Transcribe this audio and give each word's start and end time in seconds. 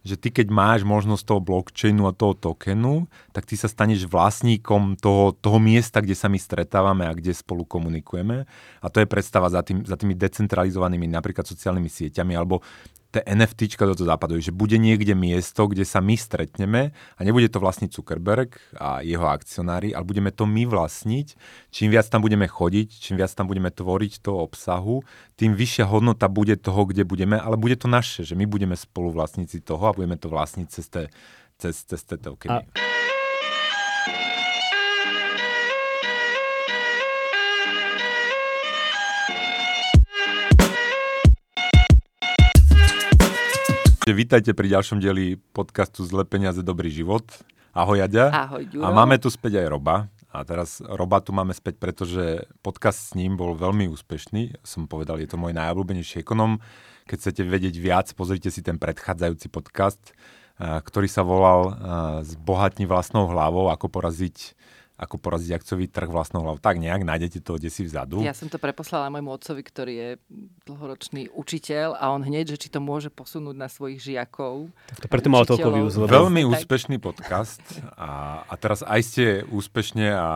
že 0.00 0.16
ty 0.16 0.32
keď 0.32 0.48
máš 0.48 0.80
možnosť 0.80 1.22
toho 1.28 1.40
blockchainu 1.44 2.08
a 2.08 2.16
toho 2.16 2.32
tokenu, 2.32 3.04
tak 3.36 3.44
ty 3.44 3.54
sa 3.56 3.68
staneš 3.68 4.08
vlastníkom 4.08 4.96
toho, 4.96 5.36
toho 5.36 5.60
miesta, 5.60 6.00
kde 6.00 6.16
sa 6.16 6.32
my 6.32 6.40
stretávame 6.40 7.04
a 7.04 7.12
kde 7.12 7.36
spolu 7.36 7.68
komunikujeme. 7.68 8.48
A 8.80 8.86
to 8.88 9.04
je 9.04 9.08
predstava 9.08 9.52
za, 9.52 9.60
tým, 9.60 9.84
za 9.84 10.00
tými 10.00 10.16
decentralizovanými 10.16 11.04
napríklad 11.04 11.44
sociálnymi 11.44 11.90
sieťami 11.92 12.32
alebo 12.32 12.64
tie 13.10 13.26
NFTčka 13.26 13.82
do 13.86 13.98
toho 13.98 14.06
západu, 14.06 14.38
že 14.38 14.54
bude 14.54 14.78
niekde 14.78 15.18
miesto, 15.18 15.66
kde 15.66 15.82
sa 15.82 15.98
my 15.98 16.14
stretneme 16.14 16.94
a 16.94 17.20
nebude 17.26 17.50
to 17.50 17.58
vlastniť 17.58 17.90
Zuckerberg 17.90 18.62
a 18.78 19.02
jeho 19.02 19.26
akcionári, 19.26 19.90
ale 19.90 20.06
budeme 20.06 20.30
to 20.30 20.46
my 20.46 20.62
vlastniť. 20.66 21.34
Čím 21.74 21.90
viac 21.90 22.06
tam 22.06 22.22
budeme 22.22 22.46
chodiť, 22.46 22.88
čím 23.02 23.18
viac 23.18 23.34
tam 23.34 23.50
budeme 23.50 23.74
tvoriť 23.74 24.22
toho 24.22 24.46
obsahu, 24.46 25.02
tým 25.34 25.58
vyššia 25.58 25.90
hodnota 25.90 26.30
bude 26.30 26.54
toho, 26.54 26.86
kde 26.86 27.02
budeme, 27.02 27.34
ale 27.34 27.58
bude 27.58 27.74
to 27.74 27.90
naše, 27.90 28.22
že 28.22 28.38
my 28.38 28.46
budeme 28.46 28.78
spoluvlastníci 28.78 29.58
toho 29.60 29.90
a 29.90 29.96
budeme 29.96 30.14
to 30.14 30.30
vlastniť 30.30 30.66
cez 30.70 30.86
tie, 30.86 31.04
cez, 31.58 31.74
cez 31.82 32.00
tie. 32.06 32.18
A... 32.46 32.89
Vítajte 44.10 44.58
pri 44.58 44.66
ďalšom 44.74 44.98
dieli 44.98 45.38
podcastu 45.54 46.02
Zle 46.02 46.26
peniaze, 46.26 46.66
dobrý 46.66 46.90
život. 46.90 47.22
Ahoj, 47.70 48.02
Jaďa. 48.02 48.26
Ahoj, 48.50 48.66
Ďuro. 48.66 48.82
A 48.82 48.90
máme 48.90 49.22
tu 49.22 49.30
späť 49.30 49.62
aj 49.62 49.70
Roba. 49.70 50.10
A 50.34 50.42
teraz 50.42 50.82
Roba 50.82 51.22
tu 51.22 51.30
máme 51.30 51.54
späť, 51.54 51.78
pretože 51.78 52.42
podcast 52.58 52.98
s 52.98 53.14
ním 53.14 53.38
bol 53.38 53.54
veľmi 53.54 53.86
úspešný. 53.86 54.58
Som 54.66 54.90
povedal, 54.90 55.22
je 55.22 55.30
to 55.30 55.38
môj 55.38 55.54
najobľúbenejší 55.54 56.26
ekonom. 56.26 56.58
Keď 57.06 57.16
chcete 57.22 57.42
vedieť 57.46 57.78
viac, 57.78 58.10
pozrite 58.18 58.50
si 58.50 58.66
ten 58.66 58.82
predchádzajúci 58.82 59.46
podcast, 59.46 60.02
ktorý 60.58 61.06
sa 61.06 61.22
volal 61.22 61.78
Zbohatni 62.26 62.90
vlastnou 62.90 63.30
hlavou, 63.30 63.70
ako 63.70 63.86
poraziť 63.94 64.58
ako 65.00 65.16
poraziť 65.16 65.56
akciový 65.56 65.88
trh 65.88 66.12
vlastnou 66.12 66.44
hlavou. 66.44 66.60
Tak 66.60 66.76
nejak, 66.76 67.08
nájdete 67.08 67.40
to 67.40 67.56
kde 67.56 67.72
si 67.72 67.88
vzadu. 67.88 68.20
Ja 68.20 68.36
som 68.36 68.52
to 68.52 68.60
preposlala 68.60 69.08
môjmu 69.08 69.32
otcovi, 69.32 69.64
ktorý 69.64 69.94
je 69.96 70.10
dlhoročný 70.68 71.32
učiteľ 71.32 71.96
a 71.96 72.12
on 72.12 72.20
hneď, 72.20 72.52
že 72.52 72.60
či 72.60 72.68
to 72.68 72.84
môže 72.84 73.08
posunúť 73.08 73.56
na 73.56 73.72
svojich 73.72 74.12
žiakov. 74.12 74.68
Tak 74.92 74.98
to 75.00 75.06
preto 75.08 75.28
mal 75.32 75.48
toľko 75.48 75.68
views. 75.72 75.96
Lebo... 75.96 76.12
Veľmi 76.12 76.44
tak... 76.44 76.50
úspešný 76.52 77.00
podcast 77.00 77.64
a, 77.96 78.44
a 78.44 78.54
teraz 78.60 78.84
aj 78.84 79.00
ste 79.00 79.24
úspešne 79.48 80.12
a 80.12 80.28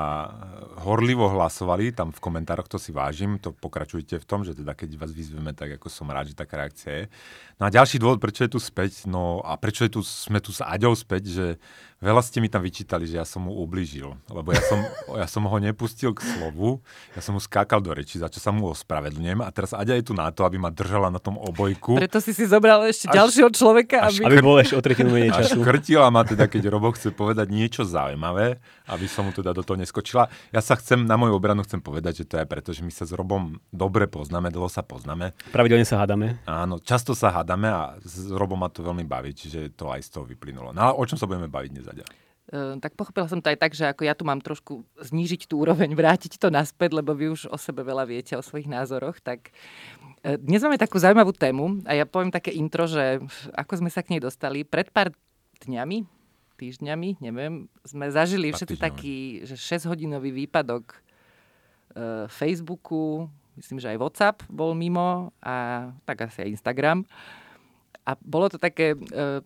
horlivo 0.80 1.28
hlasovali, 1.28 1.92
tam 1.92 2.16
v 2.16 2.20
komentároch 2.24 2.66
to 2.66 2.80
si 2.80 2.88
vážim, 2.88 3.36
to 3.36 3.52
pokračujte 3.52 4.16
v 4.16 4.24
tom, 4.24 4.48
že 4.48 4.56
teda 4.56 4.72
keď 4.72 4.96
vás 4.96 5.12
vyzveme, 5.12 5.52
tak 5.52 5.76
ako 5.76 5.92
som 5.92 6.08
rád, 6.08 6.32
že 6.32 6.40
taká 6.40 6.64
reakcia 6.64 7.04
je. 7.04 7.04
No 7.60 7.68
a 7.68 7.70
ďalší 7.70 8.00
dôvod, 8.00 8.18
prečo 8.18 8.48
je 8.48 8.56
tu 8.56 8.58
späť, 8.58 9.04
no 9.04 9.44
a 9.44 9.60
prečo 9.60 9.84
je 9.84 9.92
tu, 9.92 10.00
sme 10.00 10.40
tu 10.40 10.50
s 10.50 10.64
Aďou 10.64 10.96
späť, 10.96 11.22
že 11.28 11.46
Veľa 12.02 12.22
ste 12.26 12.42
mi 12.42 12.50
tam 12.50 12.60
vyčítali, 12.60 13.06
že 13.06 13.16
ja 13.16 13.26
som 13.26 13.46
mu 13.46 13.54
ubližil, 13.62 14.12
lebo 14.28 14.50
ja 14.50 14.62
som, 14.66 14.78
ja 15.20 15.26
som 15.30 15.46
ho 15.46 15.56
nepustil 15.58 16.10
k 16.12 16.20
slovu, 16.20 16.82
ja 17.14 17.20
som 17.22 17.38
mu 17.38 17.40
skákal 17.40 17.78
do 17.78 17.94
reči, 17.94 18.18
za 18.18 18.26
čo 18.26 18.42
sa 18.42 18.50
mu 18.50 18.70
ospravedlňujem 18.74 19.40
a 19.40 19.48
teraz 19.54 19.72
Aďa 19.72 19.98
je 19.98 20.04
tu 20.10 20.12
na 20.12 20.28
to, 20.34 20.42
aby 20.44 20.58
ma 20.58 20.68
držala 20.74 21.08
na 21.08 21.22
tom 21.22 21.38
obojku. 21.38 21.98
Preto 21.98 22.18
si 22.18 22.34
si 22.34 22.44
zobral 22.44 22.84
ešte 22.86 23.10
až, 23.10 23.24
ďalšieho 23.24 23.50
človeka. 23.54 24.06
Až, 24.06 24.22
aby... 24.22 24.36
aby 24.36 24.38
bol 24.42 24.58
ešte 24.58 24.76
o 24.78 24.82
tretinu 24.82 25.10
menej 25.14 25.34
času. 25.34 25.62
Krtila 25.62 26.08
ma 26.12 26.22
teda, 26.26 26.50
keď 26.50 26.62
Robo 26.70 26.92
chce 26.94 27.10
povedať 27.14 27.48
niečo 27.50 27.82
zaujímavé, 27.86 28.58
aby 28.90 29.06
som 29.08 29.24
mu 29.24 29.32
teda 29.32 29.56
do 29.56 29.64
toho 29.64 29.80
neskočila. 29.80 30.28
Ja 30.52 30.60
sa 30.60 30.76
chcem, 30.76 31.08
na 31.08 31.16
moju 31.16 31.34
obranu 31.34 31.64
chcem 31.64 31.80
povedať, 31.80 32.22
že 32.22 32.24
to 32.28 32.34
je 32.38 32.46
preto, 32.46 32.70
že 32.70 32.84
my 32.84 32.92
sa 32.92 33.08
s 33.08 33.12
Robom 33.16 33.56
dobre 33.72 34.06
poznáme, 34.10 34.52
dlho 34.52 34.68
sa 34.68 34.84
poznáme. 34.84 35.32
Pravidelne 35.50 35.88
sa 35.88 36.02
hádame. 36.04 36.38
Áno, 36.44 36.76
často 36.78 37.16
sa 37.16 37.32
hádame 37.32 37.72
a 37.72 37.96
s 38.02 38.28
Robom 38.28 38.60
ma 38.60 38.68
to 38.68 38.84
veľmi 38.84 39.08
baví, 39.08 39.32
čiže 39.32 39.72
to 39.72 39.88
aj 39.88 40.04
z 40.04 40.08
toho 40.12 40.24
vyplynulo. 40.28 40.76
No 40.76 40.80
a 40.84 40.88
o 40.92 41.02
čom 41.08 41.16
sa 41.16 41.24
budeme 41.24 41.48
baviť 41.48 41.70
dnes, 41.72 41.83
Aďa? 41.90 42.06
Uh, 42.44 42.76
tak 42.76 42.92
pochopila 42.92 43.24
som 43.24 43.40
to 43.40 43.48
aj 43.48 43.56
tak, 43.56 43.72
že 43.72 43.88
ako 43.88 44.04
ja 44.04 44.12
tu 44.12 44.28
mám 44.28 44.36
trošku 44.36 44.84
znížiť 45.00 45.48
tú 45.48 45.64
úroveň, 45.64 45.88
vrátiť 46.00 46.36
to 46.36 46.52
naspäť, 46.52 46.92
lebo 46.92 47.16
vy 47.16 47.32
už 47.32 47.48
o 47.48 47.56
sebe 47.56 47.80
veľa 47.80 48.04
viete, 48.04 48.36
o 48.36 48.44
svojich 48.44 48.68
názoroch. 48.68 49.16
Tak 49.24 49.48
uh, 49.48 50.36
dnes 50.36 50.60
máme 50.60 50.76
takú 50.76 51.00
zaujímavú 51.00 51.32
tému 51.32 51.80
a 51.88 51.96
ja 51.96 52.04
poviem 52.04 52.28
také 52.28 52.52
intro, 52.52 52.84
že 52.84 53.24
ako 53.56 53.80
sme 53.80 53.90
sa 53.90 54.04
k 54.04 54.16
nej 54.16 54.20
dostali. 54.20 54.60
Pred 54.60 54.92
pár 54.92 55.08
dňami, 55.64 56.04
týždňami, 56.60 57.24
neviem, 57.24 57.66
sme 57.82 58.12
zažili 58.12 58.52
všetci 58.52 58.76
taký, 58.76 59.16
že 59.48 59.56
6-hodinový 59.56 60.44
výpadok 60.44 60.94
uh, 61.96 62.28
Facebooku, 62.28 63.26
myslím, 63.56 63.80
že 63.80 63.90
aj 63.94 64.00
WhatsApp 64.00 64.36
bol 64.52 64.76
mimo 64.76 65.32
a 65.40 65.88
tak 66.04 66.28
asi 66.28 66.44
aj 66.44 66.60
Instagram. 66.60 67.08
A 68.04 68.12
bolo 68.20 68.52
to 68.52 68.60
také, 68.60 68.92
e, 68.92 68.96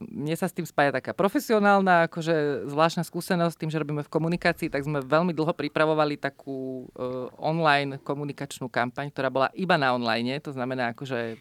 mne 0.02 0.34
sa 0.34 0.50
s 0.50 0.54
tým 0.54 0.66
spája 0.66 0.90
taká 0.90 1.14
profesionálna, 1.14 2.10
akože 2.10 2.66
zvláštna 2.66 3.06
skúsenosť 3.06 3.54
tým, 3.54 3.70
že 3.70 3.78
robíme 3.78 4.02
v 4.02 4.10
komunikácii, 4.10 4.66
tak 4.66 4.82
sme 4.82 4.98
veľmi 4.98 5.30
dlho 5.30 5.54
pripravovali 5.54 6.18
takú 6.18 6.90
e, 6.90 7.06
online 7.38 8.02
komunikačnú 8.02 8.66
kampaň, 8.66 9.14
ktorá 9.14 9.30
bola 9.30 9.48
iba 9.54 9.78
na 9.78 9.94
online, 9.94 10.42
to 10.42 10.50
znamená 10.50 10.90
akože 10.90 11.38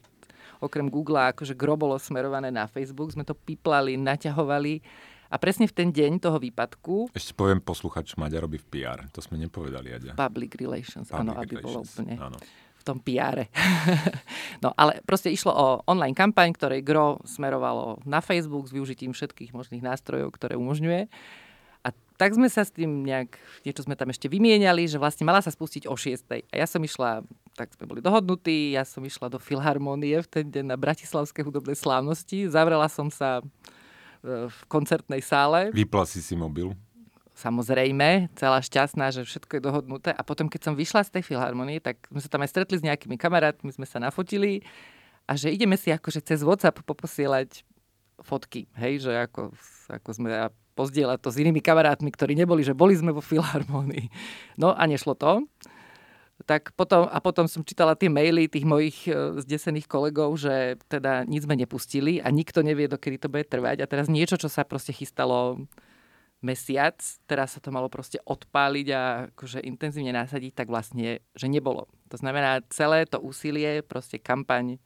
okrem 0.62 0.94
Google, 0.94 1.34
akože 1.34 1.58
gro 1.58 1.74
bolo 1.74 1.98
smerované 1.98 2.54
na 2.54 2.70
Facebook, 2.70 3.10
sme 3.10 3.26
to 3.26 3.34
piplali, 3.34 3.98
naťahovali 3.98 4.86
a 5.34 5.36
presne 5.42 5.66
v 5.66 5.74
ten 5.74 5.90
deň 5.90 6.22
toho 6.22 6.38
výpadku... 6.38 7.18
Ešte 7.18 7.34
poviem 7.34 7.58
posluchač, 7.66 8.14
Maďa 8.14 8.46
robí 8.46 8.62
v 8.62 8.68
PR, 8.78 9.10
to 9.10 9.26
sme 9.26 9.42
nepovedali, 9.42 9.90
Aďa. 9.90 10.14
Public 10.14 10.54
relations, 10.62 11.10
Public 11.10 11.34
áno, 11.34 11.42
aby 11.42 11.54
relations, 11.58 11.66
bolo 11.66 11.78
úplne... 11.82 12.16
Áno 12.22 12.40
tom 12.88 13.04
PR. 13.04 13.52
no 14.64 14.72
ale 14.80 15.04
proste 15.04 15.28
išlo 15.28 15.52
o 15.52 15.66
online 15.84 16.16
kampaň, 16.16 16.56
ktorej 16.56 16.88
gro 16.88 17.20
smerovalo 17.28 18.00
na 18.08 18.24
Facebook 18.24 18.72
s 18.72 18.76
využitím 18.76 19.12
všetkých 19.12 19.52
možných 19.52 19.84
nástrojov, 19.84 20.32
ktoré 20.32 20.56
umožňuje. 20.56 21.12
A 21.84 21.92
tak 22.16 22.36
sme 22.36 22.48
sa 22.48 22.64
s 22.64 22.72
tým 22.72 23.04
nejak, 23.04 23.36
niečo 23.68 23.84
sme 23.84 24.00
tam 24.00 24.12
ešte 24.12 24.32
vymieniali, 24.32 24.88
že 24.88 25.00
vlastne 25.00 25.28
mala 25.28 25.44
sa 25.44 25.52
spustiť 25.52 25.92
o 25.92 25.96
6. 26.00 26.52
A 26.52 26.56
ja 26.56 26.68
som 26.68 26.80
išla, 26.80 27.28
tak 27.60 27.76
sme 27.76 27.88
boli 27.88 28.00
dohodnutí, 28.00 28.76
ja 28.76 28.88
som 28.88 29.04
išla 29.04 29.28
do 29.28 29.40
Filharmonie 29.40 30.24
v 30.24 30.28
ten 30.28 30.46
deň 30.48 30.66
na 30.72 30.80
Bratislavskej 30.80 31.44
hudobnej 31.44 31.76
slávnosti. 31.76 32.48
Zavrela 32.48 32.88
som 32.88 33.12
sa 33.12 33.40
e, 33.40 33.44
v 34.48 34.60
koncertnej 34.68 35.20
sále. 35.24 35.72
Vypla 35.76 36.08
si 36.08 36.24
si 36.24 36.34
mobil 36.36 36.72
samozrejme, 37.38 38.34
celá 38.34 38.58
šťastná, 38.66 39.14
že 39.14 39.22
všetko 39.22 39.62
je 39.62 39.62
dohodnuté. 39.62 40.10
A 40.10 40.26
potom, 40.26 40.50
keď 40.50 40.68
som 40.68 40.74
vyšla 40.74 41.06
z 41.06 41.22
tej 41.22 41.24
filharmonie, 41.30 41.78
tak 41.78 42.02
sme 42.10 42.18
sa 42.18 42.30
tam 42.34 42.42
aj 42.42 42.50
stretli 42.50 42.82
s 42.82 42.86
nejakými 42.86 43.14
kamarátmi, 43.14 43.70
sme 43.70 43.86
sa 43.86 44.02
nafotili 44.02 44.66
a 45.30 45.38
že 45.38 45.54
ideme 45.54 45.78
si 45.78 45.94
akože 45.94 46.26
cez 46.26 46.42
WhatsApp 46.42 46.82
poposielať 46.82 47.62
fotky, 48.26 48.66
hej, 48.74 49.06
že 49.06 49.14
ako, 49.14 49.54
ako 49.94 50.10
sme 50.10 50.34
a 50.34 50.50
pozdieľať 50.74 51.22
to 51.22 51.30
s 51.30 51.42
inými 51.42 51.62
kamarátmi, 51.62 52.10
ktorí 52.10 52.34
neboli, 52.34 52.66
že 52.66 52.78
boli 52.78 52.98
sme 52.98 53.14
vo 53.14 53.22
filharmonii. 53.22 54.10
No 54.58 54.74
a 54.74 54.86
nešlo 54.90 55.14
to. 55.14 55.46
Tak 56.46 56.78
potom, 56.78 57.10
a 57.10 57.18
potom 57.18 57.50
som 57.50 57.66
čítala 57.66 57.98
tie 57.98 58.14
maily 58.14 58.46
tých 58.46 58.62
mojich 58.62 59.10
e, 59.10 59.42
zdesených 59.42 59.90
kolegov, 59.90 60.38
že 60.38 60.78
teda 60.86 61.26
nič 61.26 61.50
sme 61.50 61.58
nepustili 61.58 62.22
a 62.22 62.30
nikto 62.30 62.62
nevie, 62.62 62.86
dokedy 62.86 63.18
to 63.18 63.26
bude 63.26 63.50
trvať. 63.50 63.82
A 63.82 63.90
teraz 63.90 64.06
niečo, 64.06 64.38
čo 64.38 64.46
sa 64.46 64.62
proste 64.62 64.94
chystalo 64.94 65.66
mesiac, 66.42 66.98
teraz 67.26 67.58
sa 67.58 67.60
to 67.60 67.74
malo 67.74 67.90
proste 67.90 68.22
odpáliť 68.22 68.88
a 68.94 69.02
akože 69.34 69.66
intenzívne 69.66 70.14
nasadiť, 70.14 70.54
tak 70.54 70.68
vlastne, 70.70 71.26
že 71.34 71.48
nebolo. 71.50 71.90
To 72.14 72.18
znamená, 72.18 72.62
celé 72.70 73.10
to 73.10 73.18
úsilie, 73.18 73.82
proste 73.82 74.22
kampaň 74.22 74.78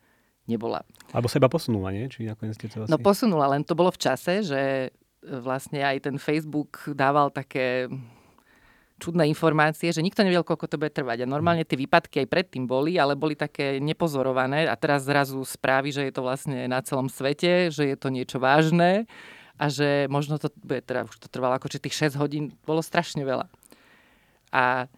nebola. 0.48 0.88
Alebo 1.12 1.28
sa 1.28 1.38
iba 1.38 1.52
posunula, 1.52 1.92
nie? 1.92 2.08
Či 2.08 2.32
nakoniec 2.32 2.56
ste 2.56 2.72
to 2.72 2.88
asi... 2.88 2.92
No 2.92 2.98
posunula, 2.98 3.52
len 3.52 3.68
to 3.68 3.76
bolo 3.76 3.92
v 3.92 4.00
čase, 4.00 4.42
že 4.48 4.62
e, 4.88 4.90
vlastne 5.44 5.84
aj 5.84 6.08
ten 6.08 6.16
Facebook 6.16 6.88
dával 6.96 7.30
také 7.30 7.92
čudné 9.02 9.26
informácie, 9.26 9.90
že 9.90 10.06
nikto 10.06 10.22
nevedel, 10.22 10.46
koľko 10.46 10.70
to 10.70 10.78
bude 10.78 10.94
trvať. 10.94 11.26
A 11.26 11.30
normálne 11.30 11.66
tie 11.66 11.74
výpadky 11.74 12.22
aj 12.22 12.28
predtým 12.30 12.70
boli, 12.70 13.02
ale 13.02 13.18
boli 13.18 13.34
také 13.34 13.82
nepozorované 13.82 14.70
a 14.70 14.78
teraz 14.78 15.10
zrazu 15.10 15.42
správy, 15.42 15.90
že 15.90 16.06
je 16.06 16.14
to 16.14 16.22
vlastne 16.22 16.70
na 16.70 16.80
celom 16.86 17.10
svete, 17.10 17.74
že 17.74 17.90
je 17.92 17.98
to 17.98 18.14
niečo 18.14 18.38
vážne 18.38 19.10
a 19.62 19.70
že 19.70 20.10
možno 20.10 20.42
to 20.42 20.50
bude, 20.66 20.82
teda 20.82 21.06
už 21.06 21.22
to 21.22 21.30
trvalo 21.30 21.54
ako 21.54 21.70
či 21.70 21.78
tých 21.78 22.18
6 22.18 22.18
hodín, 22.18 22.58
bolo 22.66 22.82
strašne 22.82 23.22
veľa. 23.22 23.46
A 24.50 24.90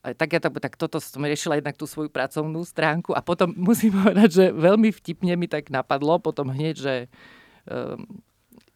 tak 0.00 0.36
ja 0.36 0.40
to, 0.44 0.52
tak 0.60 0.76
toto 0.76 1.00
som 1.00 1.24
riešila 1.24 1.56
jednak 1.56 1.80
tú 1.80 1.88
svoju 1.88 2.12
pracovnú 2.12 2.60
stránku 2.68 3.16
a 3.16 3.24
potom 3.24 3.56
musím 3.72 3.96
povedať, 3.96 4.28
že 4.28 4.44
veľmi 4.52 4.92
vtipne 4.92 5.32
mi 5.40 5.48
tak 5.48 5.72
napadlo 5.72 6.20
potom 6.20 6.52
hneď, 6.52 6.74
že 6.76 6.94
um, 7.64 8.04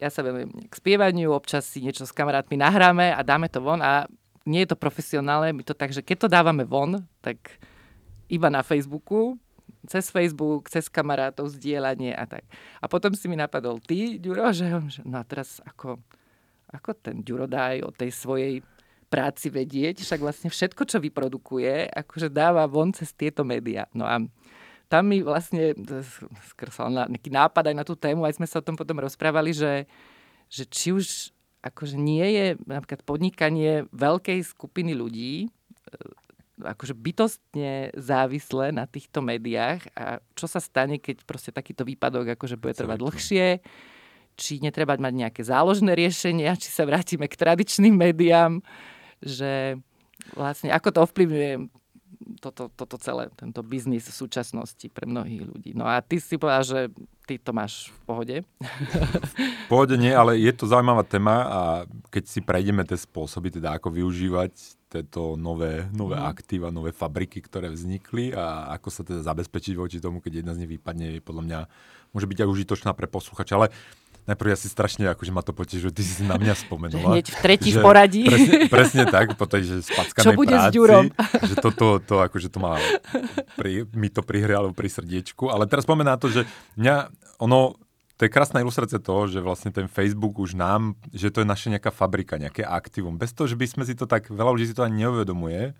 ja 0.00 0.08
sa 0.08 0.24
venujem 0.24 0.48
k 0.68 0.74
spievaniu, 0.80 1.36
občas 1.36 1.68
si 1.68 1.84
niečo 1.84 2.08
s 2.08 2.16
kamarátmi 2.16 2.56
nahráme 2.56 3.12
a 3.12 3.20
dáme 3.20 3.52
to 3.52 3.60
von 3.60 3.84
a 3.84 4.08
nie 4.48 4.64
je 4.64 4.72
to 4.72 4.80
profesionálne, 4.80 5.56
my 5.56 5.64
to 5.64 5.72
tak, 5.76 5.92
že 5.92 6.04
keď 6.04 6.16
to 6.24 6.28
dávame 6.28 6.64
von, 6.68 7.04
tak 7.24 7.36
iba 8.28 8.48
na 8.48 8.60
Facebooku, 8.60 9.36
cez 9.86 10.08
Facebook, 10.08 10.68
cez 10.72 10.88
kamarátov, 10.88 11.52
zdieľanie 11.52 12.16
a 12.16 12.24
tak. 12.24 12.44
A 12.80 12.88
potom 12.88 13.12
si 13.12 13.28
mi 13.28 13.36
napadol 13.36 13.80
ty, 13.80 14.16
Ďuro, 14.20 14.50
že 14.52 14.68
no 15.04 15.16
a 15.20 15.24
teraz 15.24 15.60
ako, 15.64 16.00
ako 16.72 16.90
ten 16.98 17.20
Ďuro 17.20 17.48
dá 17.48 17.76
aj 17.76 17.78
o 17.84 17.90
tej 17.92 18.10
svojej 18.12 18.54
práci 19.08 19.46
vedieť, 19.52 20.02
však 20.02 20.20
vlastne 20.20 20.48
všetko, 20.50 20.82
čo 20.90 20.98
vyprodukuje, 20.98 21.86
akože 21.86 22.32
dáva 22.34 22.66
von 22.66 22.90
cez 22.90 23.14
tieto 23.14 23.46
médiá. 23.46 23.86
No 23.94 24.08
a 24.08 24.18
tam 24.90 25.02
mi 25.06 25.22
vlastne 25.22 25.74
skrsal 26.54 26.90
nejaký 26.90 27.30
nápad 27.30 27.70
aj 27.70 27.76
na 27.76 27.84
tú 27.86 27.94
tému, 27.94 28.26
aj 28.26 28.42
sme 28.42 28.46
sa 28.50 28.58
o 28.60 28.66
tom 28.66 28.74
potom 28.74 28.98
rozprávali, 28.98 29.54
že, 29.54 29.86
že 30.50 30.66
či 30.66 30.90
už 30.90 31.30
akože 31.64 31.96
nie 31.96 32.26
je 32.28 32.46
napríklad 32.68 33.00
podnikanie 33.08 33.88
veľkej 33.94 34.44
skupiny 34.44 34.92
ľudí 34.92 35.48
akože 36.60 36.94
bytostne 36.94 37.90
závislé 37.98 38.70
na 38.70 38.86
týchto 38.86 39.18
médiách. 39.18 39.90
A 39.98 40.22
čo 40.38 40.46
sa 40.46 40.62
stane, 40.62 41.02
keď 41.02 41.26
proste 41.26 41.50
takýto 41.50 41.82
výpadok 41.82 42.38
akože 42.38 42.54
bude 42.60 42.78
trvať 42.78 42.98
dlhšie, 43.02 43.46
či 44.34 44.52
netreba 44.62 44.98
mať 44.98 45.14
nejaké 45.14 45.42
záložné 45.42 45.94
riešenia, 45.94 46.58
či 46.58 46.70
sa 46.70 46.86
vrátime 46.86 47.26
k 47.26 47.38
tradičným 47.38 47.94
médiám, 47.94 48.62
že 49.22 49.78
vlastne 50.34 50.70
ako 50.70 50.88
to 50.90 50.98
ovplyvňuje 51.06 51.52
toto, 52.40 52.72
toto 52.72 52.96
celé, 52.96 53.28
tento 53.36 53.60
biznis 53.60 54.08
v 54.08 54.16
súčasnosti 54.16 54.86
pre 54.90 55.04
mnohých 55.04 55.44
ľudí. 55.44 55.70
No 55.76 55.84
a 55.84 56.00
ty 56.00 56.16
si 56.18 56.40
povedal, 56.40 56.64
že 56.64 56.80
ty 57.28 57.36
to 57.36 57.52
máš 57.52 57.92
v 57.92 57.98
pohode. 58.08 58.36
V 59.64 59.68
pohode 59.68 59.96
nie, 60.00 60.12
ale 60.12 60.40
je 60.40 60.52
to 60.56 60.64
zaujímavá 60.64 61.04
téma 61.04 61.36
a 61.44 61.60
keď 62.08 62.24
si 62.24 62.40
prejdeme 62.40 62.84
tie 62.88 62.96
spôsoby, 62.96 63.52
teda 63.52 63.76
ako 63.76 63.92
využívať 63.92 64.52
tieto 64.94 65.34
nové, 65.34 65.90
nové 65.90 66.14
mm. 66.14 66.26
aktíva, 66.30 66.70
nové 66.70 66.94
fabriky, 66.94 67.42
ktoré 67.42 67.66
vznikli 67.66 68.30
a 68.30 68.70
ako 68.78 68.88
sa 68.94 69.02
teda 69.02 69.26
zabezpečiť 69.26 69.74
voči 69.74 69.98
tomu, 69.98 70.22
keď 70.22 70.46
jedna 70.46 70.52
z 70.54 70.62
nich 70.62 70.78
vypadne, 70.78 71.18
podľa 71.18 71.42
mňa 71.42 71.58
môže 72.14 72.30
byť 72.30 72.38
aj 72.46 72.48
užitočná 72.54 72.90
pre 72.94 73.10
posluchača. 73.10 73.58
Ale 73.58 73.74
najprv 74.30 74.54
ja 74.54 74.58
si 74.58 74.70
strašne, 74.70 75.10
akože 75.10 75.34
ma 75.34 75.42
to 75.42 75.50
potešilo, 75.50 75.90
že 75.90 75.98
ty 75.98 76.02
si 76.06 76.22
na 76.22 76.38
mňa 76.38 76.54
spomenula. 76.54 77.10
Hneď 77.18 77.34
v 77.34 77.38
tretí 77.42 77.70
v 77.74 77.82
poradí. 77.82 78.22
Presne, 78.30 78.56
presne 78.70 79.02
tak, 79.10 79.34
po 79.34 79.50
tej 79.50 79.62
že 79.66 79.74
spackanej 79.90 80.24
Čo 80.24 80.38
bude 80.38 80.54
práci, 80.54 80.70
s 80.70 80.74
Ďurom? 80.78 81.04
že 81.50 81.54
to, 81.58 81.68
to, 81.74 81.88
to, 81.98 82.14
akože 82.22 82.48
to 82.54 82.58
má, 82.62 82.78
pri, 83.58 83.90
mi 83.92 84.08
to 84.08 84.22
prihrialo 84.22 84.70
pri 84.70 84.88
srdiečku. 84.88 85.50
Ale 85.50 85.66
teraz 85.66 85.84
spomená 85.84 86.14
to, 86.16 86.30
že 86.30 86.46
mňa, 86.78 87.10
ono, 87.42 87.76
to 88.14 88.26
je 88.26 88.30
krásna 88.30 88.62
ilustrácia 88.62 89.02
toho, 89.02 89.26
že 89.26 89.42
vlastne 89.42 89.74
ten 89.74 89.90
Facebook 89.90 90.38
už 90.38 90.54
nám, 90.54 90.94
že 91.10 91.34
to 91.34 91.42
je 91.42 91.50
naša 91.50 91.74
nejaká 91.74 91.90
fabrika, 91.90 92.38
nejaké 92.38 92.62
aktivum. 92.62 93.18
Bez 93.18 93.34
toho, 93.34 93.50
že 93.50 93.58
by 93.58 93.66
sme 93.66 93.82
si 93.82 93.98
to 93.98 94.06
tak, 94.06 94.30
veľa 94.30 94.54
ľudí 94.54 94.70
si 94.70 94.76
to 94.76 94.86
ani 94.86 95.02
neuvedomuje, 95.02 95.74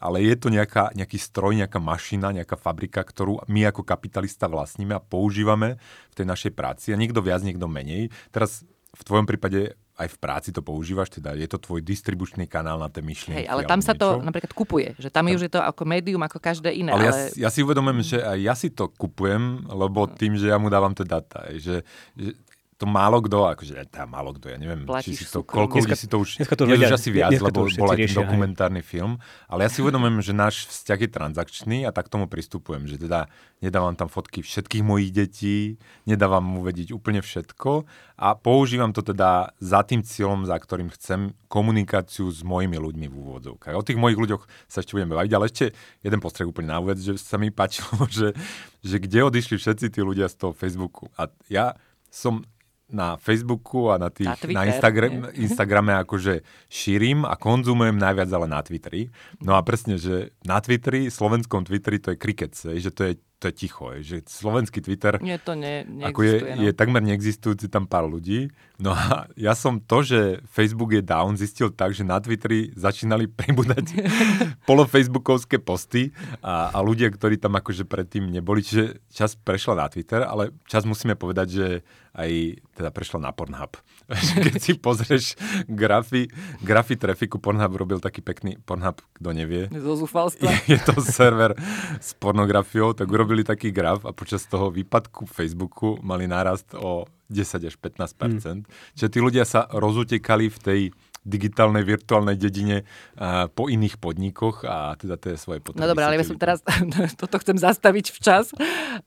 ale 0.00 0.16
je 0.24 0.34
to 0.34 0.48
nejaká, 0.48 0.96
nejaký 0.96 1.20
stroj, 1.20 1.54
nejaká 1.54 1.78
mašina, 1.78 2.32
nejaká 2.32 2.56
fabrika, 2.56 3.04
ktorú 3.04 3.44
my 3.46 3.68
ako 3.68 3.84
kapitalista 3.84 4.48
vlastníme 4.48 4.96
a 4.96 5.04
používame 5.04 5.76
v 6.10 6.14
tej 6.16 6.26
našej 6.26 6.52
práci 6.56 6.90
a 6.90 6.98
niekto 6.98 7.20
viac, 7.20 7.44
niekto 7.44 7.68
menej. 7.68 8.08
Teraz 8.32 8.64
v 8.94 9.02
tvojom 9.04 9.28
prípade 9.28 9.76
aj 9.94 10.08
v 10.10 10.16
práci 10.18 10.50
to 10.50 10.58
používaš, 10.58 11.06
teda 11.06 11.38
je 11.38 11.46
to 11.46 11.58
tvoj 11.62 11.78
distribučný 11.78 12.50
kanál 12.50 12.82
na 12.82 12.90
tie 12.90 12.98
myšlienky. 12.98 13.46
Hej, 13.46 13.48
ale 13.50 13.62
tam 13.62 13.78
sa 13.78 13.94
niečo. 13.94 14.02
to 14.02 14.26
napríklad 14.26 14.50
kupuje, 14.50 14.88
že 14.98 15.06
tam, 15.06 15.30
tam 15.30 15.38
už 15.38 15.46
je 15.46 15.52
to 15.54 15.62
ako 15.62 15.82
médium, 15.86 16.18
ako 16.26 16.42
každé 16.42 16.74
iné. 16.74 16.90
Ale, 16.90 17.14
ale... 17.14 17.18
Ja, 17.38 17.46
ja 17.46 17.48
si 17.54 17.62
uvedomujem, 17.62 18.02
že 18.02 18.18
aj 18.18 18.38
ja 18.42 18.54
si 18.58 18.74
to 18.74 18.90
kupujem, 18.90 19.70
lebo 19.70 20.10
tým, 20.10 20.34
že 20.34 20.50
ja 20.50 20.58
mu 20.58 20.66
dávam 20.66 20.90
tie 20.98 21.06
data, 21.06 21.46
že, 21.54 21.86
že 22.18 22.34
to 22.74 22.90
málo 22.90 23.22
kto, 23.22 23.46
akože 23.54 23.78
tá 23.86 24.02
málo 24.02 24.34
kto, 24.34 24.50
ja 24.50 24.58
neviem, 24.58 24.82
Platíš 24.82 25.14
či 25.14 25.24
si 25.24 25.24
to, 25.30 25.46
koľko 25.46 25.86
ľudí 25.86 25.94
si 25.94 26.10
to 26.10 26.18
už, 26.18 26.42
dneska 26.42 26.58
to 26.58 26.66
vedia, 26.66 26.90
už 26.90 26.98
asi 26.98 27.10
viac, 27.14 27.30
lebo 27.38 27.70
bol 27.70 27.90
aj 27.94 27.98
riešia, 28.02 28.18
dokumentárny 28.18 28.82
hej. 28.82 28.88
film, 28.98 29.22
ale 29.46 29.66
ja 29.66 29.70
si 29.70 29.78
uvedomujem, 29.78 30.18
že 30.26 30.32
náš 30.34 30.66
vzťah 30.66 30.98
je 31.06 31.10
transakčný 31.10 31.78
a 31.86 31.94
tak 31.94 32.10
tomu 32.10 32.26
pristupujem, 32.26 32.90
že 32.90 32.98
teda 32.98 33.30
nedávam 33.62 33.94
tam 33.94 34.10
fotky 34.10 34.42
všetkých 34.42 34.82
mojich 34.82 35.14
detí, 35.14 35.78
nedávam 36.02 36.42
mu 36.42 36.60
vedieť 36.66 36.90
úplne 36.90 37.22
všetko 37.22 37.86
a 38.18 38.28
používam 38.34 38.90
to 38.90 39.06
teda 39.06 39.54
za 39.62 39.80
tým 39.86 40.02
cieľom, 40.02 40.42
za 40.42 40.58
ktorým 40.58 40.90
chcem 40.94 41.34
komunikáciu 41.46 42.26
s 42.30 42.42
mojimi 42.42 42.78
ľuďmi 42.78 43.06
v 43.06 43.14
úvodzovkách. 43.14 43.78
O 43.78 43.86
tých 43.86 43.98
mojich 43.98 44.18
ľuďoch 44.18 44.42
sa 44.66 44.82
ešte 44.82 44.98
budeme 44.98 45.14
baviť, 45.14 45.32
ale 45.34 45.46
ešte 45.46 45.70
jeden 46.02 46.18
postreh 46.18 46.46
úplne 46.46 46.74
na 46.74 46.82
úved, 46.82 46.98
že 46.98 47.14
sa 47.14 47.38
mi 47.38 47.54
páčilo, 47.54 48.06
že, 48.10 48.34
že 48.82 48.96
kde 48.98 49.30
odišli 49.30 49.62
všetci 49.62 49.94
tí 49.94 50.00
ľudia 50.02 50.26
z 50.26 50.36
toho 50.42 50.52
Facebooku. 50.54 51.06
A 51.14 51.30
ja 51.46 51.78
som 52.14 52.46
na 52.90 53.16
Facebooku 53.16 53.88
a 53.90 53.96
na, 53.96 54.12
tých, 54.12 54.28
na, 54.28 54.36
Twitter, 54.36 54.54
na 54.54 54.62
Instagram, 54.68 55.12
Instagrame 55.46 55.92
akože 56.04 56.44
šírim 56.68 57.24
a 57.24 57.34
konzumujem 57.34 57.96
najviac 57.96 58.28
ale 58.30 58.46
na 58.46 58.60
Twitteri. 58.60 59.08
No 59.40 59.56
a 59.56 59.64
presne, 59.64 59.96
že 59.96 60.36
na 60.44 60.60
Twitteri, 60.60 61.08
slovenskom 61.08 61.64
Twitteri 61.64 61.98
to 61.98 62.12
je 62.12 62.18
kriket, 62.20 62.52
že 62.54 62.90
to 62.92 63.02
je 63.08 63.12
to 63.42 63.50
je 63.50 63.54
ticho, 63.54 63.92
je, 63.98 64.00
že 64.00 64.16
slovenský 64.24 64.80
Twitter 64.80 65.20
Nie, 65.20 65.36
to 65.36 65.52
ne, 65.52 65.84
ako 66.00 66.20
je, 66.24 66.34
no. 66.56 66.62
je 66.64 66.72
takmer 66.72 67.04
neexistujúci 67.04 67.68
tam 67.68 67.84
pár 67.84 68.08
ľudí. 68.08 68.48
No 68.80 68.96
a 68.96 69.28
ja 69.36 69.52
som 69.52 69.78
to, 69.78 70.00
že 70.00 70.40
Facebook 70.48 70.96
je 70.96 71.04
down, 71.04 71.36
zistil 71.36 71.68
tak, 71.68 71.92
že 71.92 72.08
na 72.08 72.18
Twitteri 72.18 72.72
začínali 72.72 73.28
pribúdať 73.40 74.00
polofacebookovské 74.68 75.60
posty 75.60 76.16
a, 76.40 76.72
a 76.72 76.78
ľudia, 76.80 77.12
ktorí 77.12 77.36
tam 77.36 77.58
akože 77.60 77.84
predtým 77.84 78.32
neboli, 78.32 78.64
čiže 78.64 79.04
čas 79.12 79.36
prešla 79.36 79.84
na 79.84 79.86
Twitter, 79.92 80.24
ale 80.24 80.54
čas 80.64 80.88
musíme 80.88 81.18
povedať, 81.18 81.46
že 81.50 81.66
aj 82.14 82.30
teda 82.78 82.90
prešla 82.94 83.18
na 83.28 83.30
Pornhub. 83.34 83.74
Keď 84.44 84.56
si 84.56 84.72
pozrieš 84.78 85.36
grafy, 85.68 86.32
grafy 86.64 86.96
trafiku, 86.96 87.36
Pornhub 87.36 87.76
robil 87.76 88.00
taký 88.00 88.24
pekný, 88.24 88.56
Pornhub, 88.64 89.04
kto 89.20 89.28
nevie. 89.36 89.68
Zo 89.68 90.06
Je, 90.40 90.78
je 90.78 90.80
to 90.80 90.96
server 91.02 91.52
s 92.00 92.16
pornografiou, 92.16 92.96
tak 92.96 93.10
urobil 93.10 93.34
urobili 93.34 93.40
taký 93.40 93.72
graf 93.74 94.06
a 94.06 94.12
počas 94.14 94.46
toho 94.46 94.70
výpadku 94.70 95.26
Facebooku 95.26 95.98
mali 96.06 96.30
nárast 96.30 96.70
o 96.78 97.08
10 97.32 97.66
až 97.66 97.74
15 97.80 98.14
mm. 98.14 98.68
Čiže 98.94 99.08
tí 99.08 99.18
ľudia 99.18 99.42
sa 99.42 99.66
rozutekali 99.66 100.52
v 100.52 100.58
tej 100.62 100.80
digitálnej 101.24 101.82
virtuálnej 101.82 102.36
dedine 102.36 102.84
a 103.16 103.48
po 103.48 103.72
iných 103.72 103.96
podnikoch 103.96 104.68
a 104.68 104.92
teda 105.00 105.16
tie 105.16 105.40
svoje 105.40 105.64
potreby. 105.64 105.80
No 105.80 105.88
dobré, 105.88 106.04
ale 106.04 106.20
ja 106.20 106.28
som 106.28 106.36
teraz, 106.36 106.60
toto 107.20 107.40
chcem 107.40 107.56
zastaviť 107.56 108.12
včas 108.12 108.52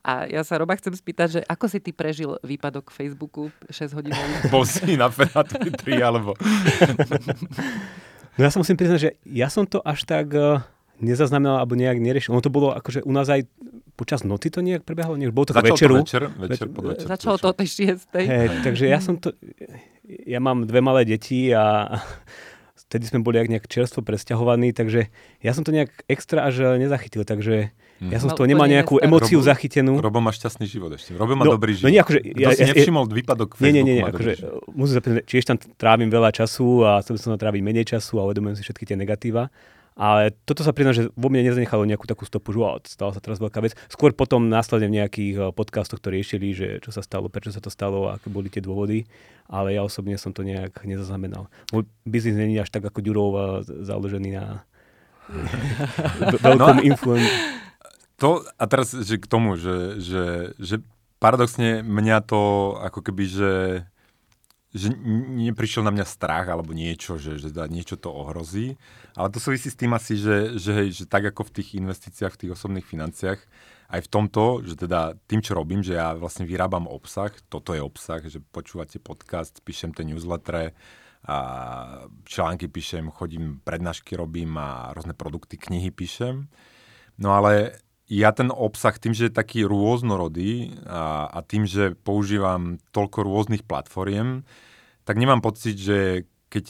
a 0.02 0.26
ja 0.26 0.42
sa 0.42 0.58
Roba 0.58 0.74
chcem 0.74 0.90
spýtať, 0.90 1.28
že 1.30 1.40
ako 1.46 1.64
si 1.70 1.78
ty 1.78 1.94
prežil 1.94 2.34
výpadok 2.42 2.90
Facebooku 2.90 3.54
6 3.70 3.94
hodín? 3.94 4.12
Bol 4.52 4.66
si 4.66 4.98
na 4.98 5.08
Twitteri 5.08 6.02
alebo... 6.02 6.34
No 8.38 8.46
ja 8.46 8.54
sa 8.54 8.62
musím 8.62 8.78
priznať, 8.78 8.98
že 9.02 9.10
ja 9.26 9.50
som 9.50 9.66
to 9.66 9.82
až 9.82 10.06
tak 10.06 10.30
uh, 10.30 10.62
nezaznamenal 11.02 11.58
alebo 11.58 11.74
nejak 11.74 11.98
neriešil. 11.98 12.34
Ono 12.34 12.42
to 12.42 12.54
bolo 12.54 12.70
akože 12.70 13.02
u 13.02 13.10
nás 13.10 13.26
aj 13.26 13.46
počas 13.98 14.22
noci 14.22 14.46
to 14.54 14.62
nejak 14.62 14.86
prebehlo? 14.86 15.18
Nech 15.18 15.34
bolo 15.34 15.50
to 15.50 15.58
Začal 15.58 15.74
večeru. 15.74 15.94
To 15.98 16.02
večer, 16.06 16.22
večer, 16.38 16.66
večer, 16.70 17.06
Začalo 17.10 17.36
to 17.42 17.50
o 17.50 17.54
tej 17.54 17.66
šiestej. 17.66 18.24
Hey, 18.30 18.46
takže 18.62 18.84
ja 18.86 19.02
som 19.02 19.18
to... 19.18 19.34
Ja 20.08 20.40
mám 20.40 20.64
dve 20.64 20.80
malé 20.80 21.04
deti 21.04 21.52
a 21.52 22.00
vtedy 22.88 23.04
sme 23.04 23.20
boli 23.20 23.44
nejak 23.44 23.68
čerstvo 23.68 24.00
presťahovaní, 24.00 24.72
takže 24.72 25.12
ja 25.44 25.52
som 25.52 25.62
to 25.62 25.70
nejak 25.76 25.92
extra 26.08 26.48
až 26.48 26.80
nezachytil, 26.80 27.28
takže 27.28 27.76
ja 27.98 28.18
som 28.22 28.30
z 28.30 28.38
toho 28.38 28.46
nemal 28.46 28.70
nejakú 28.70 29.02
emóciu 29.02 29.42
Robo, 29.42 29.50
zachytenú. 29.50 29.92
Robo 29.98 30.22
má 30.22 30.30
šťastný 30.30 30.70
život 30.70 30.94
ešte. 30.94 31.18
Robo 31.18 31.34
má 31.34 31.42
no, 31.42 31.58
dobrý 31.58 31.74
život. 31.74 31.90
No 31.90 31.92
nie, 31.92 32.00
akože, 32.00 32.20
ja, 32.38 32.54
ja, 32.54 32.56
si 32.56 32.62
nevšimol 32.70 33.10
výpadok 33.10 33.58
nie, 33.58 33.74
nie, 33.74 33.82
nie, 33.82 33.94
nie 33.98 34.04
akože, 34.06 34.32
musím 34.70 34.94
sa 34.94 35.00
či 35.26 35.34
ešte 35.42 35.50
tam 35.50 35.58
trávim 35.74 36.06
veľa 36.06 36.30
času 36.30 36.86
a 36.86 37.02
chcel 37.02 37.18
som 37.18 37.34
tam 37.34 37.42
tráviť 37.42 37.60
menej 37.60 37.90
času 37.90 38.22
a 38.22 38.30
uvedomujem 38.30 38.54
si 38.54 38.62
všetky 38.62 38.86
tie 38.86 38.96
negatíva. 38.96 39.50
Ale 39.98 40.30
toto 40.46 40.62
sa 40.62 40.70
priznám, 40.70 40.94
že 40.94 41.04
vo 41.18 41.26
mne 41.26 41.50
nezanechalo 41.50 41.82
nejakú 41.82 42.06
takú 42.06 42.22
stopu, 42.22 42.54
že 42.54 42.94
stala 42.94 43.10
sa 43.10 43.18
teraz 43.18 43.42
veľká 43.42 43.58
vec. 43.58 43.74
Skôr 43.90 44.14
potom 44.14 44.46
následne 44.46 44.86
v 44.86 45.02
nejakých 45.02 45.34
eh, 45.34 45.44
podcastoch 45.50 45.98
to 45.98 46.14
riešili, 46.14 46.54
že 46.54 46.78
čo 46.78 46.94
sa 46.94 47.02
stalo, 47.02 47.26
prečo 47.26 47.50
sa 47.50 47.58
to 47.58 47.66
stalo, 47.66 48.06
aké 48.06 48.30
boli 48.30 48.46
tie 48.46 48.62
dôvody. 48.62 49.10
Ale 49.50 49.74
ja 49.74 49.82
osobne 49.82 50.14
som 50.14 50.30
to 50.30 50.46
nejak 50.46 50.86
nezaznamenal. 50.86 51.50
Môj 51.74 51.90
biznis 52.06 52.38
není 52.38 52.54
až 52.62 52.70
tak 52.70 52.86
ako 52.86 53.02
Ďurov 53.02 53.30
eh, 53.34 53.42
založený 53.82 54.38
na 54.38 54.62
veľkom 56.46 56.78
no, 56.78 56.86
influen. 56.86 57.26
To, 58.22 58.46
a 58.54 58.64
teraz 58.70 58.94
že 58.94 59.18
k 59.18 59.26
tomu, 59.26 59.58
že, 59.58 59.98
že, 59.98 60.24
že 60.62 60.78
paradoxne 61.18 61.82
mňa 61.82 62.22
to 62.22 62.74
ako 62.86 63.02
keby, 63.02 63.24
že 63.26 63.50
že 64.74 64.92
neprišiel 65.48 65.80
na 65.80 65.92
mňa 65.94 66.04
strach 66.04 66.46
alebo 66.48 66.76
niečo, 66.76 67.16
že, 67.16 67.40
že 67.40 67.48
niečo 67.72 67.96
to 67.96 68.12
ohrozí. 68.12 68.76
Ale 69.16 69.32
to 69.32 69.40
súvisí 69.40 69.72
s 69.72 69.80
tým 69.80 69.96
asi, 69.96 70.20
že, 70.20 70.60
že, 70.60 70.70
hej, 70.76 70.88
že 70.92 71.04
tak 71.08 71.24
ako 71.32 71.48
v 71.48 71.54
tých 71.60 71.68
investíciách, 71.80 72.36
v 72.36 72.40
tých 72.44 72.52
osobných 72.52 72.84
financiách, 72.84 73.40
aj 73.88 74.00
v 74.04 74.12
tomto, 74.12 74.60
že 74.68 74.76
teda 74.76 75.16
tým, 75.24 75.40
čo 75.40 75.56
robím, 75.56 75.80
že 75.80 75.96
ja 75.96 76.12
vlastne 76.12 76.44
vyrábam 76.44 76.84
obsah, 76.84 77.32
toto 77.48 77.72
je 77.72 77.80
obsah, 77.80 78.20
že 78.20 78.44
počúvate 78.44 79.00
podcast, 79.00 79.64
píšem 79.64 79.96
tie 79.96 80.04
newsletter, 80.04 80.76
a 81.26 81.38
články 82.24 82.70
píšem, 82.70 83.10
chodím, 83.10 83.58
prednášky 83.66 84.14
robím 84.14 84.54
a 84.54 84.94
rôzne 84.94 85.18
produkty, 85.18 85.58
knihy 85.58 85.90
píšem. 85.90 86.46
No 87.18 87.34
ale 87.34 87.82
ja 88.08 88.32
ten 88.32 88.48
obsah 88.48 88.96
tým, 88.96 89.12
že 89.12 89.28
je 89.28 89.38
taký 89.38 89.68
rôznorodý 89.68 90.80
a, 90.88 91.28
a 91.28 91.38
tým, 91.44 91.68
že 91.68 91.92
používam 91.92 92.80
toľko 92.96 93.20
rôznych 93.20 93.62
platformiem, 93.68 94.48
tak 95.04 95.20
nemám 95.20 95.44
pocit, 95.44 95.76
že 95.76 96.24
keď 96.48 96.68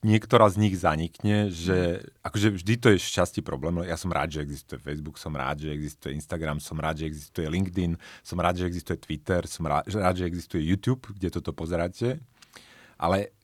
niektorá 0.00 0.48
z 0.48 0.56
nich 0.56 0.80
zanikne, 0.80 1.52
že 1.52 2.00
akože 2.24 2.56
vždy 2.56 2.74
to 2.80 2.88
je 2.96 2.98
šťastí 3.04 3.44
problém. 3.44 3.84
Ja 3.84 4.00
som 4.00 4.08
rád, 4.08 4.32
že 4.32 4.44
existuje 4.44 4.80
Facebook, 4.80 5.20
som 5.20 5.36
rád, 5.36 5.68
že 5.68 5.76
existuje 5.76 6.16
Instagram, 6.16 6.56
som 6.56 6.80
rád, 6.80 7.04
že 7.04 7.12
existuje 7.12 7.44
LinkedIn, 7.44 8.00
som 8.24 8.40
rád, 8.40 8.64
že 8.64 8.68
existuje 8.68 8.96
Twitter, 8.96 9.44
som 9.44 9.68
rád, 9.68 9.84
rád 9.92 10.16
že 10.16 10.24
existuje 10.24 10.64
YouTube, 10.64 11.04
kde 11.12 11.28
toto 11.28 11.52
pozeráte. 11.52 12.16
Ale 12.96 13.36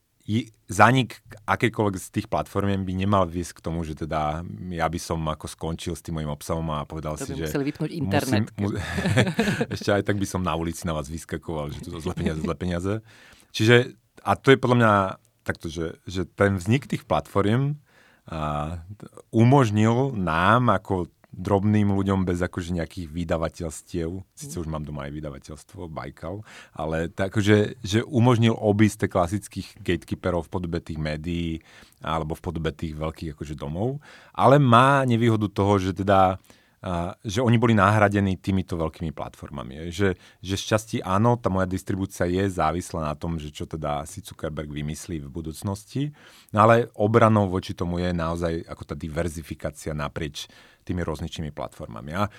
zanik 0.67 1.23
akýkoľvek 1.47 1.95
z 2.03 2.09
tých 2.11 2.27
platform 2.27 2.83
by 2.83 2.93
nemal 2.99 3.23
viesť 3.31 3.63
k 3.63 3.65
tomu, 3.71 3.87
že 3.87 3.95
teda 3.95 4.43
ja 4.75 4.87
by 4.91 4.99
som 4.99 5.23
ako 5.23 5.47
skončil 5.47 5.95
s 5.95 6.03
tým 6.03 6.19
mojim 6.19 6.31
obsahom 6.31 6.67
a 6.75 6.83
povedal 6.83 7.15
To 7.15 7.23
si, 7.23 7.39
by 7.39 7.47
že... 7.47 7.47
museli 7.47 7.65
vypnúť 7.71 7.91
internet. 7.95 8.51
Musím, 8.59 8.75
mu, 8.75 8.83
ešte 9.75 9.91
aj 9.95 10.03
tak 10.03 10.19
by 10.19 10.27
som 10.27 10.43
na 10.43 10.59
ulici 10.59 10.83
na 10.83 10.99
vás 10.99 11.07
vyskakoval, 11.07 11.71
že 11.71 11.87
tu 11.87 11.95
zle 11.95 12.15
peniaze, 12.19 12.43
zle 12.43 12.55
peniaze. 12.59 12.93
Čiže, 13.55 13.95
a 14.27 14.35
to 14.35 14.51
je 14.51 14.59
podľa 14.59 14.77
mňa 14.83 14.93
takto, 15.47 15.71
že, 15.71 16.03
že 16.11 16.27
ten 16.27 16.59
vznik 16.59 16.91
tých 16.91 17.07
platform 17.07 17.79
a, 18.27 18.83
umožnil 19.31 20.11
nám 20.19 20.75
ako 20.75 21.07
drobným 21.37 21.93
ľuďom 21.93 22.25
bez 22.25 22.41
akože 22.41 22.73
nejakých 22.73 23.13
vydavateľstiev, 23.13 24.25
síce 24.33 24.57
už 24.57 24.67
mám 24.67 24.89
doma 24.89 25.05
aj 25.07 25.13
vydavateľstvo, 25.13 25.93
Baikal, 25.93 26.41
ale 26.73 27.13
tak, 27.13 27.37
že, 27.39 27.77
umožnil 28.09 28.57
obísť 28.57 29.07
klasických 29.07 29.77
gatekeeperov 29.85 30.49
v 30.49 30.53
podobe 30.57 30.79
tých 30.81 30.97
médií 30.97 31.61
alebo 32.01 32.33
v 32.33 32.43
podobe 32.43 32.73
tých 32.73 32.97
veľkých 32.97 33.37
akože 33.37 33.53
domov, 33.53 34.01
ale 34.33 34.57
má 34.57 35.05
nevýhodu 35.05 35.47
toho, 35.53 35.77
že 35.77 35.93
teda 35.93 36.41
že 37.27 37.43
oni 37.43 37.59
boli 37.59 37.75
nahradení 37.75 38.39
týmito 38.39 38.79
veľkými 38.79 39.11
platformami. 39.11 39.91
Že, 39.91 40.15
že 40.39 40.55
šťastí 40.55 40.97
áno, 41.03 41.35
tá 41.35 41.51
moja 41.51 41.67
distribúcia 41.67 42.31
je 42.31 42.47
závislá 42.47 43.11
na 43.11 43.15
tom, 43.19 43.43
že 43.43 43.51
čo 43.51 43.67
teda 43.67 44.07
si 44.07 44.23
Zuckerberg 44.23 44.71
vymyslí 44.71 45.27
v 45.27 45.29
budúcnosti, 45.29 46.15
no 46.55 46.63
ale 46.63 46.87
obranou 46.95 47.51
voči 47.51 47.75
tomu 47.75 47.99
je 47.99 48.15
naozaj 48.15 48.63
ako 48.71 48.83
tá 48.87 48.95
diverzifikácia 48.95 49.93
naprieč 49.99 50.47
tými 50.87 51.03
rôzničnými 51.03 51.51
platformami. 51.51 52.15
A 52.15 52.31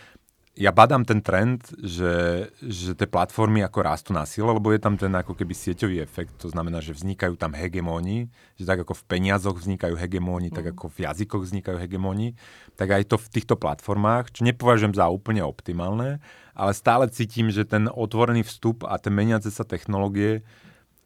ja 0.57 0.73
badám 0.73 1.05
ten 1.05 1.21
trend, 1.21 1.69
že, 1.77 2.49
že 2.65 2.97
tie 2.97 3.05
platformy 3.05 3.61
ako 3.61 3.79
rastú 3.85 4.09
na 4.09 4.25
sile, 4.25 4.49
lebo 4.49 4.73
je 4.73 4.81
tam 4.81 4.97
ten 4.97 5.13
ako 5.13 5.37
keby 5.37 5.53
sieťový 5.53 6.01
efekt, 6.01 6.33
to 6.41 6.49
znamená, 6.49 6.81
že 6.81 6.97
vznikajú 6.97 7.37
tam 7.37 7.53
hegemóni, 7.53 8.33
že 8.57 8.65
tak 8.65 8.81
ako 8.81 8.97
v 8.97 9.03
peniazoch 9.05 9.61
vznikajú 9.61 9.93
hegemóni, 9.93 10.49
mm. 10.49 10.55
tak 10.57 10.65
ako 10.73 10.89
v 10.89 11.05
jazykoch 11.05 11.45
vznikajú 11.45 11.77
hegemóni, 11.77 12.33
tak 12.73 12.89
aj 12.89 13.05
to 13.05 13.21
v 13.21 13.31
týchto 13.37 13.53
platformách, 13.53 14.33
čo 14.33 14.41
nepovažujem 14.49 14.97
za 14.97 15.05
úplne 15.13 15.45
optimálne, 15.45 16.17
ale 16.57 16.71
stále 16.73 17.05
cítim, 17.13 17.53
že 17.53 17.61
ten 17.61 17.85
otvorený 17.85 18.41
vstup 18.41 18.81
a 18.89 18.97
tie 18.97 19.13
meniace 19.13 19.53
sa 19.53 19.61
technológie 19.61 20.41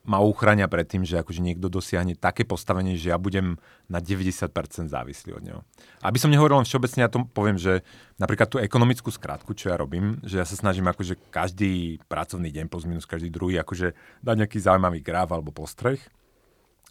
ma 0.01 0.17
uchráňa 0.17 0.65
pred 0.65 0.89
tým, 0.89 1.05
že 1.05 1.22
akože 1.22 1.46
niekto 1.46 1.70
dosiahne 1.70 2.17
také 2.17 2.41
postavenie, 2.41 2.98
že 2.98 3.13
ja 3.13 3.22
budem 3.22 3.62
na 3.86 4.01
90% 4.01 4.50
závislý 4.89 5.38
od 5.38 5.43
neho. 5.46 5.60
Aby 6.01 6.17
som 6.17 6.34
nehovoril 6.34 6.58
len 6.58 6.65
všeobecne, 6.65 7.05
ja 7.05 7.12
to 7.12 7.22
poviem, 7.29 7.62
že 7.62 7.86
napríklad 8.17 8.50
tú 8.50 8.58
ekonomickú 8.58 9.13
skratku, 9.13 9.53
čo 9.53 9.70
ja 9.70 9.77
robím, 9.77 10.17
že 10.25 10.41
ja 10.41 10.46
sa 10.46 10.58
snažím 10.58 10.89
akože 10.89 11.29
každý 11.29 12.01
pracovný 12.10 12.50
deň 12.50 12.65
plus 12.65 12.89
minus 12.89 13.05
každý 13.05 13.29
druhý 13.29 13.62
akože 13.62 13.93
dať 14.25 14.36
nejaký 14.41 14.58
zaujímavý 14.58 15.05
graf 15.05 15.29
alebo 15.29 15.53
postreh, 15.53 16.01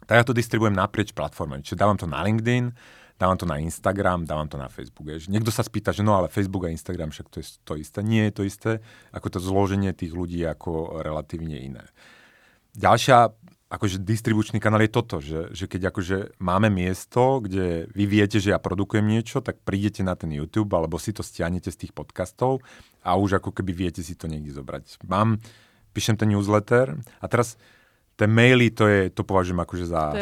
tak 0.07 0.15
ja 0.15 0.23
to 0.23 0.33
distribujem 0.33 0.73
naprieč 0.73 1.11
platformami. 1.11 1.67
Čiže 1.67 1.77
dávam 1.83 1.99
to 1.99 2.07
na 2.07 2.23
LinkedIn, 2.23 2.73
dávam 3.21 3.37
to 3.37 3.45
na 3.45 3.61
Instagram, 3.61 4.25
dávam 4.25 4.49
to 4.49 4.57
na 4.57 4.71
Facebook. 4.71 5.05
Je. 5.11 5.29
Niekto 5.29 5.53
sa 5.53 5.61
spýta, 5.61 5.93
že 5.93 6.01
no 6.01 6.17
ale 6.17 6.31
Facebook 6.31 6.65
a 6.65 6.73
Instagram 6.73 7.13
však 7.13 7.27
to 7.29 7.37
je 7.43 7.45
to 7.61 7.73
isté. 7.77 7.99
Nie 8.01 8.31
je 8.31 8.33
to 8.33 8.43
isté, 8.47 8.71
ako 9.13 9.37
to 9.37 9.39
zloženie 9.43 9.93
tých 9.93 10.15
ľudí 10.15 10.41
ako 10.47 11.03
relatívne 11.05 11.59
iné. 11.59 11.85
Ďalšia 12.75 13.35
akože 13.71 14.03
distribučný 14.03 14.59
kanál 14.59 14.83
je 14.83 14.91
toto, 14.91 15.23
že, 15.23 15.55
že 15.55 15.65
keď 15.71 15.95
akože 15.95 16.17
máme 16.43 16.67
miesto, 16.67 17.39
kde 17.39 17.87
vy 17.95 18.03
viete, 18.03 18.43
že 18.43 18.51
ja 18.51 18.59
produkujem 18.59 19.07
niečo, 19.07 19.39
tak 19.39 19.63
prídete 19.63 20.03
na 20.03 20.19
ten 20.19 20.27
YouTube 20.35 20.75
alebo 20.75 20.99
si 20.99 21.15
to 21.15 21.23
stiahnete 21.23 21.71
z 21.71 21.87
tých 21.87 21.95
podcastov 21.95 22.59
a 22.99 23.15
už 23.15 23.39
ako 23.39 23.55
keby 23.55 23.71
viete 23.71 24.03
si 24.03 24.19
to 24.19 24.27
niekde 24.27 24.51
zobrať. 24.51 24.99
Mám, 25.07 25.39
píšem 25.95 26.19
ten 26.19 26.35
newsletter 26.35 26.99
a 27.23 27.25
teraz 27.31 27.55
tie 28.19 28.27
maily, 28.27 28.75
to, 28.75 28.91
je, 28.91 29.07
to 29.07 29.23
považujem 29.23 29.63
akože 29.63 29.85
za 29.87 30.13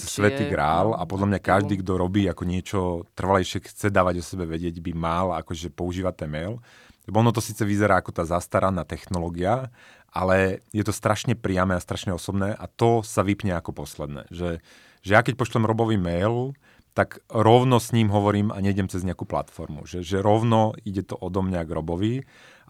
svetý 0.00 0.48
grál 0.48 0.96
a 0.96 1.04
podľa 1.04 1.36
mňa 1.36 1.40
každý, 1.44 1.84
kto 1.84 2.00
robí 2.00 2.24
ako 2.24 2.42
niečo 2.48 2.80
trvalejšie, 3.12 3.68
chce 3.68 3.92
dávať 3.92 4.20
o 4.20 4.24
sebe 4.24 4.48
vedieť, 4.48 4.80
by 4.80 4.92
mal 4.96 5.36
akože 5.44 5.68
používať 5.76 6.24
ten 6.24 6.32
mail. 6.32 6.64
Lebo 7.04 7.20
ono 7.20 7.36
to 7.36 7.44
síce 7.44 7.60
vyzerá 7.68 8.00
ako 8.00 8.16
tá 8.16 8.24
zastaraná 8.24 8.80
technológia, 8.88 9.68
ale 10.14 10.62
je 10.70 10.86
to 10.86 10.94
strašne 10.94 11.34
priame 11.34 11.74
a 11.74 11.82
strašne 11.82 12.14
osobné 12.14 12.54
a 12.54 12.70
to 12.70 13.02
sa 13.02 13.26
vypne 13.26 13.50
ako 13.58 13.74
posledné. 13.74 14.30
Že, 14.30 14.62
že 15.02 15.10
ja 15.10 15.20
keď 15.26 15.34
pošlem 15.34 15.66
Robový 15.66 15.98
mail, 15.98 16.54
tak 16.94 17.18
rovno 17.26 17.82
s 17.82 17.90
ním 17.90 18.14
hovorím 18.14 18.54
a 18.54 18.62
nejdem 18.62 18.86
cez 18.86 19.02
nejakú 19.02 19.26
platformu. 19.26 19.82
Že, 19.82 20.06
že 20.06 20.18
rovno 20.22 20.78
ide 20.86 21.02
to 21.02 21.18
odo 21.18 21.42
mňa 21.42 21.66
k 21.66 21.74
Robovi 21.74 22.14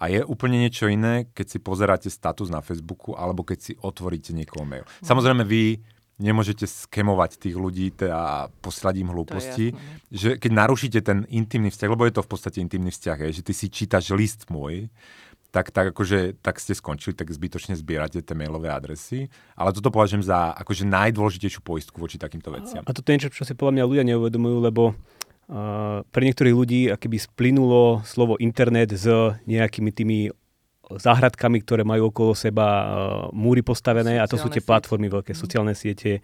a 0.01 0.09
je 0.09 0.25
úplne 0.25 0.57
niečo 0.57 0.89
iné, 0.89 1.29
keď 1.37 1.47
si 1.53 1.59
pozeráte 1.61 2.09
status 2.09 2.49
na 2.49 2.65
Facebooku 2.65 3.13
alebo 3.13 3.45
keď 3.45 3.59
si 3.61 3.73
otvoríte 3.77 4.33
niekoho 4.33 4.65
mail. 4.65 4.89
No. 4.89 5.05
Samozrejme 5.05 5.45
vy 5.45 5.85
nemôžete 6.17 6.65
skemovať 6.65 7.43
tých 7.43 7.57
ľudí 7.59 7.93
a 8.07 8.49
posielať 8.63 8.95
im 9.03 9.13
hlúposti. 9.13 9.67
Že 10.09 10.39
keď 10.39 10.51
narušíte 10.55 11.01
ten 11.03 11.27
intimný 11.29 11.75
vzťah, 11.75 11.91
lebo 11.91 12.07
je 12.07 12.15
to 12.15 12.23
v 12.25 12.31
podstate 12.31 12.59
intimný 12.63 12.95
vzťah, 12.95 13.19
je, 13.29 13.43
že 13.43 13.43
ty 13.43 13.53
si 13.53 13.67
čítaš 13.67 14.15
list 14.15 14.47
môj, 14.47 14.89
tak, 15.55 15.71
tak, 15.71 15.95
akože, 15.95 16.43
tak 16.43 16.59
ste 16.59 16.75
skončili, 16.75 17.15
tak 17.15 17.31
zbytočne 17.31 17.79
zbierate 17.79 18.19
tie 18.19 18.35
mailové 18.35 18.75
adresy. 18.75 19.31
Ale 19.55 19.71
toto 19.71 19.95
považujem 19.95 20.27
za 20.27 20.51
akože 20.51 20.83
najdôležitejšiu 20.83 21.63
poistku 21.63 22.03
voči 22.03 22.19
takýmto 22.19 22.51
veciam. 22.51 22.83
A 22.83 22.91
toto 22.91 23.07
je 23.07 23.15
niečo, 23.15 23.31
čo 23.31 23.47
si 23.47 23.55
podľa 23.55 23.79
mňa 23.79 23.85
ľudia 23.87 24.05
neuvedomujú, 24.11 24.59
lebo 24.59 24.83
uh, 24.91 26.03
pre 26.11 26.23
niektorých 26.27 26.59
ľudí 26.59 26.81
akoby 26.91 27.23
splynulo 27.23 28.03
slovo 28.03 28.35
internet 28.43 28.99
s 28.99 29.07
nejakými 29.47 29.91
tými 29.95 30.19
záhradkami, 30.91 31.63
ktoré 31.63 31.87
majú 31.87 32.11
okolo 32.11 32.35
seba 32.35 32.67
uh, 32.67 32.85
múry 33.31 33.63
postavené 33.63 34.19
sociálne 34.19 34.27
a 34.27 34.31
to 34.31 34.37
sú 34.37 34.51
tie 34.51 34.59
siete. 34.59 34.69
platformy, 34.75 35.07
veľké 35.07 35.33
mm. 35.33 35.39
sociálne 35.39 35.75
siete 35.79 36.19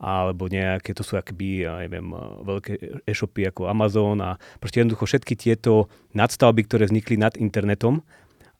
alebo 0.00 0.48
nejaké, 0.48 0.96
to 0.96 1.04
sú 1.04 1.20
akoby, 1.20 1.68
ja 1.68 1.76
neviem, 1.84 2.08
veľké 2.40 3.04
e-shopy 3.04 3.52
ako 3.52 3.68
Amazon 3.68 4.16
a 4.24 4.40
proste 4.56 4.80
jednoducho 4.80 5.04
všetky 5.04 5.36
tieto 5.36 5.92
nadstavby, 6.16 6.64
ktoré 6.64 6.88
vznikli 6.88 7.20
nad 7.20 7.36
internetom 7.36 8.00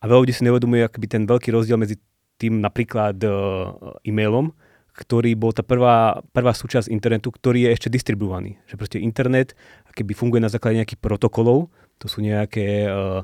a 0.00 0.04
veľa 0.08 0.20
ľudí 0.24 0.32
si 0.32 0.44
neuvedomuje 0.48 0.88
akoby 0.88 1.06
ten 1.06 1.22
veľký 1.28 1.52
rozdiel 1.52 1.76
medzi 1.76 2.00
tým 2.40 2.64
napríklad 2.64 3.20
uh, 3.20 4.00
e-mailom, 4.00 4.48
ktorý 4.96 5.36
bol 5.36 5.52
tá 5.52 5.60
prvá, 5.60 6.24
prvá 6.32 6.56
súčasť 6.56 6.88
internetu, 6.88 7.28
ktorý 7.28 7.68
je 7.68 7.74
ešte 7.76 7.92
distribuovaný. 7.92 8.56
Že 8.64 8.74
proste 8.80 8.98
internet 8.98 9.52
keby 9.92 10.16
funguje 10.16 10.40
na 10.40 10.48
základe 10.48 10.80
nejakých 10.80 11.04
protokolov, 11.04 11.68
to 12.00 12.08
sú 12.08 12.24
nejaké 12.24 12.88
uh, 12.88 13.20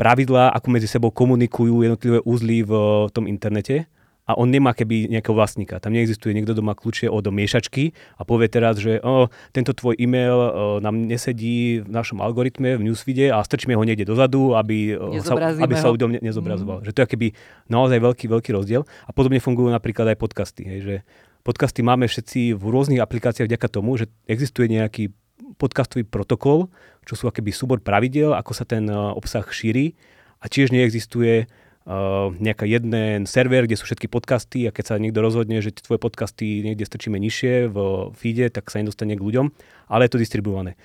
pravidlá, 0.00 0.56
ako 0.56 0.66
medzi 0.72 0.88
sebou 0.88 1.12
komunikujú 1.12 1.84
jednotlivé 1.84 2.24
úzly 2.24 2.64
v 2.64 2.72
uh, 2.72 3.12
tom 3.12 3.28
internete 3.28 3.84
a 4.30 4.38
on 4.38 4.46
nemá 4.46 4.70
keby 4.70 5.10
nejakého 5.10 5.34
vlastníka. 5.34 5.82
Tam 5.82 5.90
neexistuje 5.90 6.30
niekto, 6.30 6.54
kto 6.54 6.62
má 6.62 6.78
kľúče 6.78 7.10
od 7.10 7.26
miešačky 7.26 7.90
a 8.14 8.22
povie 8.22 8.46
teraz, 8.46 8.78
že 8.78 9.02
o, 9.02 9.26
tento 9.50 9.74
tvoj 9.74 9.98
e-mail 9.98 10.38
o, 10.38 10.48
nám 10.78 10.94
nesedí 10.94 11.82
v 11.82 11.88
našom 11.90 12.22
algoritme, 12.22 12.78
v 12.78 12.86
newsfeede 12.86 13.34
a 13.34 13.42
strčíme 13.42 13.74
ho 13.74 13.82
niekde 13.82 14.06
dozadu, 14.06 14.54
aby 14.54 14.94
sa, 15.18 15.34
aby 15.34 15.74
sa 15.74 15.90
ľuďom 15.90 16.14
ne, 16.14 16.20
nezobrazoval. 16.22 16.80
Mm. 16.80 16.84
Že 16.86 16.92
to 16.94 17.00
je 17.02 17.08
keby 17.10 17.26
naozaj 17.66 17.98
veľký, 17.98 18.24
veľký 18.30 18.50
rozdiel. 18.54 18.86
A 18.86 19.10
podobne 19.10 19.42
fungujú 19.42 19.74
napríklad 19.74 20.14
aj 20.14 20.16
podcasty. 20.22 20.62
Hej, 20.62 20.80
že 20.86 20.94
podcasty 21.42 21.82
máme 21.82 22.06
všetci 22.06 22.54
v 22.54 22.62
rôznych 22.62 23.02
aplikáciách 23.02 23.50
vďaka 23.50 23.66
tomu, 23.66 23.98
že 23.98 24.06
existuje 24.30 24.70
nejaký 24.70 25.10
podcastový 25.58 26.06
protokol, 26.06 26.70
čo 27.04 27.18
sú 27.18 27.24
akéby 27.26 27.50
súbor 27.50 27.82
pravidel, 27.82 28.32
ako 28.36 28.52
sa 28.54 28.64
ten 28.68 28.86
obsah 28.92 29.44
šíri 29.44 29.98
a 30.40 30.48
tiež 30.48 30.72
neexistuje 30.72 31.50
uh, 31.86 32.34
nejaká 32.36 32.66
jeden 32.68 33.24
server, 33.24 33.64
kde 33.64 33.78
sú 33.78 33.88
všetky 33.88 34.10
podcasty 34.10 34.68
a 34.68 34.74
keď 34.74 34.84
sa 34.84 34.94
niekto 35.00 35.22
rozhodne, 35.24 35.62
že 35.62 35.72
tvoje 35.72 36.00
podcasty 36.00 36.64
niekde 36.64 36.84
strčíme 36.84 37.16
nižšie 37.16 37.70
v 37.70 37.76
feede, 38.16 38.50
tak 38.52 38.68
sa 38.68 38.82
nedostane 38.82 39.16
k 39.16 39.22
ľuďom, 39.22 39.46
ale 39.88 40.08
je 40.08 40.12
to 40.12 40.22
distribuované. 40.22 40.76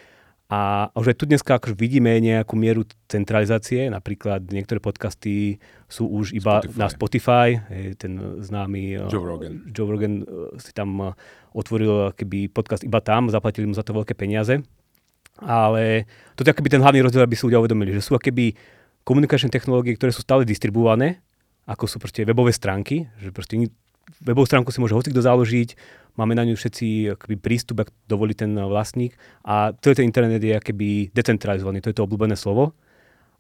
A 0.45 0.93
už 0.93 1.09
aj 1.09 1.17
tu 1.17 1.25
dneska 1.25 1.57
akože 1.57 1.73
vidíme 1.73 2.21
nejakú 2.21 2.53
mieru 2.53 2.85
centralizácie, 3.09 3.89
napríklad 3.89 4.45
niektoré 4.53 4.77
podcasty 4.77 5.57
sú 5.89 6.05
už 6.05 6.37
iba 6.37 6.61
Spotify. 6.61 6.77
na 6.77 6.87
Spotify, 6.93 7.47
ten 7.97 8.13
známy 8.45 9.09
Joe 9.09 9.25
Rogan, 9.25 9.65
Joe 9.73 9.89
Rogan 9.89 10.21
si 10.61 10.69
tam 10.69 11.17
otvoril 11.49 12.13
keby 12.13 12.53
podcast 12.53 12.85
iba 12.85 13.01
tam, 13.01 13.33
zaplatili 13.33 13.65
mu 13.65 13.73
za 13.73 13.81
to 13.81 13.97
veľké 13.97 14.13
peniaze. 14.13 14.61
Ale 15.41 16.05
toto 16.37 16.47
je 16.47 16.53
akoby 16.53 16.69
ten 16.71 16.79
hlavný 16.79 17.01
rozdiel, 17.03 17.25
aby 17.25 17.35
si 17.35 17.43
ľudia 17.43 17.59
uvedomili, 17.59 17.91
že 17.91 18.05
sú 18.05 18.15
akoby 18.15 18.55
komunikačné 19.05 19.53
technológie, 19.53 19.93
ktoré 19.95 20.11
sú 20.11 20.25
stále 20.25 20.43
distribuované, 20.43 21.21
ako 21.69 21.85
sú 21.85 21.97
proste 22.01 22.25
webové 22.25 22.51
stránky, 22.51 23.05
že 23.21 23.29
proste 23.29 23.57
webovú 24.21 24.45
stránku 24.45 24.69
si 24.73 24.81
môže 24.81 24.97
hocikto 24.97 25.21
založiť, 25.21 25.77
máme 26.17 26.33
na 26.37 26.45
ňu 26.45 26.57
všetci 26.57 27.17
akoby, 27.17 27.35
prístup, 27.37 27.85
ak 27.85 27.89
dovolí 28.09 28.37
ten 28.37 28.53
vlastník 28.53 29.17
a 29.45 29.73
je 29.73 29.95
ten 29.97 30.09
internet 30.09 30.41
je 30.41 30.53
akoby 30.57 31.09
decentralizovaný, 31.13 31.81
to 31.81 31.89
je 31.93 31.97
to 31.97 32.05
obľúbené 32.05 32.37
slovo. 32.37 32.73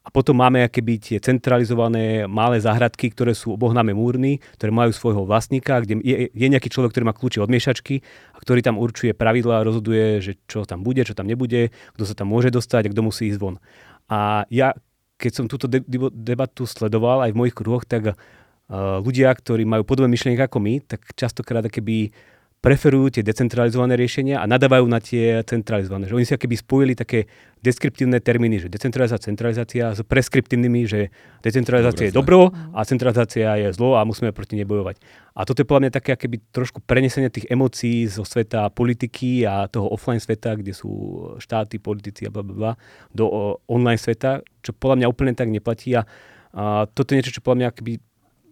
A 0.05 0.13
potom 0.13 0.37
máme 0.37 0.61
akéby 0.61 1.01
tie 1.01 1.17
centralizované 1.17 2.29
malé 2.29 2.61
záhradky, 2.61 3.09
ktoré 3.09 3.33
sú 3.33 3.57
obohnáme 3.57 3.89
múrny, 3.97 4.37
ktoré 4.53 4.69
majú 4.69 4.93
svojho 4.93 5.25
vlastníka, 5.25 5.81
kde 5.81 5.97
je, 6.05 6.29
je 6.29 6.45
nejaký 6.45 6.69
človek, 6.69 6.93
ktorý 6.93 7.09
má 7.09 7.17
kľúče 7.17 7.41
od 7.41 7.49
miešačky 7.49 8.05
a 8.05 8.37
ktorý 8.37 8.61
tam 8.61 8.77
určuje 8.77 9.17
pravidlá 9.17 9.65
a 9.65 9.65
rozhoduje, 9.65 10.21
že 10.21 10.37
čo 10.45 10.61
tam 10.69 10.85
bude, 10.85 11.01
čo 11.01 11.17
tam 11.17 11.25
nebude, 11.25 11.73
kto 11.97 12.03
sa 12.05 12.13
tam 12.13 12.29
môže 12.29 12.53
dostať 12.53 12.85
a 12.85 12.91
kto 12.93 13.01
musí 13.01 13.33
ísť 13.33 13.41
von. 13.41 13.57
A 14.05 14.45
ja 14.53 14.77
keď 15.15 15.31
som 15.31 15.45
túto 15.47 15.65
de- 15.71 15.85
debatu 16.11 16.67
sledoval 16.67 17.23
aj 17.23 17.31
v 17.31 17.39
mojich 17.39 17.55
kruhoch, 17.55 17.87
tak 17.87 18.13
uh, 18.13 18.15
ľudia, 18.99 19.31
ktorí 19.31 19.63
majú 19.63 19.87
podobné 19.87 20.11
myšlienky 20.11 20.43
ako 20.43 20.59
my, 20.59 20.83
tak 20.83 21.07
častokrát 21.15 21.65
keby 21.71 22.11
preferujú 22.65 23.13
tie 23.13 23.21
decentralizované 23.21 23.93
riešenia 23.93 24.41
a 24.41 24.49
nadávajú 24.49 24.89
na 24.89 24.97
tie 24.97 25.45
centralizované. 25.45 26.09
Že 26.09 26.17
oni 26.17 26.25
si 26.25 26.33
keby 26.33 26.55
spojili 26.57 26.93
také 26.97 27.29
deskriptívne 27.61 28.17
termíny, 28.17 28.57
že 28.57 28.73
decentralizácia, 28.73 29.29
centralizácia 29.29 29.93
s 29.93 30.01
preskriptívnymi, 30.01 30.81
že 30.89 31.13
decentralizácia 31.45 32.09
Dobre, 32.09 32.09
je 32.09 32.17
dobro 32.17 32.39
a 32.73 32.81
centralizácia 32.81 33.53
je 33.61 33.69
zlo 33.69 33.93
a 33.93 34.01
musíme 34.01 34.33
proti 34.33 34.57
nej 34.57 34.65
bojovať. 34.65 34.97
A 35.37 35.45
toto 35.45 35.61
je 35.61 35.69
podľa 35.69 35.81
mňa 35.85 35.91
také 35.93 36.17
keby 36.17 36.41
trošku 36.49 36.81
prenesenie 36.81 37.29
tých 37.29 37.45
emócií 37.53 38.09
zo 38.09 38.25
sveta 38.25 38.73
politiky 38.73 39.45
a 39.45 39.69
toho 39.69 39.85
offline 39.93 40.17
sveta, 40.17 40.57
kde 40.57 40.73
sú 40.73 40.89
štáty, 41.37 41.77
politici 41.77 42.25
a 42.25 42.33
bla, 42.33 42.41
bla, 42.41 42.55
bla 42.57 42.71
do 43.13 43.29
online 43.69 44.01
sveta, 44.01 44.41
čo 44.65 44.73
podľa 44.73 45.05
mňa 45.05 45.11
úplne 45.13 45.37
tak 45.37 45.53
neplatí 45.53 45.93
a, 45.93 46.01
a 46.57 46.89
toto 46.89 47.13
je 47.13 47.21
niečo, 47.21 47.37
čo 47.37 47.45
podľa 47.45 47.61
mňa 47.61 47.69
keby 47.77 47.93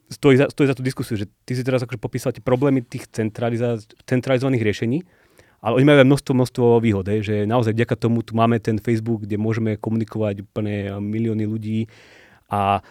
stojí 0.10 0.36
za, 0.38 0.50
stojí 0.50 0.68
za 0.68 0.76
tú 0.76 0.84
diskusiu, 0.84 1.16
že 1.16 1.30
ty 1.46 1.54
si 1.56 1.64
teraz 1.64 1.84
akože 1.84 2.00
popísal 2.00 2.32
tie 2.36 2.44
problémy 2.44 2.84
tých 2.84 3.08
centralizovaných 4.06 4.64
riešení, 4.64 4.98
ale 5.64 5.80
oni 5.80 5.86
majú 5.88 5.98
aj 6.04 6.10
množstvo, 6.12 6.32
množstvo 6.36 6.66
výhod, 6.84 7.08
že 7.24 7.48
naozaj 7.48 7.72
vďaka 7.72 7.96
tomu 7.96 8.20
tu 8.20 8.36
máme 8.36 8.60
ten 8.60 8.76
Facebook, 8.84 9.24
kde 9.24 9.40
môžeme 9.40 9.80
komunikovať 9.80 10.44
úplne 10.44 10.92
milióny 11.00 11.48
ľudí 11.48 11.88
a 12.52 12.84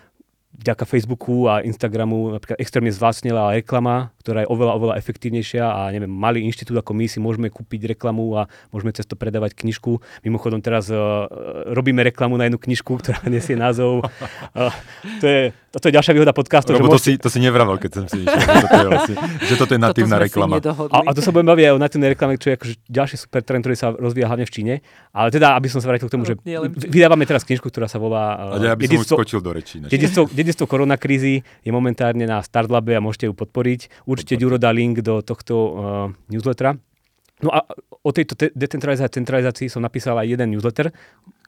vďaka 0.52 0.84
Facebooku 0.84 1.48
a 1.48 1.64
Instagramu 1.64 2.36
napríklad 2.36 2.60
extrémne 2.60 2.92
zvlastnila 2.92 3.56
reklama, 3.56 4.12
ktorá 4.20 4.44
je 4.44 4.48
oveľa, 4.52 4.72
oveľa 4.76 4.94
efektívnejšia 5.00 5.64
a 5.64 5.88
neviem, 5.90 6.12
malý 6.12 6.44
inštitút 6.44 6.76
ako 6.78 6.92
my 6.92 7.08
si 7.08 7.18
môžeme 7.18 7.48
kúpiť 7.48 7.96
reklamu 7.96 8.36
a 8.36 8.46
môžeme 8.70 8.92
cez 8.92 9.08
to 9.08 9.16
predávať 9.16 9.56
knižku. 9.56 9.98
Mimochodom 10.22 10.60
teraz 10.60 10.92
uh, 10.92 11.26
robíme 11.72 12.04
reklamu 12.04 12.36
na 12.36 12.46
jednu 12.46 12.60
knižku, 12.60 13.00
ktorá 13.00 13.18
nesie 13.26 13.56
názov. 13.56 14.06
Uh, 14.52 14.70
to, 15.18 15.26
je, 15.26 15.40
to 15.72 15.86
je 15.88 15.94
ďalšia 15.96 16.12
výhoda 16.14 16.36
podcastu. 16.36 16.76
Lebo 16.76 16.92
to, 16.92 17.00
môžete... 17.00 17.16
si, 17.16 17.20
to 17.20 17.28
si 17.32 17.40
nevravel, 17.40 17.80
keď 17.80 17.90
som 17.98 18.04
si 18.06 18.22
išiel, 18.22 18.38
že 18.38 18.60
toto 18.62 18.76
je, 18.76 18.88
vlastne, 18.92 19.16
že 19.40 19.54
toto 19.56 19.72
je 19.72 19.80
natívna 19.80 20.16
toto 20.20 20.26
reklama. 20.28 20.54
A, 20.92 20.98
a, 21.08 21.10
to 21.16 21.20
sa 21.24 21.30
budeme 21.32 21.48
baviť 21.56 21.64
aj 21.66 21.72
o 21.72 21.80
natívnej 21.80 22.10
reklame, 22.12 22.32
čo 22.36 22.52
je 22.52 22.54
akože 22.60 22.74
ďalší 22.86 23.16
super 23.16 23.40
trend, 23.40 23.64
ktorý 23.64 23.74
sa 23.74 23.88
rozvíja 23.90 24.28
hlavne 24.28 24.44
v 24.44 24.52
Číne. 24.52 24.74
Ale 25.16 25.32
teda, 25.32 25.56
aby 25.56 25.66
som 25.72 25.80
sa 25.80 25.88
vrátil 25.88 26.06
k 26.06 26.12
tomu, 26.12 26.28
no, 26.28 26.30
že 26.30 26.34
vydávame 26.86 27.24
teraz 27.24 27.42
knižku, 27.42 27.72
ktorá 27.72 27.88
sa 27.88 27.96
volá... 27.96 28.54
Uh, 28.54 28.62
a 28.62 28.72
ja 28.72 28.76
by 28.76 28.84
som 29.02 29.18
skočil 29.18 29.40
do 29.40 29.50
rečí. 29.50 29.80
Dedictvo, 29.82 30.28
dedictvo 30.42 30.66
koronakrízy 30.66 31.46
je 31.62 31.70
momentárne 31.70 32.26
na 32.26 32.42
Startlabe 32.42 32.98
a 32.98 33.00
môžete 33.00 33.30
ju 33.30 33.34
podporiť. 33.38 34.04
Určite 34.04 34.34
Ďuro 34.36 34.58
dá 34.58 34.74
link 34.74 35.00
do 35.00 35.22
tohto 35.22 35.54
uh, 35.54 35.72
newslettera. 36.28 36.74
No 37.42 37.50
a 37.54 37.62
o 38.02 38.10
tejto 38.10 38.34
te- 38.34 38.54
decentralizácii 38.54 39.22
centralizácii 39.22 39.70
som 39.70 39.82
napísal 39.82 40.18
aj 40.18 40.26
jeden 40.26 40.50
newsletter, 40.50 40.90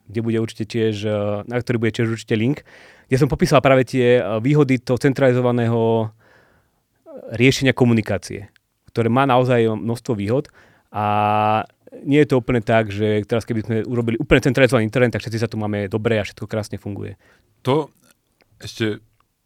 kde 0.06 0.20
bude 0.22 0.38
určite 0.38 0.70
tiež, 0.70 0.94
uh, 1.04 1.42
na 1.50 1.58
ktorý 1.58 1.82
bude 1.82 1.92
tiež 1.92 2.14
určite 2.14 2.38
link, 2.38 2.62
kde 3.10 3.16
som 3.18 3.26
popísal 3.26 3.58
práve 3.58 3.82
tie 3.82 4.22
uh, 4.22 4.38
výhody 4.38 4.78
toho 4.78 4.96
centralizovaného 4.96 6.10
riešenia 7.34 7.74
komunikácie, 7.74 8.50
ktoré 8.90 9.06
má 9.10 9.22
naozaj 9.26 9.70
množstvo 9.70 10.12
výhod 10.18 10.50
a 10.90 11.04
nie 12.02 12.18
je 12.26 12.34
to 12.34 12.42
úplne 12.42 12.58
tak, 12.58 12.90
že 12.90 13.22
teraz 13.22 13.46
keby 13.46 13.60
sme 13.62 13.76
urobili 13.86 14.18
úplne 14.18 14.42
centralizovaný 14.42 14.90
internet, 14.90 15.14
tak 15.14 15.22
všetci 15.22 15.38
sa 15.38 15.46
tu 15.46 15.54
máme 15.54 15.86
dobre 15.86 16.18
a 16.18 16.26
všetko 16.26 16.50
krásne 16.50 16.74
funguje. 16.74 17.14
To 17.62 17.94
ešte 18.60 19.02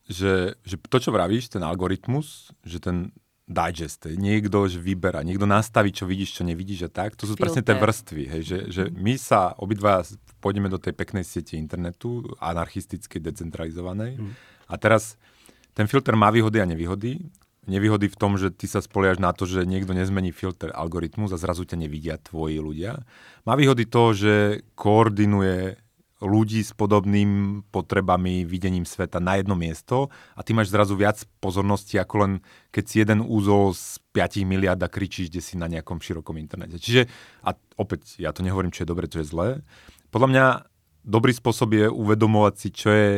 že, 0.09 0.57
že 0.65 0.81
to, 0.89 0.99
čo 0.99 1.13
vravíš, 1.13 1.53
ten 1.53 1.61
algoritmus, 1.61 2.57
že 2.65 2.81
ten 2.81 3.13
digest, 3.49 4.05
niekto 4.09 4.69
že 4.69 4.81
vyberá, 4.81 5.25
niekto 5.25 5.49
nastaví, 5.49 5.93
čo 5.93 6.05
vidíš, 6.05 6.41
čo 6.41 6.43
nevidíš 6.45 6.89
a 6.89 6.91
tak, 6.93 7.17
to 7.17 7.25
sú 7.25 7.33
Filter. 7.37 7.45
presne 7.45 7.63
tie 7.65 7.77
vrstvy, 7.77 8.23
hej, 8.29 8.43
že, 8.45 8.59
že 8.69 8.83
my 8.93 9.17
sa 9.17 9.57
obidva 9.57 10.05
pôjdeme 10.41 10.69
do 10.69 10.77
tej 10.77 10.93
peknej 10.93 11.25
siete 11.25 11.57
internetu, 11.57 12.25
anarchistickej, 12.41 13.21
decentralizovanej 13.21 14.21
mm. 14.21 14.33
a 14.69 14.75
teraz 14.77 15.17
ten 15.73 15.89
filter 15.89 16.13
má 16.19 16.29
výhody 16.29 16.59
a 16.61 16.67
nevýhody. 16.67 17.23
Nevýhody 17.69 18.09
v 18.09 18.17
tom, 18.17 18.41
že 18.41 18.49
ty 18.49 18.65
sa 18.65 18.81
spoliaš 18.81 19.21
na 19.21 19.31
to, 19.31 19.45
že 19.45 19.69
niekto 19.69 19.93
nezmení 19.93 20.33
filter 20.33 20.73
algoritmus 20.73 21.31
a 21.31 21.39
zrazu 21.39 21.69
ťa 21.69 21.79
nevidia 21.85 22.17
tvoji 22.17 22.59
ľudia. 22.59 23.05
Má 23.45 23.55
výhody 23.55 23.85
to, 23.87 24.17
že 24.17 24.65
koordinuje 24.73 25.77
ľudí 26.19 26.67
s 26.67 26.75
podobným 26.75 27.63
potrebami, 27.71 28.43
videním 28.43 28.83
sveta 28.83 29.23
na 29.23 29.39
jedno 29.39 29.55
miesto 29.55 30.11
a 30.35 30.43
ty 30.43 30.51
máš 30.51 30.75
zrazu 30.75 30.99
viac 30.99 31.23
pozornosti, 31.39 31.95
ako 31.95 32.15
len 32.27 32.33
keď 32.75 32.85
si 32.85 32.97
jeden 32.99 33.23
úzol 33.23 33.71
z 33.71 34.03
5 34.11 34.43
miliard 34.43 34.83
a 34.83 34.91
kričíš, 34.91 35.31
kde 35.31 35.43
si 35.43 35.55
na 35.55 35.71
nejakom 35.71 36.03
širokom 36.03 36.35
internete. 36.43 36.83
Čiže, 36.83 37.07
a 37.47 37.55
opäť, 37.79 38.19
ja 38.19 38.35
to 38.35 38.43
nehovorím, 38.43 38.75
čo 38.75 38.83
je 38.83 38.91
dobre, 38.91 39.07
čo 39.07 39.23
je 39.23 39.31
zlé. 39.31 39.49
Podľa 40.11 40.29
mňa 40.35 40.47
dobrý 41.07 41.31
spôsob 41.31 41.71
je 41.79 41.87
uvedomovať 41.87 42.55
si, 42.59 42.69
čo 42.75 42.91
je 42.91 43.11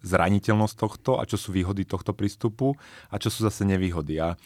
zraniteľnosť 0.00 0.74
tohto 0.78 1.10
a 1.20 1.26
čo 1.28 1.36
sú 1.36 1.52
výhody 1.52 1.84
tohto 1.84 2.16
prístupu 2.16 2.78
a 3.12 3.20
čo 3.20 3.28
sú 3.28 3.44
zase 3.44 3.68
nevýhody. 3.68 4.22
A 4.24 4.40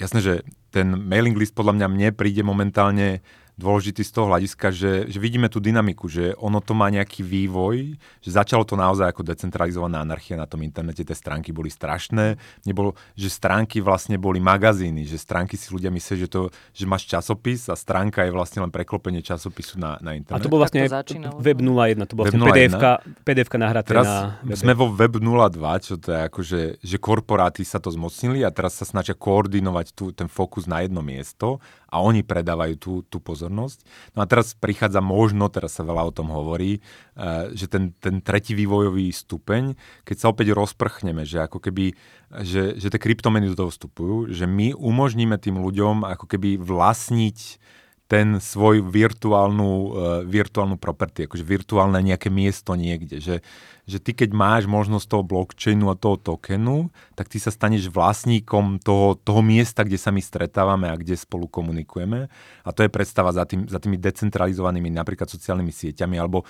jasné, 0.00 0.20
že 0.24 0.34
ten 0.72 0.96
mailing 0.96 1.36
list 1.36 1.52
podľa 1.52 1.76
mňa 1.76 1.86
mne 1.92 2.08
príde 2.16 2.40
momentálne 2.40 3.20
dôležitý 3.54 4.02
z 4.02 4.12
toho 4.12 4.26
hľadiska, 4.30 4.74
že, 4.74 4.92
že 5.06 5.18
vidíme 5.22 5.46
tú 5.46 5.62
dynamiku, 5.62 6.10
že 6.10 6.34
ono 6.42 6.58
to 6.58 6.74
má 6.74 6.90
nejaký 6.90 7.22
vývoj, 7.22 7.94
že 8.18 8.30
začalo 8.30 8.66
to 8.66 8.74
naozaj 8.74 9.06
ako 9.06 9.22
decentralizovaná 9.22 10.02
anarchia 10.02 10.34
na 10.34 10.46
tom 10.50 10.62
internete, 10.66 11.06
tie 11.06 11.14
stránky 11.14 11.54
boli 11.54 11.70
strašné, 11.70 12.34
nebolo, 12.66 12.98
že 13.14 13.30
stránky 13.30 13.78
vlastne 13.78 14.18
boli 14.18 14.42
magazíny, 14.42 15.06
že 15.06 15.18
stránky 15.18 15.54
si 15.54 15.70
ľudia 15.70 15.94
myslia, 15.94 16.26
že, 16.26 16.28
to, 16.28 16.50
že 16.74 16.84
máš 16.84 17.06
časopis 17.06 17.70
a 17.70 17.78
stránka 17.78 18.26
je 18.26 18.34
vlastne 18.34 18.66
len 18.66 18.74
preklopenie 18.74 19.22
časopisu 19.22 19.78
na, 19.78 20.02
na 20.02 20.18
internet. 20.18 20.38
A 20.38 20.42
to 20.42 20.50
bol 20.50 20.58
vlastne 20.58 20.82
to 20.90 21.38
web 21.38 21.58
01, 21.62 22.10
to 22.10 22.14
bol 22.18 22.26
vlastne 22.26 22.42
pdf 22.42 22.74
pdf 23.22 23.48
nahraté 23.54 23.94
teraz 23.94 24.06
na 24.06 24.18
webe. 24.42 24.58
sme 24.58 24.72
vo 24.74 24.90
web 24.90 25.14
02, 25.14 25.86
čo 25.86 25.94
to 25.96 26.10
je 26.10 26.20
ako, 26.26 26.40
že, 26.42 26.62
že 26.82 26.96
korporáty 26.98 27.62
sa 27.62 27.78
to 27.78 27.94
zmocnili 27.94 28.42
a 28.42 28.50
teraz 28.50 28.74
sa 28.74 28.86
snažia 28.88 29.14
koordinovať 29.14 29.86
tú, 29.94 30.10
ten 30.10 30.26
fokus 30.26 30.66
na 30.66 30.82
jedno 30.82 31.00
miesto 31.00 31.62
a 31.94 32.02
oni 32.02 32.26
predávajú 32.26 32.74
tú, 32.74 32.92
tú 33.06 33.22
pozornosť. 33.22 33.86
No 34.18 34.26
a 34.26 34.26
teraz 34.26 34.58
prichádza 34.58 34.98
možno, 34.98 35.46
teraz 35.46 35.78
sa 35.78 35.86
veľa 35.86 36.10
o 36.10 36.12
tom 36.12 36.34
hovorí, 36.34 36.82
uh, 37.14 37.54
že 37.54 37.70
ten, 37.70 37.94
ten 38.02 38.18
tretí 38.18 38.58
vývojový 38.58 39.14
stupeň, 39.14 39.78
keď 40.02 40.16
sa 40.18 40.34
opäť 40.34 40.50
rozprchneme, 40.50 41.22
že 41.22 41.46
ako 41.46 41.62
keby, 41.62 41.94
že, 42.42 42.74
že 42.82 42.90
tie 42.90 42.98
kryptomeny 42.98 43.46
do 43.46 43.54
toho 43.54 43.70
vstupujú, 43.70 44.34
že 44.34 44.50
my 44.50 44.74
umožníme 44.74 45.38
tým 45.38 45.62
ľuďom 45.62 46.02
ako 46.02 46.26
keby 46.26 46.58
vlastniť 46.58 47.38
ten 48.04 48.36
svoj 48.36 48.84
virtuálnu, 48.84 49.70
uh, 49.70 49.90
virtuálnu 50.28 50.76
property, 50.76 51.24
akože 51.24 51.40
virtuálne 51.40 51.96
nejaké 52.04 52.28
miesto 52.28 52.76
niekde. 52.76 53.16
Že, 53.16 53.36
že 53.88 53.98
ty 54.00 54.12
keď 54.12 54.36
máš 54.36 54.68
možnosť 54.68 55.06
toho 55.08 55.24
blockchainu 55.24 55.88
a 55.88 55.96
toho 55.96 56.20
tokenu, 56.20 56.92
tak 57.16 57.32
ty 57.32 57.40
sa 57.40 57.48
staneš 57.48 57.88
vlastníkom 57.88 58.76
toho, 58.84 59.16
toho 59.16 59.40
miesta, 59.40 59.88
kde 59.88 59.96
sa 59.96 60.12
my 60.12 60.20
stretávame 60.20 60.92
a 60.92 61.00
kde 61.00 61.16
spolu 61.16 61.48
komunikujeme. 61.48 62.28
A 62.60 62.68
to 62.76 62.84
je 62.84 62.92
predstava 62.92 63.32
za, 63.32 63.48
tým, 63.48 63.64
za 63.64 63.80
tými 63.80 63.96
decentralizovanými 63.96 64.92
napríklad 64.92 65.32
sociálnymi 65.32 65.72
sieťami 65.72 66.20
alebo 66.20 66.44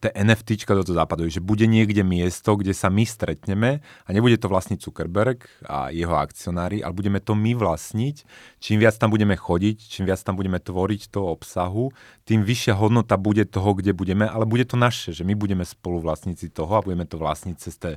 tie 0.00 0.10
NFTčka 0.16 0.72
do 0.72 0.80
toho 0.80 0.96
západu, 0.96 1.28
že 1.28 1.44
bude 1.44 1.68
niekde 1.68 2.00
miesto, 2.00 2.56
kde 2.56 2.72
sa 2.72 2.88
my 2.88 3.04
stretneme 3.04 3.84
a 3.84 4.08
nebude 4.08 4.40
to 4.40 4.48
vlastniť 4.48 4.80
Zuckerberg 4.80 5.44
a 5.68 5.92
jeho 5.92 6.16
akcionári, 6.16 6.80
ale 6.80 6.96
budeme 6.96 7.20
to 7.20 7.36
my 7.36 7.52
vlastniť. 7.52 8.24
Čím 8.64 8.80
viac 8.80 8.96
tam 8.96 9.12
budeme 9.12 9.36
chodiť, 9.36 9.76
čím 9.76 10.08
viac 10.08 10.24
tam 10.24 10.40
budeme 10.40 10.56
tvoriť 10.56 11.12
toho 11.12 11.36
obsahu, 11.36 11.92
tým 12.24 12.40
vyššia 12.40 12.80
hodnota 12.80 13.20
bude 13.20 13.44
toho, 13.44 13.76
kde 13.76 13.92
budeme, 13.92 14.24
ale 14.24 14.48
bude 14.48 14.64
to 14.64 14.80
naše, 14.80 15.12
že 15.12 15.22
my 15.22 15.36
budeme 15.36 15.68
spoluvlastníci 15.68 16.48
toho 16.48 16.80
a 16.80 16.84
budeme 16.84 17.04
to 17.04 17.20
vlastniť 17.20 17.56
cez 17.60 17.76
tie 17.76 17.94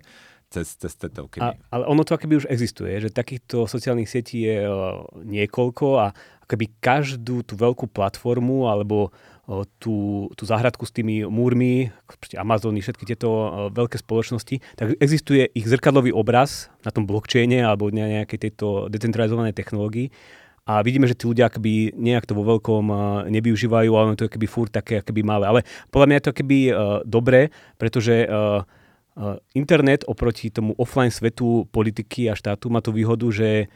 cez, 0.54 0.78
cez. 0.78 0.94
A, 1.42 1.58
ale 1.74 1.84
ono 1.90 2.06
to 2.06 2.14
akoby 2.14 2.38
už 2.38 2.46
existuje, 2.46 2.94
že 3.02 3.10
takýchto 3.10 3.66
sociálnych 3.66 4.06
sietí 4.06 4.46
je 4.46 4.70
uh, 4.70 5.02
niekoľko 5.26 5.86
a 5.98 6.14
akoby 6.46 6.78
každú 6.78 7.42
tú 7.42 7.58
veľkú 7.58 7.90
platformu 7.90 8.70
alebo 8.70 9.10
tú, 9.80 10.28
tú 10.40 10.44
záhradku 10.48 10.88
s 10.88 10.96
tými 10.96 11.28
múrmi, 11.28 11.92
Amazony, 12.40 12.80
všetky 12.80 13.04
tieto 13.04 13.28
veľké 13.76 14.00
spoločnosti, 14.00 14.64
tak 14.80 14.96
existuje 15.04 15.52
ich 15.52 15.68
zrkadlový 15.68 16.16
obraz 16.16 16.72
na 16.88 16.96
tom 16.96 17.04
blockchaine 17.04 17.60
alebo 17.60 17.92
na 17.92 18.24
nejakej 18.24 18.50
tejto 18.50 18.88
decentralizovanej 18.88 19.52
technológii. 19.52 20.08
A 20.64 20.80
vidíme, 20.80 21.12
že 21.12 21.20
tí 21.20 21.28
ľudia 21.28 21.52
akoby 21.52 21.92
nejak 21.92 22.24
to 22.24 22.40
vo 22.40 22.48
veľkom 22.56 22.88
nevyužívajú, 23.28 23.92
ale 24.00 24.16
to 24.16 24.24
je 24.24 24.32
akoby 24.32 24.48
furt 24.48 24.72
také 24.72 25.04
akoby 25.04 25.20
malé. 25.20 25.44
Ale 25.44 25.60
podľa 25.92 26.08
mňa 26.08 26.16
je 26.16 26.24
to 26.24 26.32
uh, 26.32 26.40
dobré, 27.04 27.52
pretože 27.76 28.24
uh, 28.24 28.64
internet 29.52 30.08
oproti 30.08 30.56
tomu 30.56 30.72
offline 30.80 31.12
svetu 31.12 31.68
politiky 31.68 32.32
a 32.32 32.34
štátu 32.34 32.72
má 32.72 32.80
tú 32.80 32.96
výhodu, 32.96 33.28
že 33.30 33.70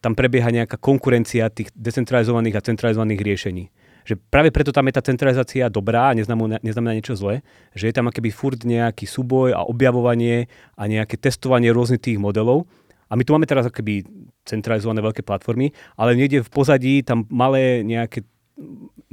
tam 0.00 0.18
prebieha 0.18 0.50
nejaká 0.50 0.80
konkurencia 0.82 1.46
tých 1.46 1.70
decentralizovaných 1.78 2.58
a 2.58 2.64
centralizovaných 2.64 3.22
riešení 3.22 3.64
že 4.04 4.14
práve 4.16 4.52
preto 4.52 4.70
tam 4.70 4.84
je 4.86 4.94
tá 4.94 5.02
centralizácia 5.02 5.72
dobrá 5.72 6.12
a 6.12 6.16
neznamená, 6.16 6.60
neznamená 6.60 6.92
niečo 6.94 7.16
zlé, 7.16 7.40
že 7.72 7.88
je 7.88 7.94
tam 7.96 8.06
akéby 8.06 8.28
furt 8.28 8.60
nejaký 8.62 9.08
súboj 9.08 9.56
a 9.56 9.64
objavovanie 9.64 10.46
a 10.76 10.84
nejaké 10.84 11.16
testovanie 11.16 11.72
rôznych 11.72 12.04
tých 12.04 12.20
modelov. 12.20 12.68
A 13.08 13.16
my 13.16 13.22
tu 13.24 13.32
máme 13.32 13.48
teraz 13.48 13.64
akoby 13.64 14.04
centralizované 14.44 15.00
veľké 15.00 15.24
platformy, 15.24 15.72
ale 15.96 16.16
niekde 16.16 16.44
v 16.44 16.52
pozadí 16.52 17.00
tam 17.00 17.24
malé 17.32 17.80
nejaké 17.80 18.24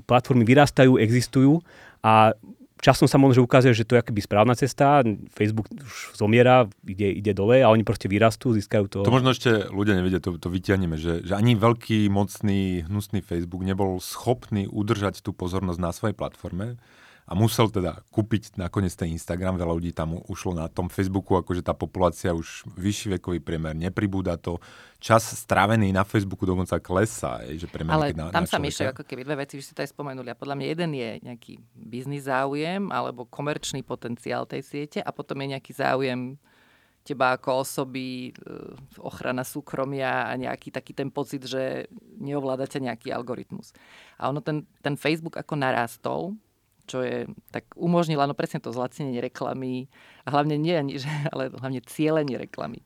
platformy 0.06 0.44
vyrastajú, 0.44 1.00
existujú 1.00 1.64
a 2.04 2.36
časom 2.82 3.06
sa 3.06 3.22
možno 3.22 3.46
ukazuje, 3.46 3.78
že 3.78 3.86
to 3.86 3.96
je 3.96 4.02
akoby 4.02 4.22
správna 4.26 4.58
cesta, 4.58 5.06
Facebook 5.32 5.70
už 5.72 6.18
zomiera, 6.18 6.66
ide, 6.84 7.14
ide 7.14 7.32
dole 7.32 7.62
a 7.62 7.70
oni 7.70 7.86
proste 7.86 8.10
vyrastú, 8.10 8.52
získajú 8.58 8.86
to. 8.90 9.00
To 9.06 9.14
možno 9.14 9.32
ešte 9.32 9.70
ľudia 9.70 9.96
nevedia, 9.96 10.18
to, 10.18 10.36
to 10.42 10.50
vyťahneme, 10.50 10.98
že, 10.98 11.22
že 11.22 11.34
ani 11.38 11.54
veľký, 11.54 12.10
mocný, 12.10 12.90
hnusný 12.90 13.22
Facebook 13.22 13.62
nebol 13.62 14.02
schopný 14.02 14.66
udržať 14.66 15.22
tú 15.22 15.32
pozornosť 15.32 15.80
na 15.80 15.94
svojej 15.94 16.18
platforme 16.18 16.82
a 17.26 17.38
musel 17.38 17.72
teda 17.72 18.02
kúpiť 18.10 18.58
nakoniec 18.60 18.92
ten 18.94 19.14
Instagram, 19.14 19.56
veľa 19.56 19.74
ľudí 19.78 19.92
tam 19.96 20.20
ušlo 20.28 20.58
na 20.58 20.68
tom 20.68 20.92
Facebooku, 20.92 21.38
akože 21.40 21.64
tá 21.64 21.72
populácia 21.72 22.36
už 22.36 22.66
vyšší 22.76 23.18
vekový 23.18 23.40
priemer, 23.40 23.78
nepribúda 23.78 24.36
to, 24.36 24.60
čas 25.02 25.26
strávený 25.26 25.90
na 25.90 26.06
Facebooku 26.06 26.46
dokonca 26.46 26.78
klesá. 26.78 27.42
Je, 27.48 27.66
že 27.66 27.68
priemer, 27.72 27.98
Ale 27.98 28.14
na, 28.14 28.30
tam 28.30 28.46
na 28.46 28.52
sa 28.52 28.62
myšľajú 28.62 28.90
ako 28.94 29.04
keby 29.08 29.22
dve 29.26 29.36
veci, 29.42 29.58
že 29.58 29.72
si 29.72 29.74
to 29.74 29.82
aj 29.82 29.90
spomenuli. 29.90 30.30
A 30.30 30.38
podľa 30.38 30.56
mňa 30.62 30.68
jeden 30.70 30.92
je 30.94 31.10
nejaký 31.26 31.54
biznis 31.74 32.30
záujem 32.30 32.94
alebo 32.94 33.26
komerčný 33.26 33.82
potenciál 33.82 34.46
tej 34.46 34.62
siete 34.62 35.00
a 35.02 35.10
potom 35.10 35.42
je 35.42 35.58
nejaký 35.58 35.74
záujem 35.74 36.38
teba 37.02 37.34
ako 37.34 37.66
osoby, 37.66 38.30
e, 38.30 38.32
ochrana 39.02 39.42
súkromia 39.42 40.30
a 40.30 40.38
nejaký 40.38 40.70
taký 40.70 40.94
ten 40.94 41.10
pocit, 41.10 41.50
že 41.50 41.90
neovládate 42.22 42.78
nejaký 42.78 43.10
algoritmus. 43.10 43.74
A 44.22 44.30
ono 44.30 44.40
ten, 44.46 44.70
ten 44.86 44.94
Facebook 44.94 45.34
ako 45.34 45.58
narastol, 45.58 46.38
čo 46.92 47.00
je, 47.00 47.24
tak 47.56 47.64
umožnila 47.80 48.28
no 48.28 48.36
presne 48.36 48.60
to 48.60 48.76
zlacnenie 48.76 49.24
reklamy 49.24 49.88
a 50.28 50.36
hlavne 50.36 50.60
nie, 50.60 50.76
že, 51.00 51.08
ale 51.32 51.48
hlavne 51.48 51.80
cieľenie 51.88 52.36
reklamy. 52.36 52.84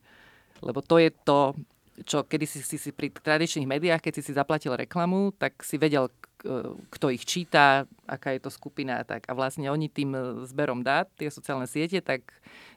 Lebo 0.62 0.86
to 0.86 1.02
je 1.02 1.10
to, 1.26 1.58
čo 2.06 2.22
kedy 2.22 2.46
si, 2.46 2.62
si, 2.62 2.78
si 2.78 2.94
pri 2.94 3.10
tradičných 3.10 3.66
médiách, 3.66 4.06
keď 4.06 4.14
si 4.22 4.22
si 4.30 4.32
zaplatil 4.38 4.78
reklamu, 4.78 5.34
tak 5.34 5.66
si 5.66 5.82
vedel, 5.82 6.14
kto 6.94 7.10
ich 7.10 7.26
číta, 7.26 7.90
aká 8.06 8.38
je 8.38 8.44
to 8.46 8.54
skupina. 8.54 9.02
Tak. 9.02 9.26
A 9.26 9.34
vlastne 9.34 9.66
oni 9.74 9.90
tým 9.90 10.14
zberom 10.46 10.86
dát, 10.86 11.10
tie 11.18 11.32
sociálne 11.34 11.66
siete, 11.66 12.04
tak 12.06 12.22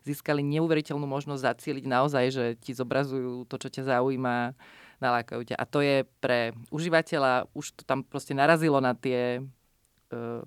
získali 0.08 0.40
neuveriteľnú 0.40 1.04
možnosť 1.04 1.44
zacieliť 1.44 1.84
naozaj, 1.84 2.24
že 2.32 2.44
ti 2.56 2.72
zobrazujú 2.72 3.44
to, 3.44 3.56
čo 3.60 3.68
ťa 3.68 3.98
zaujíma, 3.98 4.56
nalákajú 4.98 5.42
ťa. 5.52 5.56
A 5.60 5.64
to 5.68 5.84
je 5.84 6.06
pre 6.18 6.56
užívateľa, 6.72 7.50
už 7.52 7.76
to 7.76 7.82
tam 7.84 8.02
proste 8.02 8.32
narazilo 8.32 8.80
na 8.80 8.96
tie 8.96 9.42
E, 9.42 9.57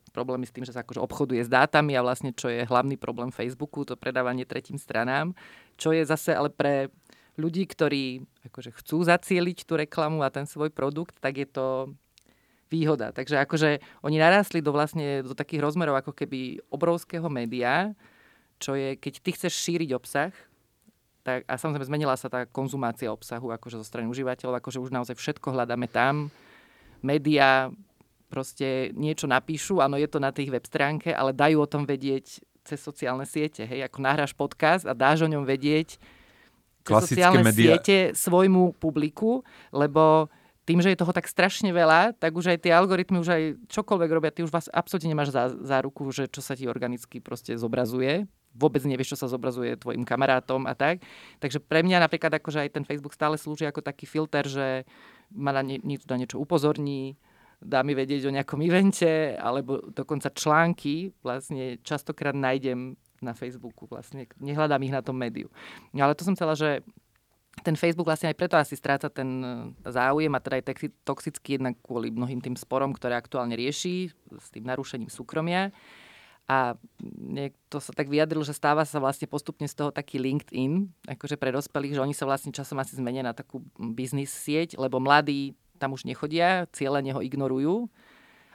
problémy 0.09 0.49
s 0.49 0.53
tým, 0.53 0.65
že 0.65 0.73
sa 0.73 0.81
akože 0.81 1.01
obchoduje 1.01 1.45
s 1.45 1.49
dátami 1.49 1.93
a 1.93 2.01
vlastne 2.01 2.33
čo 2.33 2.49
je 2.49 2.65
hlavný 2.65 2.97
problém 2.97 3.29
Facebooku, 3.29 3.85
to 3.85 3.93
predávanie 3.93 4.45
tretím 4.45 4.81
stranám, 4.81 5.37
čo 5.77 5.93
je 5.93 6.01
zase 6.01 6.33
ale 6.33 6.49
pre 6.49 6.89
ľudí, 7.37 7.69
ktorí 7.69 8.25
akože 8.51 8.73
chcú 8.81 9.05
zacieliť 9.05 9.63
tú 9.63 9.77
reklamu 9.77 10.25
a 10.25 10.33
ten 10.33 10.49
svoj 10.49 10.73
produkt, 10.73 11.17
tak 11.21 11.37
je 11.39 11.47
to 11.47 11.93
výhoda. 12.71 13.11
Takže 13.11 13.37
akože 13.43 13.83
oni 14.01 14.17
narastli 14.17 14.63
do 14.63 14.71
vlastne 14.71 15.21
do 15.21 15.35
takých 15.35 15.61
rozmerov 15.61 15.99
ako 15.99 16.15
keby 16.15 16.63
obrovského 16.71 17.27
média, 17.27 17.91
čo 18.57 18.73
je, 18.77 18.97
keď 18.97 19.13
ty 19.21 19.29
chceš 19.35 19.53
šíriť 19.57 19.89
obsah, 19.93 20.33
tak, 21.21 21.45
a 21.45 21.53
samozrejme 21.53 21.85
zmenila 21.85 22.17
sa 22.17 22.33
tá 22.33 22.49
konzumácia 22.49 23.13
obsahu 23.13 23.53
akože 23.53 23.77
zo 23.77 23.85
strany 23.85 24.09
užívateľov, 24.09 24.57
akože 24.57 24.81
už 24.81 24.89
naozaj 24.89 25.13
všetko 25.13 25.53
hľadáme 25.53 25.85
tam. 25.85 26.33
Média 27.05 27.69
proste 28.31 28.95
niečo 28.95 29.27
napíšu, 29.27 29.83
áno, 29.83 29.99
je 29.99 30.07
to 30.07 30.23
na 30.23 30.31
tých 30.31 30.47
web 30.47 30.63
stránke, 30.63 31.11
ale 31.11 31.35
dajú 31.35 31.59
o 31.59 31.67
tom 31.67 31.83
vedieť 31.83 32.39
cez 32.63 32.79
sociálne 32.79 33.27
siete. 33.27 33.67
Hej, 33.67 33.91
ako 33.91 33.97
nahráš 33.99 34.31
podcast 34.31 34.87
a 34.87 34.95
dáš 34.95 35.27
o 35.27 35.29
ňom 35.29 35.43
vedieť 35.43 35.99
cez 36.87 36.95
sociálne 37.11 37.43
media... 37.43 37.75
siete 37.75 37.97
svojmu 38.15 38.79
publiku, 38.79 39.43
lebo 39.75 40.31
tým, 40.61 40.77
že 40.77 40.93
je 40.93 41.01
toho 41.01 41.11
tak 41.11 41.25
strašne 41.25 41.73
veľa, 41.73 42.15
tak 42.21 42.37
už 42.37 42.53
aj 42.53 42.63
tie 42.63 42.71
algoritmy, 42.71 43.17
už 43.17 43.29
aj 43.33 43.43
čokoľvek 43.65 44.09
robia, 44.13 44.31
ty 44.31 44.45
už 44.45 44.53
vás 44.53 44.69
absolútne 44.69 45.09
nemáš 45.09 45.33
za, 45.33 45.49
za 45.51 45.77
ruku, 45.81 46.05
že 46.13 46.29
čo 46.29 46.39
sa 46.39 46.53
ti 46.53 46.69
organicky 46.69 47.17
proste 47.17 47.57
zobrazuje. 47.57 48.29
Vôbec 48.51 48.83
nevieš, 48.83 49.15
čo 49.15 49.25
sa 49.25 49.31
zobrazuje 49.31 49.79
tvojim 49.79 50.03
kamarátom 50.03 50.67
a 50.67 50.75
tak. 50.75 51.01
Takže 51.39 51.63
pre 51.63 51.81
mňa 51.81 52.03
napríklad 52.03 52.35
akože 52.35 52.67
aj 52.67 52.69
ten 52.77 52.83
Facebook 52.85 53.15
stále 53.15 53.39
slúži 53.39 53.65
ako 53.65 53.81
taký 53.81 54.05
filter, 54.05 54.43
že 54.45 54.83
ma 55.31 55.55
na, 55.55 55.63
nie, 55.63 55.79
na 55.81 56.15
niečo 56.19 56.37
upozorní, 56.37 57.15
dá 57.61 57.85
mi 57.85 57.93
vedieť 57.93 58.25
o 58.25 58.33
nejakom 58.33 58.59
evente, 58.65 59.37
alebo 59.37 59.79
dokonca 59.93 60.33
články 60.33 61.13
vlastne 61.21 61.77
častokrát 61.85 62.33
nájdem 62.33 62.97
na 63.21 63.37
Facebooku, 63.37 63.85
vlastne 63.85 64.25
nehľadám 64.41 64.81
ich 64.81 64.93
na 64.93 65.05
tom 65.05 65.13
médiu. 65.13 65.47
Ale 65.93 66.17
to 66.17 66.25
som 66.25 66.33
chcela, 66.33 66.57
že 66.57 66.81
ten 67.61 67.77
Facebook 67.77 68.09
vlastne 68.09 68.33
aj 68.33 68.37
preto 68.39 68.55
asi 68.57 68.73
stráca 68.73 69.11
ten 69.11 69.29
e, 69.43 69.49
záujem 69.85 70.31
a 70.33 70.41
teda 70.41 70.63
aj 70.63 70.89
toxický 71.05 71.59
jednak 71.61 71.77
kvôli 71.83 72.09
mnohým 72.09 72.41
tým 72.41 72.55
sporom, 72.57 72.95
ktoré 72.95 73.13
aktuálne 73.13 73.53
rieši 73.53 74.09
s 74.39 74.47
tým 74.49 74.65
narušením 74.65 75.11
súkromia. 75.11 75.69
A 76.49 76.75
niekto 77.21 77.79
sa 77.79 77.93
tak 77.93 78.09
vyjadril, 78.09 78.41
že 78.43 78.57
stáva 78.57 78.83
sa 78.83 78.97
vlastne 78.97 79.29
postupne 79.29 79.69
z 79.69 79.77
toho 79.77 79.93
taký 79.93 80.17
LinkedIn, 80.19 80.89
akože 81.07 81.37
pre 81.37 81.53
dospelých, 81.53 81.95
že 81.95 82.03
oni 82.03 82.15
sa 82.17 82.27
vlastne 82.27 82.51
časom 82.51 82.81
asi 82.81 82.97
zmenia 82.97 83.23
na 83.23 83.31
takú 83.31 83.61
biznis 83.77 84.33
sieť, 84.33 84.75
lebo 84.75 84.99
mladí 84.99 85.53
tam 85.81 85.97
už 85.97 86.05
nechodia, 86.05 86.69
cieľene 86.69 87.17
ho 87.17 87.25
ignorujú. 87.25 87.89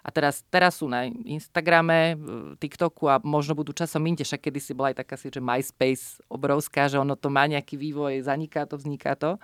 A 0.07 0.15
teraz, 0.15 0.47
teraz 0.47 0.79
sú 0.79 0.87
na 0.87 1.11
Instagrame, 1.11 2.15
TikToku 2.63 3.11
a 3.11 3.19
možno 3.19 3.59
budú 3.59 3.75
časom 3.75 4.07
inde, 4.07 4.23
však 4.23 4.47
kedy 4.47 4.63
si 4.63 4.71
bola 4.71 4.95
aj 4.95 5.03
taká 5.03 5.19
si, 5.19 5.35
že 5.35 5.43
MySpace 5.43 6.23
obrovská, 6.31 6.87
že 6.87 7.03
ono 7.03 7.19
to 7.19 7.27
má 7.27 7.43
nejaký 7.51 7.75
vývoj, 7.75 8.23
zaniká 8.23 8.71
to, 8.71 8.79
vzniká 8.79 9.19
to. 9.19 9.35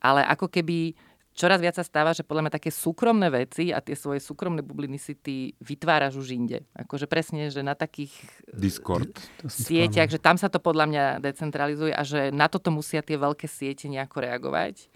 Ale 0.00 0.24
ako 0.24 0.48
keby 0.48 0.96
čoraz 1.38 1.62
viac 1.62 1.78
sa 1.78 1.86
stáva, 1.86 2.10
že 2.10 2.26
podľa 2.26 2.48
mňa 2.48 2.56
také 2.58 2.74
súkromné 2.74 3.30
veci 3.30 3.70
a 3.70 3.78
tie 3.78 3.94
svoje 3.94 4.18
súkromné 4.18 4.64
bubliny 4.66 4.98
si 4.98 5.14
ty 5.14 5.54
vytváraš 5.62 6.18
už 6.18 6.34
inde. 6.34 6.66
Akože 6.74 7.06
presne, 7.06 7.46
že 7.52 7.62
na 7.62 7.78
takých 7.78 8.10
Discord. 8.50 9.14
sieťach, 9.46 10.10
že 10.10 10.18
tam 10.18 10.34
sa 10.34 10.50
to 10.50 10.58
podľa 10.58 10.90
mňa 10.90 11.04
decentralizuje 11.22 11.94
a 11.94 12.02
že 12.02 12.34
na 12.34 12.50
toto 12.50 12.74
musia 12.74 13.06
tie 13.06 13.14
veľké 13.14 13.46
siete 13.46 13.86
nejako 13.86 14.26
reagovať. 14.26 14.90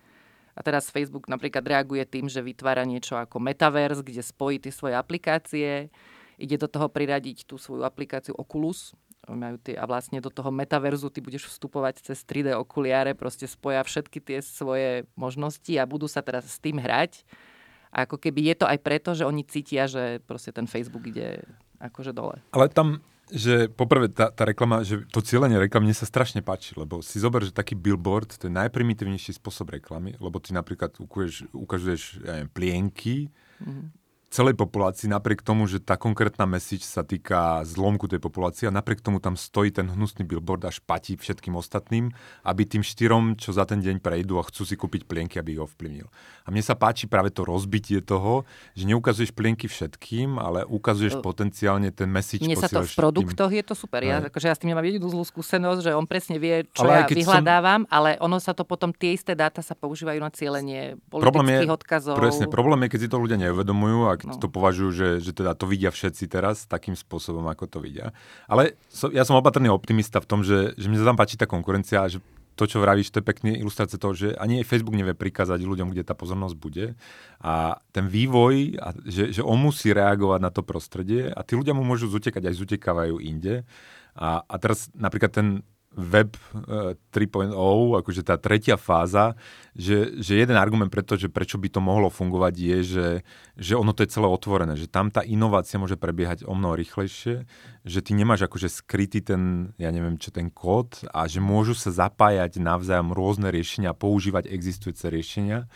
A 0.52 0.60
teraz 0.60 0.92
Facebook 0.92 1.26
napríklad 1.32 1.64
reaguje 1.64 2.04
tým, 2.04 2.28
že 2.28 2.44
vytvára 2.44 2.84
niečo 2.84 3.16
ako 3.16 3.40
metaverse, 3.40 4.04
kde 4.04 4.20
spojí 4.20 4.60
tie 4.60 4.72
svoje 4.72 4.92
aplikácie. 4.92 5.88
Ide 6.36 6.56
do 6.60 6.68
toho 6.68 6.92
priradiť 6.92 7.48
tú 7.48 7.56
svoju 7.56 7.86
aplikáciu 7.86 8.36
Oculus, 8.36 8.92
majú 9.30 9.54
tie, 9.62 9.78
a 9.78 9.86
vlastne 9.86 10.18
do 10.18 10.34
toho 10.34 10.50
metaverzu 10.50 11.06
ty 11.14 11.22
budeš 11.22 11.46
vstupovať 11.46 12.02
cez 12.02 12.26
3D 12.26 12.58
okuliare, 12.58 13.14
proste 13.14 13.46
spoja 13.46 13.78
všetky 13.86 14.18
tie 14.18 14.38
svoje 14.42 15.06
možnosti 15.14 15.70
a 15.78 15.86
budú 15.86 16.10
sa 16.10 16.26
teraz 16.26 16.50
s 16.50 16.58
tým 16.58 16.82
hrať. 16.82 17.22
A 17.94 18.08
ako 18.08 18.18
keby 18.18 18.50
je 18.50 18.56
to 18.58 18.66
aj 18.66 18.78
preto, 18.82 19.14
že 19.14 19.28
oni 19.28 19.46
cítia, 19.46 19.86
že 19.86 20.18
proste 20.24 20.50
ten 20.50 20.66
Facebook 20.66 21.06
ide 21.06 21.44
akože 21.78 22.10
dole. 22.10 22.40
Ale 22.50 22.66
tam 22.72 23.04
že 23.30 23.70
poprvé 23.70 24.10
tá, 24.10 24.32
tá 24.34 24.42
reklama, 24.42 24.82
že 24.82 25.06
to 25.08 25.22
cieľenie 25.22 25.60
reklamy 25.60 25.90
mne 25.90 25.96
sa 25.96 26.08
strašne 26.08 26.42
páči, 26.42 26.74
lebo 26.74 27.00
si 27.04 27.22
zober, 27.22 27.46
že 27.46 27.54
taký 27.54 27.78
billboard, 27.78 28.34
to 28.34 28.50
je 28.50 28.52
najprimitívnejší 28.52 29.38
spôsob 29.38 29.78
reklamy, 29.78 30.18
lebo 30.18 30.42
ty 30.42 30.50
napríklad 30.50 30.98
ukazuješ, 30.98 31.48
ukazuješ 31.54 32.02
ja 32.26 32.42
neviem, 32.42 32.50
plienky, 32.50 33.16
mm-hmm 33.62 34.01
celej 34.32 34.56
populácii, 34.56 35.12
napriek 35.12 35.44
tomu, 35.44 35.68
že 35.68 35.76
tá 35.76 36.00
konkrétna 36.00 36.48
message 36.48 36.88
sa 36.88 37.04
týka 37.04 37.60
zlomku 37.68 38.08
tej 38.08 38.16
populácie 38.16 38.64
a 38.64 38.72
napriek 38.72 39.04
tomu 39.04 39.20
tam 39.20 39.36
stojí 39.36 39.68
ten 39.68 39.92
hnusný 39.92 40.24
billboard 40.24 40.64
a 40.64 40.72
špatí 40.72 41.20
všetkým 41.20 41.52
ostatným, 41.52 42.08
aby 42.48 42.64
tým 42.64 42.80
štyrom, 42.80 43.36
čo 43.36 43.52
za 43.52 43.68
ten 43.68 43.84
deň 43.84 44.00
prejdú 44.00 44.40
a 44.40 44.48
chcú 44.48 44.64
si 44.64 44.80
kúpiť 44.80 45.04
plienky, 45.04 45.36
aby 45.36 45.60
ich 45.60 45.60
ovplyvnil. 45.60 46.08
A 46.42 46.48
mne 46.48 46.64
sa 46.64 46.72
páči 46.72 47.04
práve 47.04 47.28
to 47.28 47.44
rozbitie 47.44 48.00
toho, 48.00 48.48
že 48.72 48.88
neukazuješ 48.88 49.36
plienky 49.36 49.68
všetkým, 49.68 50.40
ale 50.40 50.64
ukazuješ 50.64 51.20
uh, 51.20 51.22
potenciálne 51.22 51.92
ten 51.92 52.08
message. 52.08 52.40
Mne 52.40 52.56
sa 52.56 52.72
to 52.72 52.80
v 52.80 52.96
produktoch 52.96 53.52
je 53.52 53.60
to 53.60 53.76
super. 53.76 54.00
Ja, 54.00 54.24
akože 54.24 54.48
ja 54.48 54.56
s 54.56 54.60
tým 54.64 54.72
nemám 54.72 54.88
jedinú 54.88 55.12
zlú 55.12 55.28
skúsenosť, 55.28 55.84
že 55.84 55.92
on 55.92 56.08
presne 56.08 56.40
vie, 56.40 56.64
čo 56.72 56.88
ale 56.88 57.04
ja 57.04 57.06
vyhľadávam, 57.06 57.84
som... 57.84 57.92
ale 57.92 58.16
ono 58.16 58.40
sa 58.40 58.56
to 58.56 58.64
potom, 58.64 58.96
tie 58.96 59.12
isté 59.12 59.36
dáta 59.36 59.60
sa 59.60 59.76
používajú 59.76 60.18
na 60.24 60.32
cieľenie 60.32 60.96
politických 61.12 61.68
je, 61.68 61.76
odkazov. 61.76 62.16
Presne, 62.16 62.48
problém 62.48 62.88
je, 62.88 62.96
keď 62.96 63.00
si 63.04 63.08
to 63.12 63.20
ľudia 63.20 63.36
neuvedomujú 63.36 64.08
a 64.08 64.21
no. 64.28 64.38
to 64.38 64.48
považujú, 64.48 64.90
že, 64.92 65.08
že 65.22 65.32
teda 65.34 65.56
to 65.58 65.66
vidia 65.66 65.90
všetci 65.90 66.24
teraz 66.30 66.68
takým 66.68 66.94
spôsobom, 66.94 67.46
ako 67.50 67.66
to 67.66 67.78
vidia. 67.82 68.14
Ale 68.46 68.78
so, 68.92 69.10
ja 69.10 69.26
som 69.26 69.38
opatrný 69.38 69.72
optimista 69.72 70.22
v 70.22 70.28
tom, 70.28 70.40
že, 70.46 70.76
že 70.78 70.86
mne 70.86 71.02
sa 71.02 71.08
tam 71.10 71.18
páči 71.18 71.34
tá 71.40 71.46
konkurencia 71.48 72.04
a 72.04 72.10
že 72.10 72.22
to, 72.52 72.68
čo 72.68 72.84
vravíš, 72.84 73.08
to 73.08 73.24
je 73.24 73.30
pekný 73.32 73.50
ilustrácia 73.56 73.96
toho, 73.96 74.12
že 74.12 74.36
ani 74.36 74.60
Facebook 74.60 74.92
nevie 74.92 75.16
prikázať 75.16 75.64
ľuďom, 75.64 75.88
kde 75.88 76.04
tá 76.04 76.12
pozornosť 76.12 76.56
bude. 76.60 76.92
A 77.40 77.80
ten 77.96 78.06
vývoj, 78.12 78.76
a 78.76 78.92
že, 79.08 79.32
že 79.32 79.40
on 79.40 79.56
musí 79.56 79.88
reagovať 79.88 80.40
na 80.40 80.52
to 80.52 80.60
prostredie 80.60 81.32
a 81.32 81.40
tí 81.40 81.56
ľudia 81.56 81.72
mu 81.72 81.80
môžu 81.80 82.12
zutekať, 82.12 82.52
aj 82.52 82.60
zutekávajú 82.60 83.24
inde. 83.24 83.64
A, 84.12 84.44
a 84.44 84.54
teraz 84.60 84.92
napríklad 84.92 85.32
ten 85.32 85.48
Web 85.92 86.36
3.0, 87.12 87.52
e, 87.52 88.00
akože 88.00 88.22
tá 88.24 88.40
tretia 88.40 88.80
fáza, 88.80 89.36
že, 89.76 90.16
že 90.20 90.40
jeden 90.40 90.56
argument 90.56 90.88
preto, 90.88 91.20
že 91.20 91.28
prečo 91.28 91.60
by 91.60 91.68
to 91.68 91.80
mohlo 91.84 92.08
fungovať 92.08 92.54
je, 92.56 92.78
že, 92.80 93.08
že 93.60 93.74
ono 93.76 93.92
to 93.92 94.04
je 94.04 94.12
celé 94.12 94.24
otvorené, 94.24 94.72
že 94.76 94.88
tam 94.88 95.12
tá 95.12 95.20
inovácia 95.20 95.76
môže 95.76 96.00
prebiehať 96.00 96.48
o 96.48 96.56
mnoho 96.56 96.80
rýchlejšie, 96.80 97.44
že 97.84 97.98
ty 98.00 98.12
nemáš 98.16 98.48
akože 98.48 98.72
skrytý 98.72 99.20
ten, 99.20 99.76
ja 99.76 99.92
neviem 99.92 100.16
čo, 100.16 100.32
ten 100.32 100.48
kód 100.48 101.04
a 101.12 101.28
že 101.28 101.44
môžu 101.44 101.76
sa 101.76 101.92
zapájať 101.92 102.56
navzájom 102.56 103.12
rôzne 103.12 103.52
riešenia 103.52 103.92
používať 103.92 104.48
existujúce 104.48 105.12
riešenia, 105.12 105.68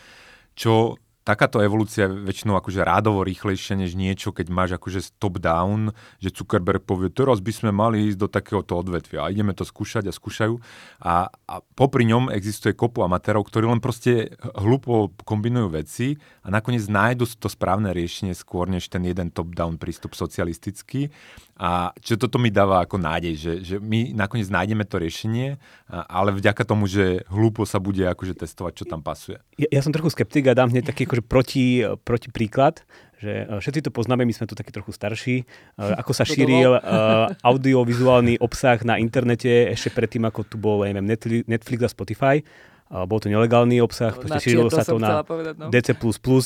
čo 0.57 0.97
takáto 1.27 1.59
evolúcia 1.59 2.07
je 2.07 2.23
väčšinou 2.23 2.55
akože 2.55 2.87
rádovo 2.87 3.27
rýchlejšia 3.27 3.75
než 3.75 3.99
niečo, 3.99 4.31
keď 4.31 4.47
máš 4.47 4.79
akože 4.79 5.19
top-down, 5.19 5.91
že 6.23 6.31
Zuckerberg 6.31 6.87
povie, 6.87 7.11
teraz 7.11 7.43
by 7.43 7.51
sme 7.51 7.71
mali 7.75 8.07
ísť 8.07 8.15
do 8.15 8.31
takéhoto 8.31 8.79
odvetvia 8.79 9.27
a 9.27 9.31
ideme 9.35 9.51
to 9.51 9.67
skúšať 9.67 10.07
a 10.07 10.15
skúšajú. 10.15 10.55
A, 11.03 11.27
a 11.27 11.55
popri 11.75 12.07
ňom 12.07 12.31
existuje 12.31 12.71
kopu 12.71 13.03
amatérov, 13.03 13.43
ktorí 13.43 13.67
len 13.67 13.83
proste 13.83 14.39
hlupo 14.55 15.11
kombinujú 15.27 15.67
veci 15.75 16.15
a 16.41 16.47
nakoniec 16.47 16.87
nájdu 16.87 17.27
to 17.35 17.51
správne 17.51 17.91
riešenie 17.91 18.31
skôr 18.31 18.71
než 18.71 18.87
ten 18.87 19.03
jeden 19.03 19.27
top-down 19.27 19.75
prístup 19.75 20.15
socialistický. 20.15 21.11
A 21.57 21.89
čo 22.05 22.21
toto 22.21 22.37
mi 22.37 22.53
dáva 22.53 22.85
ako 22.85 23.01
nádej, 23.01 23.33
že, 23.33 23.53
že 23.65 23.75
my 23.81 24.13
nakoniec 24.13 24.45
nájdeme 24.45 24.85
to 24.85 25.01
riešenie, 25.01 25.57
ale 25.89 26.29
vďaka 26.37 26.61
tomu, 26.61 26.85
že 26.85 27.25
hlúpo 27.33 27.65
sa 27.65 27.81
bude 27.81 28.05
akože 28.05 28.37
testovať, 28.37 28.73
čo 28.77 28.85
tam 28.85 29.01
pasuje. 29.01 29.41
Ja, 29.57 29.65
ja 29.73 29.81
som 29.81 29.89
trochu 29.89 30.13
skeptik 30.13 30.45
a 30.45 30.53
dám 30.53 30.69
hneď 30.69 30.93
taký 30.93 31.09
akože 31.09 31.23
proti, 31.25 31.81
proti 32.05 32.29
príklad, 32.29 32.85
že 33.17 33.49
e, 33.49 33.57
všetci 33.57 33.89
to 33.89 33.91
poznáme, 33.91 34.21
my 34.21 34.33
sme 34.33 34.45
tu 34.45 34.53
takí 34.53 34.69
trochu 34.69 34.93
starší, 34.93 35.35
e, 35.41 35.45
ako 35.81 36.13
sa 36.13 36.21
šíril 36.21 36.77
uh, 36.77 37.33
audiovizuálny 37.41 38.37
obsah 38.37 38.77
na 38.85 39.01
internete 39.01 39.73
ešte 39.73 39.89
predtým, 39.89 40.29
ako 40.29 40.45
tu 40.45 40.55
bol 40.61 40.85
neviem, 40.85 41.05
Netflix 41.49 41.79
a 41.81 41.89
Spotify. 41.89 42.45
Bol 42.87 43.19
to 43.19 43.27
nelegálny 43.27 43.83
obsah, 43.83 44.15
proste 44.15 44.47
šírilo 44.47 44.71
sa 44.71 44.87
to 44.87 44.95
na 44.95 45.19
povedať, 45.19 45.59
no. 45.59 45.67
DC++, 45.67 45.91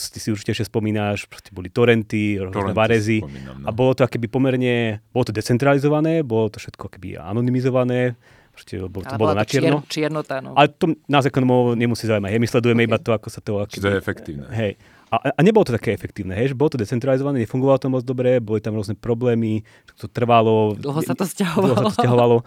ty 0.10 0.18
si 0.18 0.34
určite 0.34 0.58
ešte 0.58 0.66
spomínaš, 0.74 1.30
proste 1.30 1.54
boli 1.54 1.70
torrenty, 1.70 2.42
rôzne 2.42 2.74
varezy 2.74 3.22
no. 3.22 3.66
a 3.66 3.70
bolo 3.70 3.94
to 3.94 4.02
akéby 4.02 4.26
pomerne, 4.26 5.06
bolo 5.14 5.30
to 5.30 5.34
decentralizované, 5.38 6.26
bolo 6.26 6.50
to 6.50 6.58
všetko 6.58 6.90
akéby 6.90 7.14
anonymizované, 7.14 8.18
proste, 8.58 8.82
bolo, 8.90 9.06
to 9.06 9.16
bolo 9.22 9.38
na 9.38 9.46
čierno. 9.46 9.86
Čier, 9.86 10.10
čiernota, 10.10 10.42
no. 10.42 10.58
Ale 10.58 10.74
to 10.74 10.98
nás 11.06 11.30
ekonomov 11.30 11.78
nemusí 11.78 12.10
zaujímať, 12.10 12.42
my 12.42 12.50
sledujeme 12.50 12.82
okay. 12.86 12.90
iba 12.90 12.98
to, 12.98 13.14
ako 13.14 13.28
sa 13.30 13.40
to... 13.46 13.62
Akéby, 13.62 13.82
to 13.86 13.90
je 13.94 13.98
efektívne. 14.02 14.46
Hej. 14.50 14.82
A, 15.12 15.36
a 15.36 15.42
nebolo 15.44 15.68
to 15.68 15.76
také 15.76 15.92
efektívne, 15.92 16.32
hej, 16.40 16.56
že 16.56 16.56
bolo 16.56 16.72
to 16.72 16.80
decentralizované, 16.80 17.44
nefungovalo 17.44 17.84
to 17.84 17.92
moc 17.92 18.04
dobre, 18.08 18.40
boli 18.40 18.64
tam 18.64 18.80
rôzne 18.80 18.96
problémy, 18.96 19.60
to 20.00 20.08
trvalo. 20.08 20.72
Dlho 20.80 21.04
sa 21.04 21.12
to 21.12 21.28
stiahovalo. 21.28 21.76
Dlho 21.76 21.76
sa 21.76 21.86
to 21.92 21.96
stiahovalo. 22.00 22.38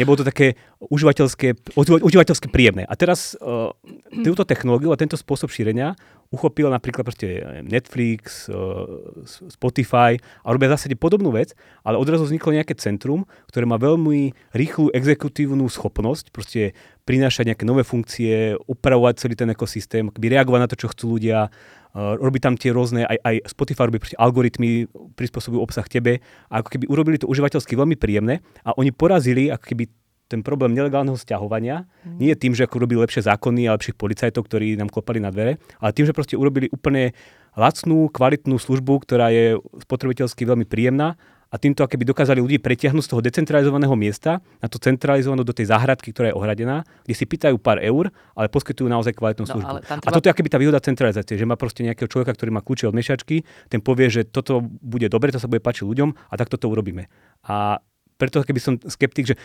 Nebolo 0.00 0.16
to 0.16 0.24
také 0.24 0.56
užívateľské, 0.80 1.76
užívateľské 1.76 2.48
príjemné. 2.48 2.88
A 2.88 2.96
teraz 2.96 3.36
uh, 3.44 3.76
túto 4.24 4.48
technológiu 4.48 4.88
a 4.88 4.96
tento 4.96 5.20
spôsob 5.20 5.52
šírenia 5.52 6.00
uchopil 6.32 6.72
napríklad 6.72 7.04
proste 7.04 7.44
Netflix, 7.60 8.48
uh, 8.48 8.88
Spotify 9.28 10.16
a 10.42 10.48
robia 10.48 10.72
v 10.72 10.80
zásade 10.80 10.96
podobnú 10.96 11.28
vec, 11.28 11.52
ale 11.84 12.00
odrazu 12.00 12.24
vzniklo 12.24 12.56
nejaké 12.56 12.72
centrum, 12.80 13.28
ktoré 13.52 13.68
má 13.68 13.76
veľmi 13.76 14.32
rýchlu 14.56 14.88
exekutívnu 14.96 15.68
schopnosť, 15.68 16.32
proste 16.32 16.72
prinášať 17.04 17.52
nejaké 17.52 17.64
nové 17.68 17.84
funkcie, 17.84 18.56
upravovať 18.64 19.14
celý 19.20 19.34
ten 19.36 19.52
ekosystém, 19.52 20.08
reagovať 20.08 20.60
na 20.60 20.70
to, 20.70 20.76
čo 20.76 20.92
chcú 20.92 21.20
ľudia, 21.20 21.48
Uh, 21.94 22.18
robí 22.18 22.42
tam 22.42 22.58
tie 22.58 22.74
rôzne, 22.74 23.06
aj, 23.06 23.22
aj 23.22 23.54
Spotify 23.54 23.86
robí 23.86 24.02
algoritmy, 24.18 24.90
prispôsobujú 25.14 25.62
obsah 25.62 25.86
tebe 25.86 26.18
a 26.50 26.58
ako 26.58 26.74
keby 26.74 26.90
urobili 26.90 27.22
to 27.22 27.30
užívateľsky 27.30 27.78
veľmi 27.78 27.94
príjemné 27.94 28.42
a 28.66 28.74
oni 28.74 28.90
porazili 28.90 29.46
ako 29.46 29.62
keby 29.62 29.86
ten 30.26 30.42
problém 30.42 30.74
nelegálneho 30.74 31.14
sťahovania 31.14 31.86
mm. 31.86 32.18
nie 32.18 32.34
je 32.34 32.40
tým, 32.42 32.50
že 32.56 32.66
ako 32.66 32.82
robili 32.82 32.98
lepšie 32.98 33.30
zákony 33.30 33.70
a 33.70 33.78
lepších 33.78 33.94
policajtov, 33.94 34.42
ktorí 34.42 34.74
nám 34.74 34.90
klopali 34.90 35.22
na 35.22 35.30
dvere, 35.30 35.62
ale 35.78 35.94
tým, 35.94 36.10
že 36.10 36.16
proste 36.16 36.34
urobili 36.34 36.66
úplne 36.74 37.14
lacnú, 37.54 38.10
kvalitnú 38.10 38.58
službu, 38.58 39.06
ktorá 39.06 39.30
je 39.30 39.62
spotrebiteľsky 39.86 40.42
veľmi 40.42 40.66
príjemná 40.66 41.14
a 41.54 41.56
týmto 41.56 41.86
keby 41.86 42.02
dokázali 42.02 42.42
ľudí 42.42 42.58
pretiahnuť 42.58 43.06
z 43.06 43.10
toho 43.14 43.22
decentralizovaného 43.22 43.94
miesta 43.94 44.42
na 44.58 44.66
to 44.66 44.82
centralizovanú 44.82 45.46
do 45.46 45.54
tej 45.54 45.70
záhradky, 45.70 46.10
ktorá 46.10 46.34
je 46.34 46.34
ohradená, 46.34 46.82
kde 47.06 47.14
si 47.14 47.22
pýtajú 47.30 47.62
pár 47.62 47.78
eur, 47.78 48.10
ale 48.34 48.50
poskytujú 48.50 48.90
naozaj 48.90 49.14
kvalitnú 49.14 49.46
no, 49.46 49.50
službu. 49.54 49.74
Treba... 49.86 50.02
A 50.02 50.10
toto 50.10 50.26
je 50.26 50.34
keby 50.34 50.50
tá 50.50 50.58
výhoda 50.58 50.82
centralizácie, 50.82 51.38
že 51.38 51.46
má 51.46 51.54
proste 51.54 51.86
nejakého 51.86 52.10
človeka, 52.10 52.34
ktorý 52.34 52.50
má 52.50 52.58
kľúče 52.58 52.90
od 52.90 52.98
mešačky, 52.98 53.46
ten 53.70 53.78
povie, 53.78 54.10
že 54.10 54.26
toto 54.26 54.66
bude 54.66 55.06
dobre, 55.06 55.30
to 55.30 55.38
sa 55.38 55.46
bude 55.46 55.62
páčiť 55.62 55.86
ľuďom 55.86 56.10
a 56.10 56.34
takto 56.34 56.58
to 56.58 56.66
urobíme. 56.66 57.06
A 57.46 57.78
preto 58.18 58.42
keby 58.42 58.58
som 58.58 58.74
skeptik, 58.90 59.30
že 59.30 59.38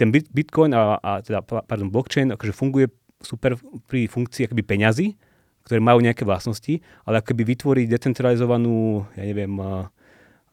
ten 0.00 0.08
Bitcoin 0.08 0.72
a, 0.72 0.96
a 0.96 1.20
teda, 1.20 1.44
pardon, 1.44 1.92
blockchain 1.92 2.32
akože 2.32 2.56
funguje 2.56 2.88
super 3.20 3.60
pri 3.84 4.08
funkcii 4.08 4.48
akoby 4.48 4.64
peňazí, 4.64 5.20
ktoré 5.68 5.84
majú 5.84 6.00
nejaké 6.00 6.24
vlastnosti, 6.24 6.80
ale 7.04 7.20
akoby 7.20 7.44
vytvoriť 7.52 7.86
decentralizovanú, 7.92 9.04
ja 9.12 9.28
neviem, 9.28 9.52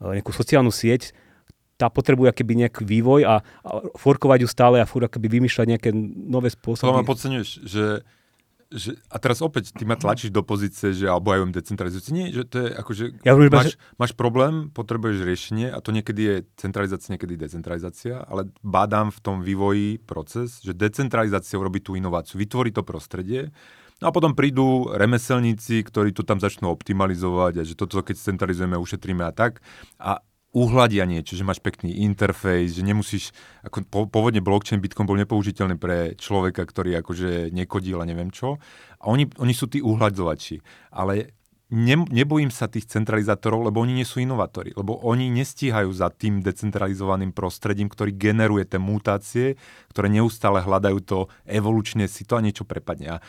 nejakú 0.01 0.29
sociálnu 0.33 0.69
sieť, 0.69 1.13
tá 1.77 1.93
potrebuje 1.93 2.33
akoby 2.33 2.53
nejaký 2.65 2.83
vývoj 2.83 3.21
a, 3.23 3.35
a 3.39 3.69
forkovať 3.93 4.39
ju 4.43 4.49
stále 4.49 4.81
a 4.81 4.89
furt 4.89 5.05
akoby 5.05 5.37
vymýšľať 5.37 5.65
nejaké 5.77 5.89
nové 6.25 6.49
spôsoby. 6.49 6.89
To 6.89 6.97
ma 6.97 7.05
podceňuješ, 7.05 7.49
že, 7.61 8.01
že, 8.73 8.97
a 9.13 9.17
teraz 9.21 9.45
opäť 9.45 9.77
ty 9.77 9.85
ma 9.85 9.93
tlačíš 9.93 10.33
do 10.33 10.41
pozície, 10.41 10.97
že 10.97 11.05
alebo 11.05 11.37
aj 11.37 11.53
decentralizáciu. 11.53 12.17
Nie, 12.17 12.33
že 12.33 12.49
to 12.49 12.65
je 12.65 12.67
ako, 12.73 12.91
že 12.97 13.05
ja 13.21 13.37
máš, 13.37 13.77
že... 13.77 13.93
máš 14.01 14.11
problém, 14.17 14.73
potrebuješ 14.73 15.21
riešenie 15.21 15.69
a 15.69 15.77
to 15.77 15.93
niekedy 15.93 16.21
je 16.25 16.35
centralizácia, 16.57 17.13
niekedy 17.13 17.37
decentralizácia, 17.37 18.25
ale 18.25 18.49
bádam 18.65 19.13
v 19.13 19.19
tom 19.21 19.45
vývoji 19.45 20.01
proces, 20.01 20.57
že 20.65 20.73
decentralizácia 20.73 21.61
urobí 21.61 21.77
tú 21.85 21.93
inováciu, 21.93 22.41
vytvorí 22.41 22.73
to 22.73 22.81
prostredie, 22.81 23.53
No 23.97 24.09
a 24.09 24.15
potom 24.15 24.37
prídu 24.37 24.93
remeselníci, 24.93 25.81
ktorí 25.81 26.13
to 26.13 26.21
tam 26.21 26.37
začnú 26.37 26.69
optimalizovať 26.69 27.53
a 27.61 27.63
že 27.65 27.73
toto, 27.73 27.97
keď 28.05 28.21
centralizujeme, 28.21 28.77
ušetríme 28.77 29.25
a 29.25 29.33
tak. 29.33 29.65
A 29.97 30.21
uhladia 30.53 31.05
niečo, 31.09 31.33
že 31.33 31.45
máš 31.45 31.61
pekný 31.61 32.05
interfejs, 32.05 32.77
že 32.77 32.85
nemusíš, 32.85 33.33
ako 33.65 33.77
po, 33.89 33.99
pôvodne 34.05 34.41
blockchain 34.41 34.81
Bitcoin 34.81 35.09
bol 35.09 35.17
nepoužiteľný 35.17 35.77
pre 35.81 36.13
človeka, 36.13 36.65
ktorý 36.65 37.01
akože 37.01 37.49
nekodil 37.49 37.97
a 38.01 38.09
neviem 38.09 38.29
čo. 38.29 38.61
A 39.01 39.09
oni, 39.09 39.29
oni 39.37 39.53
sú 39.53 39.65
tí 39.65 39.81
uhľadzovači. 39.81 40.61
Ale 40.93 41.37
ne, 41.69 41.95
nebojím 42.07 42.49
sa 42.49 42.71
tých 42.71 42.87
centralizátorov, 42.87 43.67
lebo 43.67 43.83
oni 43.83 43.99
nie 43.99 44.07
sú 44.07 44.23
inovátori, 44.23 44.71
lebo 44.73 44.95
oni 45.03 45.27
nestíhajú 45.29 45.91
za 45.91 46.07
tým 46.09 46.39
decentralizovaným 46.39 47.35
prostredím, 47.35 47.91
ktorý 47.91 48.15
generuje 48.15 48.63
tie 48.63 48.79
mutácie, 48.79 49.59
ktoré 49.91 50.07
neustále 50.07 50.63
hľadajú 50.63 50.99
to 51.03 51.17
evolučne 51.43 52.07
si 52.07 52.23
to 52.23 52.39
a 52.39 52.45
niečo 52.45 52.63
prepadne. 52.63 53.19
A 53.19 53.21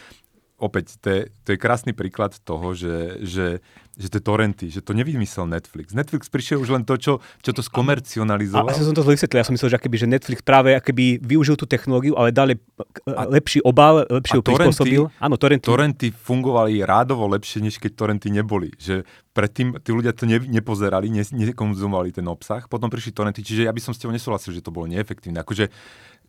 opäť, 0.58 0.98
to 0.98 1.06
je, 1.08 1.20
to 1.46 1.48
je 1.54 1.58
krásny 1.58 1.94
príklad 1.94 2.34
toho, 2.42 2.74
že, 2.74 3.22
že, 3.22 3.62
že 3.94 4.06
to 4.10 4.18
je 4.18 4.24
torrenty, 4.26 4.66
že 4.74 4.82
to 4.82 4.90
nevymyslel 4.90 5.46
Netflix. 5.46 5.94
Netflix 5.94 6.26
prišiel 6.26 6.58
už 6.58 6.74
len 6.74 6.82
to, 6.82 6.98
čo, 6.98 7.12
čo 7.40 7.50
to 7.54 7.62
skomercionalizoval. 7.62 8.66
A, 8.66 8.74
a 8.74 8.76
som 8.76 8.90
to 8.90 9.06
zle 9.06 9.14
vysvetlil, 9.14 9.38
ja 9.38 9.46
som 9.46 9.54
myslel, 9.54 9.70
že, 9.72 9.78
akoby, 9.78 9.96
že 10.02 10.08
Netflix 10.10 10.42
práve 10.42 10.74
akoby 10.74 11.22
využil 11.22 11.54
tú 11.54 11.64
technológiu, 11.64 12.18
ale 12.18 12.34
dali 12.34 12.58
a, 13.06 13.30
lepší 13.30 13.62
obal, 13.62 14.02
lepšie 14.10 14.38
ho 14.38 14.44
prispôsobil. 14.44 15.02
Áno, 15.22 15.38
torrenty. 15.38 15.64
Torrenty 15.64 16.08
fungovali 16.10 16.82
rádovo 16.82 17.30
lepšie, 17.30 17.62
než 17.62 17.78
keď 17.78 17.94
torrenty 17.94 18.28
neboli. 18.34 18.74
Že 18.82 19.06
predtým 19.30 19.78
tí 19.78 19.94
ľudia 19.94 20.10
to 20.10 20.26
ne, 20.26 20.42
nepozerali, 20.42 21.06
ne, 21.06 21.22
nekonzumovali 21.22 22.10
ten 22.10 22.26
obsah, 22.26 22.66
potom 22.66 22.90
prišli 22.90 23.14
torrenty, 23.14 23.46
čiže 23.46 23.70
ja 23.70 23.72
by 23.72 23.78
som 23.78 23.94
s 23.94 24.02
tebou 24.02 24.10
nesúhlasil, 24.10 24.50
že 24.50 24.62
to 24.66 24.74
bolo 24.74 24.90
neefektívne. 24.90 25.38
Akože 25.38 25.70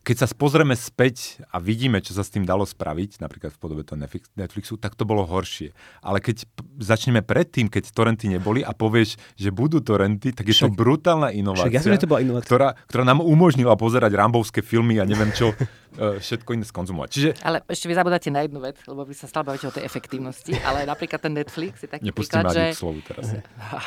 keď 0.00 0.16
sa 0.24 0.26
pozrieme 0.32 0.72
späť 0.72 1.44
a 1.52 1.60
vidíme, 1.60 2.00
čo 2.00 2.16
sa 2.16 2.24
s 2.24 2.32
tým 2.32 2.48
dalo 2.48 2.64
spraviť, 2.64 3.20
napríklad 3.20 3.52
v 3.52 3.58
podobe 3.60 3.82
toho 3.84 4.00
Netflixu, 4.36 4.80
tak 4.80 4.96
to 4.96 5.04
bolo 5.04 5.28
horšie. 5.28 5.76
Ale 6.00 6.24
keď 6.24 6.48
začneme 6.80 7.20
predtým, 7.20 7.68
keď 7.68 7.92
torrenty 7.92 8.32
neboli 8.32 8.64
a 8.64 8.72
povieš, 8.72 9.20
že 9.36 9.52
budú 9.52 9.84
torrenty, 9.84 10.32
tak 10.32 10.48
je 10.48 10.56
však, 10.56 10.72
to 10.72 10.76
brutálna 10.76 11.28
inovácia, 11.36 11.68
však 11.68 11.76
ja 11.76 12.00
že 12.00 12.04
to 12.04 12.10
bola 12.10 12.20
inovácia. 12.24 12.48
Ktorá, 12.48 12.68
ktorá 12.88 13.04
nám 13.04 13.20
umožnila 13.20 13.76
pozerať 13.76 14.16
rambovské 14.16 14.64
filmy 14.64 14.96
a 14.96 15.04
neviem 15.04 15.30
čo, 15.36 15.52
všetko 15.98 16.50
iné 16.54 16.64
skonzumovať. 16.66 17.08
Čiže... 17.10 17.30
Ale 17.42 17.66
ešte 17.66 17.90
vy 17.90 17.94
zabudáte 17.98 18.28
na 18.30 18.46
jednu 18.46 18.62
vec, 18.62 18.78
lebo 18.86 19.02
by 19.02 19.14
sa 19.14 19.26
stále 19.26 19.44
bavíte 19.46 19.66
o 19.66 19.74
tej 19.74 19.82
efektívnosti, 19.82 20.54
ale 20.62 20.86
napríklad 20.86 21.18
ten 21.18 21.34
Netflix 21.34 21.82
je 21.82 21.90
taký 21.90 22.10
Nepustíme 22.10 22.46
príklad, 22.46 22.54
že... 22.54 22.64
slovu 22.78 23.00
teraz. 23.02 23.26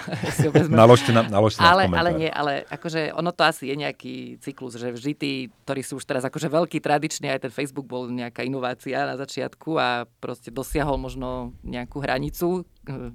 naložte 0.69 1.11
na, 1.15 1.23
naložte 1.27 1.63
ale, 1.63 1.87
ale 1.87 2.09
nie, 2.15 2.29
ale 2.29 2.67
akože 2.67 3.15
ono 3.15 3.31
to 3.31 3.43
asi 3.47 3.71
je 3.71 3.75
nejaký 3.79 4.15
cyklus, 4.43 4.75
že 4.75 4.91
vždy 4.91 5.11
tí, 5.15 5.31
ktorí 5.63 5.81
sú 5.81 5.97
už 6.01 6.05
teraz 6.05 6.23
akože 6.27 6.51
veľký 6.51 6.83
tradičný, 6.83 7.31
aj 7.31 7.47
ten 7.47 7.53
Facebook 7.53 7.87
bol 7.87 8.11
nejaká 8.11 8.43
inovácia 8.43 9.07
na 9.07 9.15
začiatku 9.15 9.79
a 9.79 10.03
proste 10.19 10.51
dosiahol 10.51 10.99
možno 10.99 11.55
nejakú 11.63 12.03
hranicu, 12.03 12.67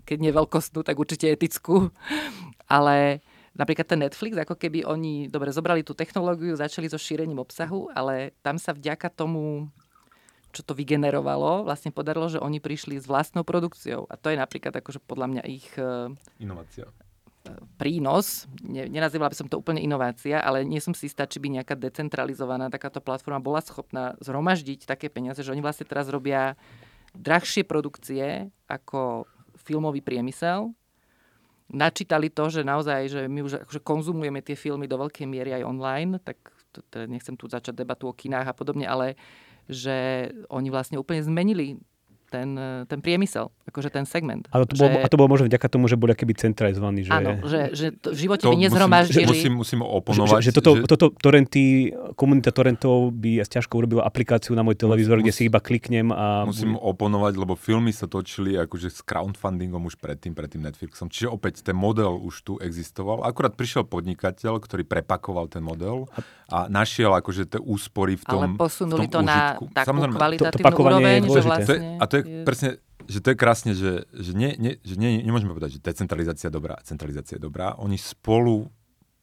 keď 0.09 0.18
nie 0.18 0.33
veľkostnú, 0.33 0.81
tak 0.81 0.96
určite 0.96 1.29
etickú. 1.29 1.92
Ale 2.68 3.20
napríklad 3.59 3.87
ten 3.90 4.01
Netflix, 4.01 4.38
ako 4.38 4.55
keby 4.55 4.87
oni, 4.87 5.27
dobre, 5.29 5.51
zobrali 5.51 5.83
tú 5.83 5.92
technológiu, 5.92 6.55
začali 6.55 6.87
so 6.87 6.97
šírením 6.97 7.42
obsahu, 7.42 7.90
ale 7.92 8.33
tam 8.40 8.57
sa 8.57 8.73
vďaka 8.73 9.11
tomu 9.11 9.68
čo 10.49 10.64
to 10.64 10.73
vygenerovalo, 10.73 11.61
vlastne 11.68 11.92
podarilo, 11.92 12.25
že 12.33 12.40
oni 12.40 12.57
prišli 12.57 12.97
s 12.97 13.05
vlastnou 13.05 13.44
produkciou. 13.44 14.09
A 14.09 14.16
to 14.16 14.33
je 14.33 14.40
napríklad 14.40 14.73
akože 14.73 14.97
podľa 15.05 15.27
mňa 15.29 15.42
ich... 15.44 15.68
Eh, 15.77 16.09
Inovácia 16.40 16.88
prínos, 17.79 18.44
ne, 18.61 18.85
nenazývala 18.90 19.33
by 19.33 19.38
som 19.38 19.49
to 19.49 19.57
úplne 19.57 19.81
inovácia, 19.81 20.42
ale 20.42 20.66
nie 20.66 20.83
som 20.83 20.92
si 20.92 21.09
istá, 21.09 21.25
či 21.25 21.40
by 21.40 21.61
nejaká 21.61 21.79
decentralizovaná 21.79 22.68
takáto 22.68 23.01
platforma 23.01 23.40
bola 23.40 23.62
schopná 23.62 24.18
zhromaždiť 24.21 24.85
také 24.85 25.09
peniaze, 25.09 25.40
že 25.40 25.53
oni 25.53 25.62
vlastne 25.62 25.88
teraz 25.88 26.11
robia 26.11 26.59
drahšie 27.16 27.64
produkcie 27.64 28.53
ako 28.68 29.25
filmový 29.64 30.05
priemysel. 30.05 30.75
Načítali 31.68 32.33
to, 32.33 32.48
že 32.48 32.64
naozaj, 32.64 33.00
že 33.12 33.20
my 33.28 33.44
už 33.44 33.68
akože 33.68 33.81
konzumujeme 33.85 34.40
tie 34.40 34.57
filmy 34.57 34.88
do 34.88 34.96
veľkej 34.96 35.28
miery 35.28 35.52
aj 35.52 35.68
online, 35.68 36.16
tak 36.24 36.40
to, 36.72 36.81
nechcem 37.04 37.37
tu 37.37 37.44
začať 37.44 37.76
debatu 37.76 38.09
o 38.09 38.16
kinách 38.16 38.48
a 38.48 38.57
podobne, 38.57 38.88
ale 38.88 39.20
že 39.68 40.28
oni 40.48 40.72
vlastne 40.72 40.96
úplne 40.96 41.20
zmenili 41.20 41.76
ten, 42.29 42.55
ten 42.85 42.99
priemysel, 43.01 43.49
akože 43.64 43.88
ten 43.88 44.05
segment. 44.05 44.45
Ale 44.53 44.69
to 44.69 44.77
bolo, 44.77 45.01
že... 45.01 45.03
a 45.03 45.07
to 45.09 45.17
bolo 45.17 45.29
možno 45.33 45.49
vďaka 45.49 45.67
tomu, 45.73 45.88
že 45.88 45.97
boli 45.97 46.12
keby 46.12 46.37
centralizovaní. 46.37 47.09
Že... 47.09 47.11
Áno, 47.12 47.31
že, 47.49 47.61
že 47.73 47.87
to 47.97 48.12
v 48.12 48.19
živote 48.29 48.45
to 48.45 48.53
by 48.53 48.59
nezhromaždili. 48.69 49.25
Musím, 49.25 49.57
musím, 49.57 49.81
musím 49.81 49.81
oponovať. 49.83 50.41
Že, 50.41 50.45
že, 50.45 50.53
toto, 50.53 50.71
že... 50.77 50.83
toto 50.85 51.07
torrenty, 51.17 51.91
komunita 52.14 52.53
torrentov 52.53 53.17
by 53.17 53.43
ťažko 53.49 53.73
urobila 53.81 54.05
aplikáciu 54.05 54.53
na 54.53 54.61
môj 54.61 54.77
televízor, 54.77 55.25
kde 55.25 55.33
si 55.33 55.49
iba 55.49 55.59
kliknem 55.59 56.12
a... 56.12 56.45
Musím 56.45 56.77
oponovať, 56.77 57.33
lebo 57.41 57.57
filmy 57.57 57.91
sa 57.97 58.05
točili 58.05 58.61
akože 58.61 58.93
s 58.93 59.01
crowdfundingom 59.01 59.88
už 59.88 59.97
predtým, 59.97 60.37
predtým 60.37 60.61
Netflixom. 60.64 61.09
Čiže 61.09 61.33
opäť 61.33 61.64
ten 61.64 61.75
model 61.75 62.21
už 62.21 62.45
tu 62.45 62.53
existoval. 62.61 63.25
Akurát 63.25 63.57
prišiel 63.57 63.88
podnikateľ, 63.88 64.61
ktorý 64.61 64.85
prepakoval 64.85 65.49
ten 65.49 65.64
model 65.64 66.11
a 66.49 66.69
našiel 66.69 67.12
akože 67.12 67.57
tie 67.57 67.61
úspory 67.61 68.17
v 68.17 68.25
tom 68.25 68.41
Ale 68.41 68.57
posunuli 68.57 69.05
v 69.05 69.12
tom 69.12 69.25
to 69.25 69.29
užitku. 69.29 69.64
na 69.69 69.73
takú 69.77 70.01
kvalitatívnu 70.17 70.64
to, 70.64 70.77
to 70.77 70.83
úroveň, 70.85 71.21
že 71.29 71.41
vlastne... 71.45 71.67
To 71.69 71.73
je, 71.73 71.81
a 72.01 72.05
to 72.09 72.14
je, 72.17 72.17
je 72.22 72.44
presne 72.44 72.70
že 73.09 73.24
to 73.24 73.33
je 73.33 73.40
krásne, 73.40 73.72
že, 73.72 74.04
že, 74.12 74.37
nie, 74.37 74.52
nie, 74.61 74.76
že 74.85 75.00
nie, 75.00 75.24
nemôžeme 75.24 75.57
povedať, 75.57 75.81
že 75.81 75.85
decentralizácia 75.87 76.52
je 76.52 76.57
dobrá 76.61 76.76
a 76.76 76.85
centralizácia 76.85 77.40
je 77.40 77.46
dobrá. 77.48 77.72
Oni 77.81 77.96
spolu 77.96 78.68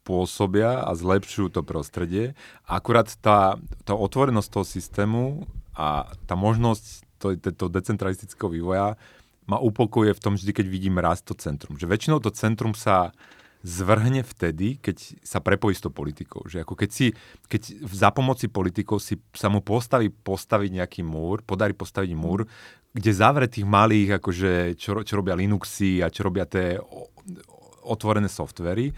pôsobia 0.02 0.82
a 0.82 0.90
zlepšujú 0.98 1.54
to 1.54 1.62
prostredie. 1.62 2.34
Akurát 2.66 3.10
tá, 3.22 3.62
tá 3.86 3.94
otvorenosť 3.94 4.50
toho 4.50 4.66
systému 4.66 5.46
a 5.78 6.10
tá 6.26 6.34
možnosť 6.34 7.06
to, 7.22 7.38
to 7.38 7.66
decentralistického 7.70 8.50
vývoja 8.50 8.98
ma 9.46 9.62
upokojuje 9.62 10.18
v 10.18 10.24
tom 10.24 10.34
vždy, 10.34 10.52
keď 10.54 10.66
vidím 10.66 10.98
rast 10.98 11.30
to 11.30 11.38
centrum. 11.38 11.78
Že 11.78 11.90
väčšinou 11.90 12.18
to 12.18 12.34
centrum 12.34 12.74
sa 12.74 13.14
zvrhne 13.66 14.22
vtedy, 14.22 14.78
keď 14.78 15.26
sa 15.26 15.42
prepojí 15.42 15.74
s 15.74 15.82
tou 15.82 15.90
politikou. 15.90 16.46
Že 16.46 16.62
ako 16.62 16.74
keď, 16.78 16.90
si, 16.94 17.18
keď 17.50 17.62
za 17.90 18.14
pomoci 18.14 18.46
politikov 18.46 19.02
si 19.02 19.18
sa 19.34 19.50
mu 19.50 19.66
postaví 19.66 20.14
postaviť 20.14 20.70
nejaký 20.78 21.02
múr, 21.02 21.42
podarí 21.42 21.74
postaviť 21.74 22.14
múr, 22.14 22.46
kde 22.94 23.12
zavre 23.12 23.50
tých 23.50 23.66
malých, 23.66 24.22
akože, 24.22 24.78
čo, 24.78 25.02
čo 25.02 25.14
robia 25.18 25.34
Linuxy 25.34 26.06
a 26.06 26.14
čo 26.14 26.30
robia 26.30 26.46
tie 26.46 26.78
otvorené 27.86 28.30
softvery 28.30 28.94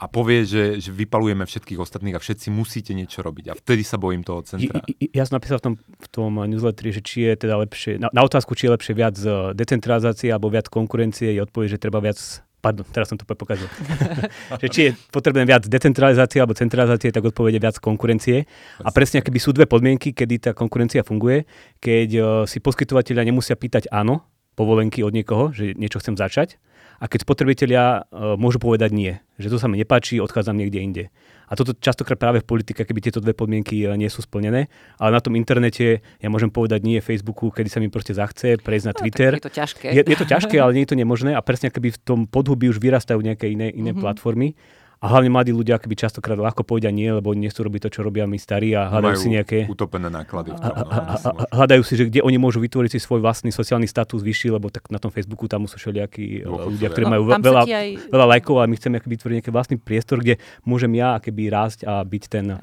a 0.00 0.08
povie, 0.08 0.48
že, 0.48 0.80
že 0.80 0.90
vypalujeme 0.90 1.44
všetkých 1.44 1.78
ostatných 1.78 2.16
a 2.16 2.22
všetci 2.22 2.48
musíte 2.48 2.96
niečo 2.96 3.20
robiť. 3.20 3.52
A 3.52 3.54
vtedy 3.54 3.84
sa 3.84 4.00
bojím 4.00 4.24
toho 4.24 4.40
centra. 4.42 4.80
Ja, 4.98 5.22
ja 5.22 5.22
som 5.28 5.36
napísal 5.36 5.60
v 5.60 5.64
tom, 5.68 5.74
v 5.78 6.08
tom 6.08 6.32
newsletteri, 6.42 6.90
že 6.96 7.02
či 7.04 7.28
je 7.28 7.34
teda 7.46 7.60
lepšie, 7.60 8.00
na, 8.00 8.08
na 8.08 8.22
otázku, 8.24 8.56
či 8.56 8.66
je 8.66 8.74
lepšie 8.74 8.94
viac 8.96 9.16
eh, 9.20 9.52
decentralizácie 9.52 10.32
alebo 10.32 10.48
viac 10.48 10.72
konkurencie, 10.72 11.36
je 11.36 11.44
odpoveď, 11.44 11.76
že 11.76 11.82
treba 11.82 12.00
viac 12.00 12.18
Pardon, 12.62 12.86
teraz 12.86 13.10
som 13.10 13.18
to 13.18 13.26
pokazil. 13.26 13.66
že 14.62 14.68
či 14.70 14.80
je 14.86 14.90
potrebné 15.10 15.42
viac 15.42 15.66
decentralizácie 15.66 16.38
alebo 16.38 16.54
centralizácie, 16.54 17.10
tak 17.10 17.26
odpovede 17.26 17.58
viac 17.58 17.82
konkurencie. 17.82 18.46
A 18.86 18.94
presne 18.94 19.18
keby 19.18 19.38
sú 19.42 19.50
dve 19.50 19.66
podmienky, 19.66 20.14
kedy 20.14 20.34
tá 20.38 20.50
konkurencia 20.54 21.02
funguje, 21.02 21.42
keď 21.82 22.08
uh, 22.14 22.26
si 22.46 22.62
poskytovateľia 22.62 23.26
nemusia 23.26 23.58
pýtať 23.58 23.90
áno, 23.90 24.22
povolenky 24.54 25.02
od 25.02 25.10
niekoho, 25.10 25.50
že 25.50 25.74
niečo 25.74 25.98
chcem 25.98 26.14
začať, 26.14 26.62
a 27.02 27.10
keď 27.10 27.26
spotrebitelia 27.26 28.06
uh, 28.06 28.38
môžu 28.38 28.62
povedať 28.62 28.94
nie, 28.94 29.12
že 29.34 29.50
to 29.50 29.58
sa 29.58 29.66
mi 29.66 29.74
nepáči, 29.74 30.22
odchádzam 30.22 30.54
niekde 30.54 30.78
inde. 30.78 31.04
A 31.50 31.58
toto 31.58 31.74
častokrát 31.74 32.14
práve 32.14 32.38
v 32.40 32.46
politike, 32.46 32.86
keby 32.86 33.02
tieto 33.02 33.18
dve 33.18 33.34
podmienky 33.34 33.82
uh, 33.82 33.98
nie 33.98 34.06
sú 34.06 34.22
splnené, 34.22 34.70
ale 35.02 35.10
na 35.10 35.18
tom 35.18 35.34
internete 35.34 35.98
ja 36.22 36.28
môžem 36.30 36.54
povedať 36.54 36.86
nie 36.86 37.02
Facebooku, 37.02 37.50
kedy 37.50 37.66
sa 37.66 37.82
mi 37.82 37.90
proste 37.90 38.14
zachce, 38.14 38.54
prejsť 38.62 38.86
na 38.86 38.94
no, 38.94 38.98
Twitter. 39.02 39.32
je 39.34 39.42
to 39.42 39.50
ťažké. 39.50 39.86
Je, 39.90 40.02
je 40.06 40.16
to 40.16 40.26
ťažké, 40.30 40.56
ale 40.62 40.78
nie 40.78 40.86
je 40.86 40.94
to 40.94 41.00
nemožné 41.02 41.34
a 41.34 41.42
presne 41.42 41.74
keby 41.74 41.90
v 41.90 41.98
tom 42.06 42.20
podhubí 42.30 42.70
už 42.70 42.78
vyrastajú 42.78 43.18
nejaké 43.18 43.50
iné, 43.50 43.74
iné 43.74 43.90
mm-hmm. 43.90 43.98
platformy 43.98 44.54
a 45.02 45.10
hlavne 45.10 45.34
mladí 45.34 45.50
ľudia 45.50 45.82
akoby 45.82 45.98
častokrát 45.98 46.38
ľahko 46.38 46.62
povedia 46.62 46.94
nie, 46.94 47.10
lebo 47.10 47.34
nechcú 47.34 47.66
robiť 47.66 47.90
to, 47.90 47.98
čo 47.98 48.00
robia 48.06 48.22
my 48.22 48.38
starí 48.38 48.70
a 48.70 48.86
hľadajú 48.86 49.18
Majú 49.18 49.18
si 49.18 49.34
nejaké... 49.34 49.58
utopené 49.66 50.06
náklady. 50.06 50.54
V 50.54 50.62
tom, 50.62 50.70
a, 50.70 50.78
a, 50.78 50.98
a, 51.02 51.14
a, 51.18 51.44
hľadajú 51.58 51.82
si, 51.82 51.98
že 51.98 52.06
kde 52.06 52.22
oni 52.22 52.38
môžu 52.38 52.62
vytvoriť 52.62 52.94
si 52.94 52.98
svoj 53.02 53.18
vlastný 53.18 53.50
sociálny 53.50 53.90
status 53.90 54.22
vyšší, 54.22 54.54
lebo 54.54 54.70
tak 54.70 54.86
na 54.94 55.02
tom 55.02 55.10
Facebooku 55.10 55.50
tam 55.50 55.66
sú 55.66 55.74
všelijakí 55.74 56.46
ľudia, 56.46 56.94
ktorí 56.94 57.10
no, 57.10 57.18
majú 57.18 57.22
veľa, 57.34 57.62
aj... 57.66 57.90
veľa 58.14 58.26
lajkov 58.38 58.62
a 58.62 58.70
my 58.70 58.74
chceme 58.78 59.02
vytvoriť 59.02 59.34
nejaký 59.42 59.50
vlastný 59.50 59.76
priestor, 59.82 60.22
kde 60.22 60.38
môžem 60.62 60.94
ja 60.94 61.18
keby 61.18 61.50
rásť 61.50 61.82
a 61.82 62.06
byť 62.06 62.22
ten 62.30 62.62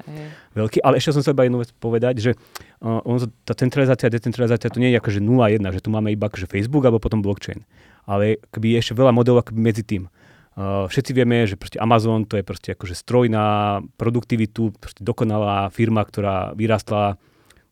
veľký. 0.56 0.80
Ale 0.80 0.96
ešte 0.96 1.12
som 1.12 1.20
sa 1.20 1.36
iba 1.36 1.44
jednu 1.44 1.60
vec 1.60 1.76
povedať, 1.76 2.24
že 2.24 2.30
uh, 2.80 3.04
on, 3.04 3.20
tá 3.44 3.52
centralizácia 3.52 4.08
a 4.08 4.14
decentralizácia 4.16 4.72
to 4.72 4.80
nie 4.80 4.88
je 4.88 4.96
akože 4.96 5.20
0-1, 5.20 5.60
že 5.76 5.84
tu 5.84 5.92
máme 5.92 6.08
iba 6.08 6.32
akože 6.32 6.48
Facebook 6.48 6.88
alebo 6.88 7.04
potom 7.04 7.20
blockchain. 7.20 7.68
Ale 8.08 8.40
keby 8.48 8.80
ešte 8.80 8.96
veľa 8.96 9.12
modelov 9.12 9.44
akoby 9.44 9.60
medzi 9.60 9.84
tým. 9.84 10.08
Uh, 10.58 10.90
všetci 10.90 11.14
vieme, 11.14 11.46
že 11.46 11.54
Amazon 11.78 12.26
to 12.26 12.34
je 12.34 12.42
proste 12.42 12.74
akože 12.74 12.98
stroj 12.98 13.30
na 13.30 13.78
produktivitu, 13.94 14.74
proste 14.74 14.98
dokonalá 15.06 15.70
firma, 15.70 16.02
ktorá 16.02 16.58
vyrastla, 16.58 17.22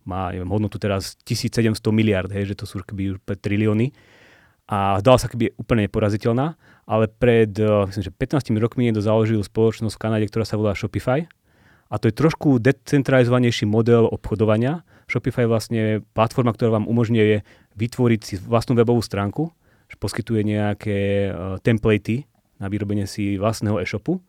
má 0.06 0.30
neviem, 0.30 0.46
hodnotu 0.46 0.78
teraz 0.78 1.18
1700 1.26 1.74
miliard, 1.90 2.30
hej, 2.30 2.54
že 2.54 2.58
to 2.58 2.70
sú 2.70 2.78
keby 2.86 3.18
trilióny. 3.42 3.90
A 4.70 5.02
zdala 5.02 5.18
sa 5.18 5.26
keby 5.26 5.58
úplne 5.58 5.90
neporaziteľná, 5.90 6.54
ale 6.86 7.10
pred 7.10 7.50
uh, 7.58 7.90
myslím, 7.90 8.04
že 8.06 8.14
15 8.14 8.54
rokmi 8.62 8.86
niekto 8.86 9.02
založil 9.02 9.42
spoločnosť 9.42 9.98
v 9.98 10.02
Kanade, 10.06 10.26
ktorá 10.30 10.46
sa 10.46 10.54
volá 10.54 10.78
Shopify. 10.78 11.26
A 11.90 11.98
to 11.98 12.06
je 12.06 12.14
trošku 12.14 12.62
decentralizovanejší 12.62 13.64
model 13.66 14.06
obchodovania. 14.06 14.86
Shopify 15.10 15.48
je 15.48 15.50
vlastne 15.50 15.82
platforma, 16.14 16.52
ktorá 16.54 16.78
vám 16.78 16.86
umožňuje 16.86 17.42
vytvoriť 17.74 18.20
si 18.22 18.34
vlastnú 18.38 18.76
webovú 18.76 19.00
stránku, 19.00 19.50
že 19.90 19.96
poskytuje 19.98 20.46
nejaké 20.46 20.98
uh, 21.32 21.58
templatey, 21.64 22.28
na 22.58 22.66
vyrobenie 22.66 23.06
si 23.06 23.38
vlastného 23.38 23.78
e-shopu. 23.82 24.22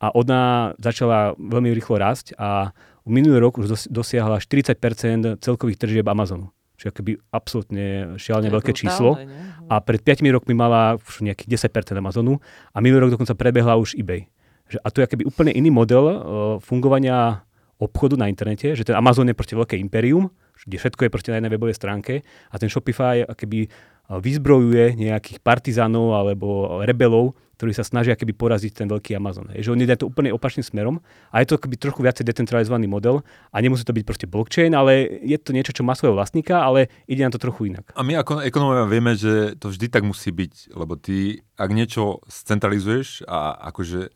A 0.00 0.10
ona 0.16 0.72
začala 0.80 1.36
veľmi 1.36 1.76
rýchlo 1.76 2.00
rásť 2.00 2.32
a 2.40 2.72
minulý 3.04 3.42
rok 3.42 3.60
už 3.60 3.90
dosiahla 3.90 4.40
40% 4.40 5.42
celkových 5.44 5.76
tržieb 5.76 6.06
Amazonu. 6.08 6.48
Čiže 6.80 6.96
akoby 6.96 7.12
absolútne 7.28 8.16
šialne 8.16 8.48
veľké 8.48 8.72
brutálne, 8.72 8.80
číslo. 8.80 9.10
Nie? 9.20 9.28
A 9.68 9.84
pred 9.84 10.00
5 10.00 10.24
rokmi 10.32 10.56
mala 10.56 10.96
už 10.96 11.20
nejakých 11.20 11.68
10% 11.68 11.92
Amazonu 11.92 12.40
a 12.72 12.80
minulý 12.80 13.04
rok 13.04 13.20
dokonca 13.20 13.36
prebehla 13.36 13.76
už 13.76 14.00
eBay. 14.00 14.24
Že, 14.72 14.78
a 14.80 14.88
to 14.88 14.96
je 15.02 15.04
akoby 15.04 15.24
úplne 15.28 15.52
iný 15.52 15.68
model 15.68 16.04
uh, 16.08 16.16
fungovania 16.64 17.44
obchodu 17.76 18.16
na 18.16 18.32
internete, 18.32 18.72
že 18.72 18.84
ten 18.84 18.96
Amazon 18.96 19.28
je 19.28 19.36
proste 19.36 19.56
veľké 19.56 19.76
imperium, 19.76 20.32
kde 20.64 20.76
všetko 20.76 21.08
je 21.08 21.10
proste 21.12 21.28
na 21.32 21.40
jednej 21.40 21.52
webovej 21.52 21.76
stránke 21.76 22.24
a 22.52 22.54
ten 22.60 22.68
Shopify 22.68 23.24
akoby 23.24 23.68
vyzbrojuje 24.18 24.98
nejakých 24.98 25.38
partizánov 25.38 26.18
alebo 26.18 26.82
rebelov, 26.82 27.38
ktorí 27.60 27.76
sa 27.76 27.84
snažia 27.84 28.16
keby 28.16 28.32
poraziť 28.32 28.72
ten 28.72 28.88
veľký 28.88 29.12
Amazon. 29.20 29.44
Je, 29.52 29.60
že 29.60 29.68
oni 29.68 29.84
dajú 29.84 30.02
to 30.02 30.08
úplne 30.08 30.32
opačným 30.32 30.64
smerom 30.64 31.04
a 31.28 31.44
je 31.44 31.52
to 31.52 31.60
keby 31.60 31.76
trochu 31.76 32.00
viacej 32.00 32.24
decentralizovaný 32.24 32.88
model 32.88 33.20
a 33.52 33.56
nemusí 33.60 33.84
to 33.84 33.92
byť 33.92 34.04
proste 34.08 34.26
blockchain, 34.32 34.72
ale 34.72 35.20
je 35.20 35.36
to 35.36 35.52
niečo, 35.52 35.76
čo 35.76 35.84
má 35.84 35.92
svojho 35.92 36.16
vlastníka, 36.16 36.64
ale 36.64 36.88
ide 37.04 37.20
na 37.20 37.28
to 37.28 37.36
trochu 37.36 37.68
inak. 37.68 37.92
A 37.92 38.00
my 38.00 38.16
ako 38.16 38.40
ekonómovia 38.48 38.88
vieme, 38.88 39.12
že 39.12 39.60
to 39.60 39.68
vždy 39.68 39.92
tak 39.92 40.08
musí 40.08 40.32
byť, 40.32 40.72
lebo 40.72 40.96
ty, 40.96 41.44
ak 41.60 41.68
niečo 41.68 42.24
scentralizuješ 42.32 43.28
a 43.28 43.60
akože 43.68 44.08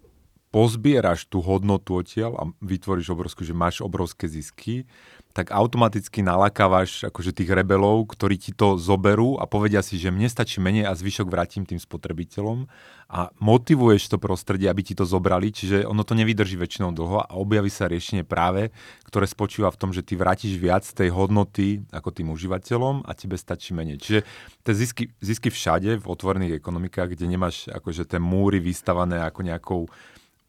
pozbieraš 0.48 1.26
tú 1.26 1.42
hodnotu 1.42 1.98
odtiaľ 1.98 2.33
a 2.38 2.42
vytvoríš 2.62 3.11
obrovskú, 3.11 3.42
že 3.42 3.52
máš 3.52 3.83
obrovské 3.83 4.30
zisky, 4.30 4.88
tak 5.35 5.51
automaticky 5.51 6.23
nalakávaš 6.23 7.11
akože 7.11 7.35
tých 7.35 7.51
rebelov, 7.51 8.07
ktorí 8.07 8.38
ti 8.38 8.55
to 8.55 8.79
zoberú 8.79 9.35
a 9.42 9.51
povedia 9.51 9.83
si, 9.83 9.99
že 9.99 10.14
mne 10.14 10.31
stačí 10.31 10.62
menej 10.62 10.87
a 10.87 10.94
zvyšok 10.94 11.27
vrátim 11.27 11.66
tým 11.66 11.83
spotrebiteľom 11.83 12.70
a 13.11 13.35
motivuješ 13.42 14.14
to 14.14 14.23
prostredie, 14.23 14.70
aby 14.70 14.87
ti 14.87 14.94
to 14.94 15.03
zobrali, 15.03 15.51
čiže 15.51 15.90
ono 15.90 16.07
to 16.07 16.14
nevydrží 16.14 16.55
väčšinou 16.55 16.94
dlho 16.94 17.27
a 17.27 17.35
objaví 17.35 17.66
sa 17.66 17.90
riešenie 17.90 18.23
práve, 18.23 18.70
ktoré 19.11 19.27
spočíva 19.27 19.75
v 19.75 19.81
tom, 19.83 19.90
že 19.90 20.07
ty 20.07 20.14
vrátiš 20.14 20.55
viac 20.55 20.87
tej 20.87 21.11
hodnoty 21.11 21.83
ako 21.90 22.14
tým 22.14 22.31
užívateľom 22.31 23.03
a 23.03 23.11
tebe 23.18 23.35
stačí 23.35 23.75
menej. 23.75 23.99
Čiže 23.99 24.20
tie 24.62 24.73
zisky, 24.73 25.05
zisky 25.18 25.51
všade 25.51 25.99
v 25.99 26.07
otvorených 26.07 26.62
ekonomikách, 26.62 27.18
kde 27.18 27.27
nemáš 27.27 27.66
akože 27.75 28.07
tie 28.07 28.23
múry 28.23 28.62
vystavané 28.62 29.18
ako 29.18 29.40
nejakou 29.42 29.83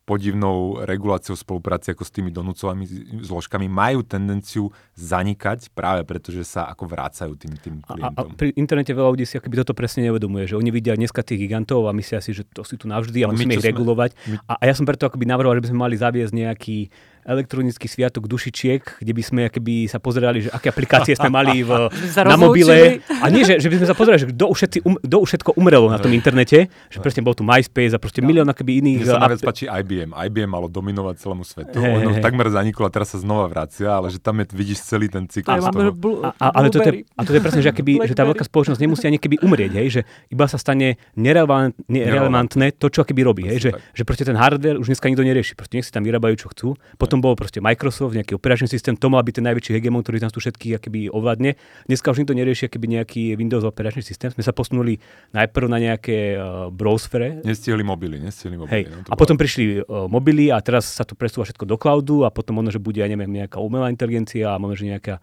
podivnou 0.05 0.85
reguláciou 0.85 1.33
spolupráce 1.33 1.91
ako 1.91 2.05
s 2.05 2.13
tými 2.13 2.29
donúcovými 2.29 2.85
zložkami 3.25 3.65
majú 3.65 4.05
tendenciu 4.05 4.69
zanikať 4.93 5.73
práve 5.73 6.05
preto, 6.05 6.29
že 6.29 6.45
sa 6.45 6.69
ako 6.69 6.85
vrácajú 6.85 7.33
tým, 7.33 7.57
tým 7.57 7.75
klientom. 7.81 8.13
A, 8.13 8.29
a 8.29 8.37
pri 8.37 8.53
internete 8.53 8.93
veľa 8.93 9.17
ľudí 9.17 9.25
si 9.25 9.41
akoby 9.41 9.65
toto 9.65 9.73
presne 9.73 10.05
neuvedomuje, 10.05 10.45
že 10.45 10.55
oni 10.61 10.69
vidia 10.69 10.93
dneska 10.93 11.25
tých 11.25 11.49
gigantov 11.49 11.89
a 11.89 11.91
myslia 11.97 12.21
si, 12.21 12.37
že 12.37 12.45
to 12.45 12.61
sú 12.61 12.77
tu 12.77 12.85
navždy 12.85 13.25
a 13.25 13.33
musíme 13.33 13.57
ich 13.57 13.65
regulovať. 13.65 14.13
My... 14.29 14.37
A, 14.45 14.53
a 14.61 14.63
ja 14.69 14.73
som 14.77 14.85
preto 14.85 15.09
akoby 15.09 15.25
navrhoval, 15.25 15.57
že 15.57 15.63
by 15.65 15.69
sme 15.73 15.79
mali 15.89 15.95
zaviesť 15.97 16.33
nejaký 16.37 16.77
elektronický 17.25 17.89
sviatok 17.89 18.29
dušičiek, 18.29 19.01
kde 19.01 19.11
by 19.11 19.23
sme 19.25 19.41
keby 19.49 19.89
sa 19.89 19.97
pozerali, 19.97 20.45
že 20.45 20.49
aké 20.53 20.69
aplikácie 20.69 21.17
sme 21.17 21.33
mali 21.33 21.65
v, 21.65 21.89
na 22.31 22.37
mobile. 22.37 23.01
A 23.21 23.25
nie, 23.33 23.41
že, 23.41 23.57
že 23.57 23.67
by 23.67 23.81
sme 23.81 23.87
sa 23.89 23.95
pozerali, 23.97 24.21
že 24.21 24.29
kto 24.29 24.45
už, 24.53 24.57
všetci, 24.61 24.79
um, 24.85 24.95
kto 25.01 25.15
už 25.19 25.27
všetko 25.33 25.51
umrelo 25.57 25.89
na 25.89 25.97
tom 25.97 26.13
internete, 26.13 26.69
že 26.69 26.97
presne 27.01 27.25
bol 27.25 27.33
tu 27.33 27.41
MySpace 27.41 27.97
a 27.97 27.99
proste 27.99 28.21
no. 28.21 28.29
milión 28.29 28.45
akoby 28.45 28.79
iných... 28.79 28.99
Mne 29.01 29.09
sa 29.09 29.21
najviac 29.25 29.41
páči 29.41 29.65
IBM. 29.65 30.13
IBM 30.13 30.49
malo 30.49 30.69
dominovať 30.69 31.15
celému 31.17 31.43
svetu. 31.43 31.81
Hey, 31.81 31.97
ono 31.97 32.13
hey. 32.13 32.21
takmer 32.21 32.47
zaniklo 32.53 32.85
a 32.85 32.91
teraz 32.93 33.11
sa 33.11 33.19
znova 33.19 33.49
vracia, 33.49 33.89
ale 33.89 34.13
že 34.13 34.21
tam 34.21 34.37
je, 34.39 34.45
vidíš 34.53 34.85
celý 34.85 35.09
ten 35.09 35.25
cyklus 35.25 35.65
toho. 35.65 36.21
A, 36.21 36.29
a, 36.37 36.45
ale 36.61 36.69
to 36.69 36.79
je, 36.79 37.03
a 37.03 37.21
to 37.25 37.33
je 37.33 37.41
presne, 37.41 37.61
že, 37.65 37.69
akoby, 37.73 38.05
že 38.05 38.13
tá 38.13 38.23
veľká 38.23 38.45
spoločnosť 38.45 38.79
nemusí 38.79 39.05
ani 39.09 39.17
keby 39.17 39.41
umrieť, 39.41 39.71
hej, 39.81 39.87
že 39.89 40.01
iba 40.29 40.45
sa 40.45 40.61
stane 40.61 41.01
nerelevant, 41.17 41.73
nerelevantné 41.89 42.77
to, 42.77 42.93
čo 42.93 43.01
keby 43.01 43.21
robí. 43.25 43.43
Hej, 43.49 43.59
že, 43.59 43.69
že 43.95 44.03
proste 44.03 44.27
ten 44.27 44.37
hardware 44.37 44.77
už 44.77 44.91
dneska 44.91 45.07
nikto 45.09 45.23
nerieši. 45.25 45.57
Proste 45.57 45.79
nech 45.79 45.87
si 45.87 45.93
tam 45.93 46.03
vyrábajú, 46.05 46.35
čo 46.37 46.47
chcú. 46.51 46.67
Potom 46.99 47.14
potom 47.15 47.31
bol 47.31 47.39
proste 47.39 47.63
Microsoft, 47.63 48.11
nejaký 48.11 48.35
operačný 48.35 48.67
systém, 48.67 48.99
to 48.99 49.07
mal 49.07 49.23
byť 49.23 49.39
ten 49.39 49.47
najväčší 49.47 49.71
hegemon, 49.79 50.03
ktorý 50.03 50.19
nás 50.19 50.35
tu 50.35 50.43
všetkých 50.43 50.83
akoby 50.83 51.07
ovládne. 51.07 51.55
Dneska 51.87 52.11
už 52.11 52.19
nikto 52.19 52.35
nerieši 52.35 52.67
akoby 52.67 52.87
nejaký 52.91 53.23
Windows 53.39 53.63
operačný 53.63 54.03
systém. 54.03 54.35
Sme 54.35 54.43
sa 54.43 54.51
posunuli 54.51 54.99
najprv 55.31 55.71
na 55.71 55.79
nejaké 55.79 56.35
uh, 56.35 56.67
browsere. 56.67 57.39
Nestihli 57.47 57.87
mobily, 57.87 58.19
nestihli 58.19 58.59
mobily. 58.59 58.75
Hej. 58.75 58.83
No, 58.91 59.07
a 59.07 59.15
potom 59.15 59.39
prišli 59.39 59.79
uh, 59.79 60.11
mobily 60.11 60.51
a 60.51 60.59
teraz 60.59 60.91
sa 60.91 61.07
to 61.07 61.15
presúva 61.15 61.47
všetko 61.47 61.63
do 61.63 61.79
cloudu 61.79 62.27
a 62.27 62.29
potom 62.35 62.59
možno, 62.59 62.75
že 62.75 62.83
bude, 62.83 62.99
ja 62.99 63.07
neviem, 63.07 63.31
nejaká 63.31 63.63
umelá 63.63 63.87
inteligencia 63.87 64.51
a 64.51 64.59
možno, 64.59 64.83
že 64.83 64.91
nejaká 64.91 65.15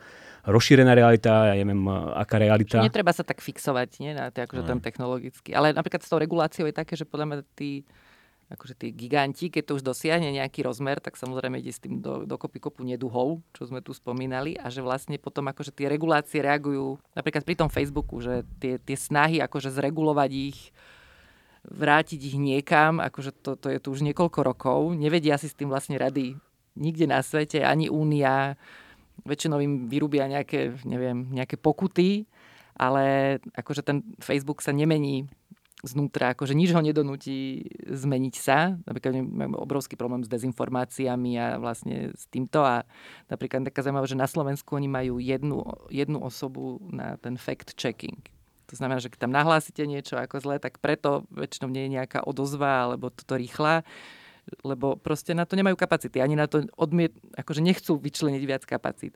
rozšírená 0.48 0.96
realita, 0.96 1.52
ja 1.52 1.60
neviem, 1.60 1.84
aká 2.16 2.40
realita. 2.40 2.80
Čiže 2.80 2.88
netreba 2.88 3.12
sa 3.12 3.20
tak 3.20 3.44
fixovať, 3.44 4.00
nie, 4.00 4.16
na 4.16 4.32
to, 4.32 4.48
akože 4.48 4.64
tam 4.64 4.80
technologicky. 4.80 5.52
Ale 5.52 5.76
napríklad 5.76 6.00
s 6.00 6.08
tou 6.08 6.16
reguláciou 6.16 6.66
je 6.66 6.74
také, 6.74 6.96
že 6.96 7.04
podľa 7.04 7.26
mňa 7.28 7.36
tí, 7.54 7.86
akože 8.52 8.76
tí 8.76 8.88
giganti, 8.92 9.48
keď 9.48 9.62
to 9.64 9.72
už 9.80 9.84
dosiahne 9.84 10.28
nejaký 10.28 10.62
rozmer, 10.62 11.00
tak 11.00 11.16
samozrejme 11.16 11.58
ide 11.58 11.72
s 11.72 11.80
tým 11.80 12.04
do, 12.04 12.28
dokopy 12.28 12.60
kopu 12.60 12.84
neduhov, 12.84 13.40
čo 13.56 13.64
sme 13.64 13.80
tu 13.80 13.96
spomínali, 13.96 14.54
a 14.60 14.68
že 14.68 14.84
vlastne 14.84 15.16
potom 15.16 15.48
akože 15.48 15.72
tie 15.72 15.88
regulácie 15.88 16.44
reagujú, 16.44 17.00
napríklad 17.16 17.42
pri 17.48 17.56
tom 17.56 17.72
Facebooku, 17.72 18.20
že 18.20 18.44
tie, 18.60 18.76
tie 18.76 18.96
snahy 18.96 19.40
akože 19.40 19.72
zregulovať 19.72 20.30
ich, 20.30 20.58
vrátiť 21.64 22.20
ich 22.20 22.36
niekam, 22.36 23.00
akože 23.00 23.32
to, 23.40 23.56
to 23.56 23.72
je 23.72 23.78
tu 23.80 23.88
už 23.94 24.04
niekoľko 24.04 24.40
rokov, 24.44 24.80
nevedia 24.94 25.40
si 25.40 25.48
s 25.48 25.56
tým 25.56 25.72
vlastne 25.72 25.96
rady 25.96 26.36
nikde 26.76 27.06
na 27.08 27.20
svete, 27.20 27.60
ani 27.64 27.92
Únia, 27.92 28.56
väčšinou 29.28 29.60
im 29.60 29.86
vyrúbia 29.86 30.26
nejaké, 30.26 30.72
neviem, 30.88 31.28
nejaké 31.30 31.60
pokuty, 31.60 32.24
ale 32.74 33.36
akože 33.52 33.84
ten 33.84 34.02
Facebook 34.18 34.64
sa 34.64 34.72
nemení 34.72 35.28
znútra, 35.82 36.30
akože 36.32 36.54
nič 36.54 36.70
ho 36.70 36.78
nedonúti 36.78 37.66
zmeniť 37.90 38.34
sa. 38.38 38.78
Napríklad 38.86 39.18
máme 39.18 39.58
obrovský 39.58 39.98
problém 39.98 40.22
s 40.22 40.30
dezinformáciami 40.30 41.34
a 41.42 41.46
vlastne 41.58 42.14
s 42.14 42.30
týmto 42.30 42.62
a 42.62 42.86
napríklad 43.26 43.66
taká 43.66 43.82
zaujímavá, 43.82 44.06
že 44.06 44.18
na 44.18 44.30
Slovensku 44.30 44.78
oni 44.78 44.86
majú 44.86 45.18
jednu, 45.18 45.66
jednu 45.90 46.22
osobu 46.22 46.78
na 46.86 47.18
ten 47.18 47.34
fact-checking. 47.34 48.22
To 48.70 48.74
znamená, 48.78 49.02
že 49.02 49.10
keď 49.10 49.28
tam 49.28 49.34
nahlásite 49.34 49.82
niečo 49.84 50.16
ako 50.16 50.38
zlé, 50.38 50.56
tak 50.62 50.78
preto 50.78 51.26
väčšinou 51.34 51.68
nie 51.68 51.90
je 51.90 51.94
nejaká 51.98 52.24
odozva 52.24 52.88
alebo 52.88 53.10
toto 53.10 53.34
rýchla 53.36 53.82
lebo 54.66 54.98
proste 54.98 55.38
na 55.38 55.46
to 55.46 55.54
nemajú 55.54 55.78
kapacity. 55.78 56.18
Ani 56.18 56.34
na 56.34 56.50
to 56.50 56.66
odmiet, 56.74 57.14
akože 57.38 57.62
nechcú 57.62 57.94
vyčleniť 57.98 58.42
viac 58.42 58.62
kapacít. 58.66 59.14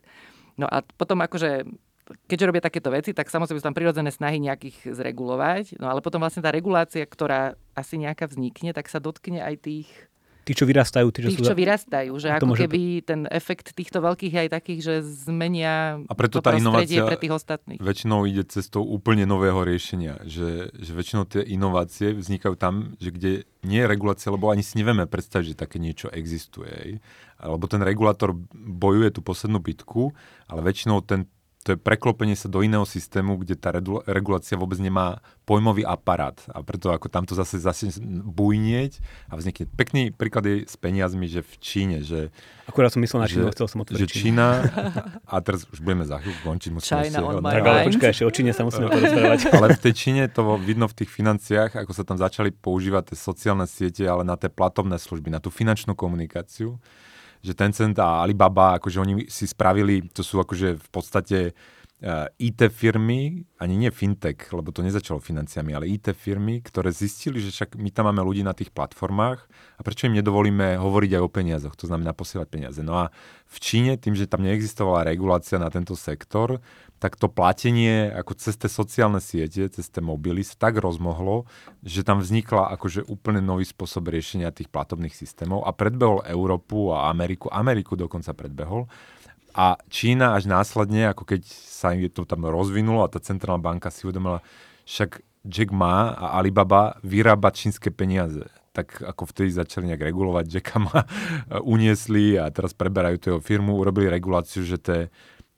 No 0.57 0.65
a 0.65 0.81
potom 0.81 1.19
akože 1.21 1.67
keďže 2.27 2.47
robia 2.47 2.63
takéto 2.63 2.89
veci, 2.89 3.11
tak 3.11 3.27
samozrejme 3.27 3.59
sú 3.59 3.67
tam 3.67 3.77
prirodzené 3.77 4.11
snahy 4.11 4.39
nejakých 4.39 4.95
zregulovať, 4.95 5.79
no 5.79 5.91
ale 5.91 5.99
potom 5.99 6.23
vlastne 6.23 6.43
tá 6.43 6.51
regulácia, 6.51 7.03
ktorá 7.03 7.59
asi 7.75 7.99
nejaká 7.99 8.27
vznikne, 8.31 8.71
tak 8.71 8.87
sa 8.87 9.03
dotkne 9.03 9.43
aj 9.43 9.55
tých 9.63 9.89
tí, 10.47 10.55
čo 10.55 10.63
vyrastajú. 10.63 11.11
Tí, 11.11 11.19
čo, 11.27 11.29
tých, 11.35 11.39
sú... 11.43 11.47
čo 11.51 11.57
vyrastajú, 11.59 12.11
že 12.15 12.31
ako 12.31 12.55
môže... 12.55 12.63
keby 12.63 12.81
ten 13.03 13.27
efekt 13.27 13.75
týchto 13.75 13.99
veľkých 13.99 14.31
je 14.31 14.39
aj 14.47 14.51
takých, 14.55 14.79
že 14.79 14.93
zmenia 15.27 15.99
a 16.07 16.13
preto 16.15 16.39
tá 16.39 16.55
inovácia 16.55 17.03
pre 17.03 17.19
tých 17.19 17.35
ostatných. 17.35 17.83
väčšinou 17.83 18.23
ide 18.23 18.47
cestou 18.47 18.87
úplne 18.87 19.27
nového 19.27 19.67
riešenia, 19.67 20.23
že, 20.23 20.71
že 20.71 20.91
väčšinou 20.95 21.27
tie 21.27 21.43
inovácie 21.43 22.15
vznikajú 22.15 22.55
tam, 22.55 22.95
že 23.03 23.11
kde 23.11 23.31
nie 23.67 23.83
je 23.83 23.91
regulácia, 23.91 24.31
lebo 24.31 24.47
ani 24.47 24.63
si 24.63 24.79
nevieme 24.79 25.03
predstaviť, 25.03 25.51
že 25.51 25.59
také 25.59 25.83
niečo 25.83 26.07
existuje. 26.07 27.03
Lebo 27.37 27.67
ten 27.67 27.83
regulátor 27.83 28.31
bojuje 28.55 29.19
tú 29.19 29.21
poslednú 29.21 29.59
bitku, 29.59 30.15
ale 30.47 30.63
väčšinou 30.63 31.03
ten 31.03 31.27
to 31.67 31.75
je 31.75 31.83
preklopenie 31.83 32.39
sa 32.39 32.47
do 32.47 32.63
iného 32.63 32.87
systému, 32.87 33.35
kde 33.43 33.59
tá 33.59 33.75
regulácia 34.07 34.55
vôbec 34.55 34.79
nemá 34.79 35.19
pojmový 35.43 35.83
aparát. 35.83 36.39
A 36.55 36.63
preto 36.63 36.95
ako 36.95 37.11
tamto 37.11 37.35
zase 37.35 37.59
zase 37.59 37.91
bujnieť 38.23 39.03
a 39.27 39.35
vznikne. 39.35 39.67
Pekný 39.75 40.15
príklad 40.15 40.47
je 40.47 40.63
s 40.63 40.79
peniazmi, 40.79 41.27
že 41.27 41.43
v 41.43 41.53
Číne, 41.59 41.97
že... 42.07 42.31
Akurát 42.71 42.87
som 42.87 43.03
myslel 43.03 43.19
na 43.19 43.27
Čínu, 43.27 43.51
chcel 43.51 43.67
som 43.67 43.83
Že 43.83 44.07
Čína, 44.07 44.63
a 45.27 45.35
teraz 45.43 45.67
už 45.67 45.83
budeme 45.83 46.07
za 46.07 46.23
chvíľu 46.23 46.39
končiť, 46.47 46.71
musíme 46.71 47.03
China 47.03 47.19
Tak 47.35 47.63
ale 47.67 47.79
počkaj, 47.91 48.09
ešte 48.15 48.23
o 48.23 48.31
Číne 48.31 48.51
sa 48.55 48.63
musíme 48.63 48.87
porozprávať. 48.87 49.39
ale 49.59 49.67
v 49.75 49.81
tej 49.83 49.93
Číne 49.99 50.23
to 50.31 50.55
vidno 50.55 50.87
v 50.87 50.95
tých 51.03 51.11
financiách, 51.11 51.83
ako 51.83 51.91
sa 51.91 52.07
tam 52.07 52.15
začali 52.15 52.55
používať 52.55 53.11
tie 53.11 53.17
sociálne 53.19 53.67
siete, 53.67 54.07
ale 54.07 54.23
na 54.23 54.39
tie 54.39 54.47
platobné 54.47 54.95
služby, 54.95 55.35
na 55.35 55.43
tú 55.43 55.51
finančnú 55.51 55.99
komunikáciu 55.99 56.79
že 57.41 57.53
Tencent 57.53 57.97
a 57.99 58.21
Alibaba, 58.21 58.77
akože 58.77 58.97
oni 58.99 59.13
si 59.27 59.47
spravili, 59.47 60.05
to 60.09 60.21
sú 60.25 60.41
akože 60.41 60.77
v 60.77 60.89
podstate 60.89 61.37
IT 62.37 62.61
firmy, 62.69 63.41
ani 63.57 63.73
nie 63.73 63.89
fintech, 63.89 64.53
lebo 64.53 64.69
to 64.69 64.85
nezačalo 64.85 65.17
financiami, 65.17 65.73
ale 65.73 65.89
IT 65.89 66.13
firmy, 66.13 66.61
ktoré 66.61 66.93
zistili, 66.93 67.41
že 67.41 67.49
však 67.49 67.73
my 67.73 67.89
tam 67.89 68.13
máme 68.13 68.21
ľudí 68.21 68.45
na 68.45 68.53
tých 68.53 68.69
platformách 68.69 69.41
a 69.49 69.81
prečo 69.81 70.05
im 70.05 70.13
nedovolíme 70.13 70.77
hovoriť 70.77 71.11
aj 71.17 71.23
o 71.25 71.33
peniazoch, 71.33 71.73
to 71.73 71.89
znamená 71.89 72.13
posielať 72.13 72.47
peniaze. 72.53 72.85
No 72.85 73.01
a 73.01 73.09
v 73.49 73.57
Číne, 73.57 73.97
tým, 73.97 74.13
že 74.13 74.29
tam 74.29 74.45
neexistovala 74.45 75.09
regulácia 75.09 75.57
na 75.57 75.73
tento 75.73 75.97
sektor, 75.97 76.61
tak 77.01 77.17
to 77.17 77.29
platenie 77.29 78.13
ako 78.13 78.33
cez 78.37 78.57
tie 78.57 78.69
sociálne 78.69 79.17
siete, 79.17 79.65
cez 79.65 79.89
tie 79.89 80.01
mobily 80.01 80.45
sa 80.45 80.53
tak 80.57 80.77
rozmohlo, 80.77 81.49
že 81.81 82.05
tam 82.05 82.21
vznikla 82.21 82.73
akože 82.77 83.09
úplne 83.09 83.41
nový 83.41 83.65
spôsob 83.65 84.13
riešenia 84.13 84.53
tých 84.53 84.69
platobných 84.69 85.13
systémov 85.13 85.65
a 85.65 85.73
predbehol 85.73 86.25
Európu 86.25 86.93
a 86.93 87.09
Ameriku, 87.09 87.49
Ameriku 87.49 87.97
dokonca 87.97 88.37
predbehol. 88.37 88.85
A 89.57 89.81
Čína 89.89 90.37
až 90.37 90.45
následne, 90.45 91.09
ako 91.09 91.25
keď 91.25 91.41
sa 91.49 91.97
im 91.97 92.05
to 92.13 92.29
tam 92.29 92.45
rozvinulo 92.45 93.01
a 93.01 93.09
tá 93.09 93.17
centrálna 93.17 93.57
banka 93.57 93.89
si 93.89 94.05
uvedomila, 94.05 94.45
však 94.85 95.25
Jack 95.49 95.73
Ma 95.73 96.13
a 96.13 96.37
Alibaba 96.37 97.01
vyrába 97.01 97.49
čínske 97.49 97.89
peniaze. 97.89 98.45
Tak 98.77 99.01
ako 99.01 99.33
vtedy 99.33 99.49
začali 99.49 99.89
nejak 99.89 100.13
regulovať 100.13 100.45
Jacka 100.45 100.77
Ma, 100.77 100.99
uniesli 101.73 102.37
a 102.37 102.53
teraz 102.53 102.77
preberajú 102.77 103.17
tú 103.17 103.25
jeho 103.33 103.41
firmu, 103.41 103.81
urobili 103.81 104.05
reguláciu, 104.13 104.61
že 104.61 104.77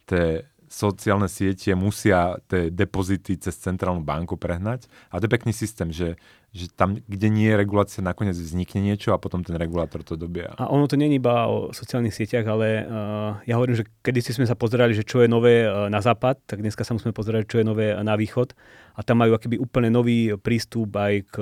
tie 0.07 0.47
sociálne 0.69 1.25
siete 1.25 1.73
musia 1.73 2.37
tie 2.45 2.69
depozity 2.69 3.41
cez 3.41 3.57
centrálnu 3.57 4.05
banku 4.05 4.37
prehnať. 4.37 4.85
A 5.09 5.17
to 5.17 5.25
je 5.25 5.33
pekný 5.33 5.49
systém, 5.49 5.89
že, 5.89 6.15
že 6.53 6.69
tam, 6.69 7.01
kde 7.09 7.27
nie 7.33 7.49
je 7.49 7.57
regulácia, 7.57 8.05
nakoniec 8.05 8.37
vznikne 8.37 8.85
niečo 8.85 9.11
a 9.11 9.19
potom 9.19 9.41
ten 9.41 9.57
regulátor 9.57 10.05
to 10.05 10.13
dobia. 10.13 10.53
A 10.61 10.69
ono 10.69 10.85
to 10.85 10.93
nie 10.93 11.09
je 11.09 11.17
iba 11.17 11.49
o 11.49 11.73
sociálnych 11.73 12.13
sieťach, 12.13 12.45
ale 12.45 12.85
uh, 12.85 13.41
ja 13.49 13.57
hovorím, 13.57 13.81
že 13.81 13.89
kedy 14.05 14.21
sme 14.21 14.45
sa 14.45 14.53
pozerali, 14.53 14.93
že 14.93 15.01
čo 15.01 15.25
je 15.25 15.27
nové 15.27 15.65
uh, 15.65 15.89
na 15.89 16.05
západ, 16.05 16.45
tak 16.45 16.61
dneska 16.61 16.85
sa 16.85 16.93
musíme 16.93 17.17
pozerať, 17.17 17.49
čo 17.49 17.57
je 17.59 17.65
nové 17.65 17.97
na 17.97 18.13
východ. 18.13 18.53
A 18.93 19.01
tam 19.01 19.25
majú 19.25 19.33
akýby 19.33 19.57
úplne 19.57 19.89
nový 19.89 20.37
prístup 20.37 20.93
aj 20.93 21.33
k 21.33 21.35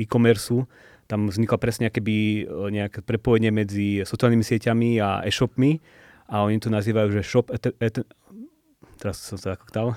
e-commerce. 0.00 0.64
Tam 1.06 1.28
vzniklo 1.28 1.60
presne 1.60 1.92
uh, 1.92 1.92
nejaké 2.72 3.04
prepojenie 3.04 3.52
medzi 3.52 4.00
sociálnymi 4.02 4.44
sieťami 4.48 4.90
a 4.98 5.22
e-shopmi 5.28 6.02
a 6.26 6.42
oni 6.42 6.58
to 6.58 6.68
nazývajú, 6.70 7.08
že 7.14 7.22
shop 7.22 7.54
et, 7.54 7.70
et, 7.78 7.96
teraz 8.96 9.20
som 9.20 9.36
sa 9.36 9.54
zakoktal. 9.54 9.94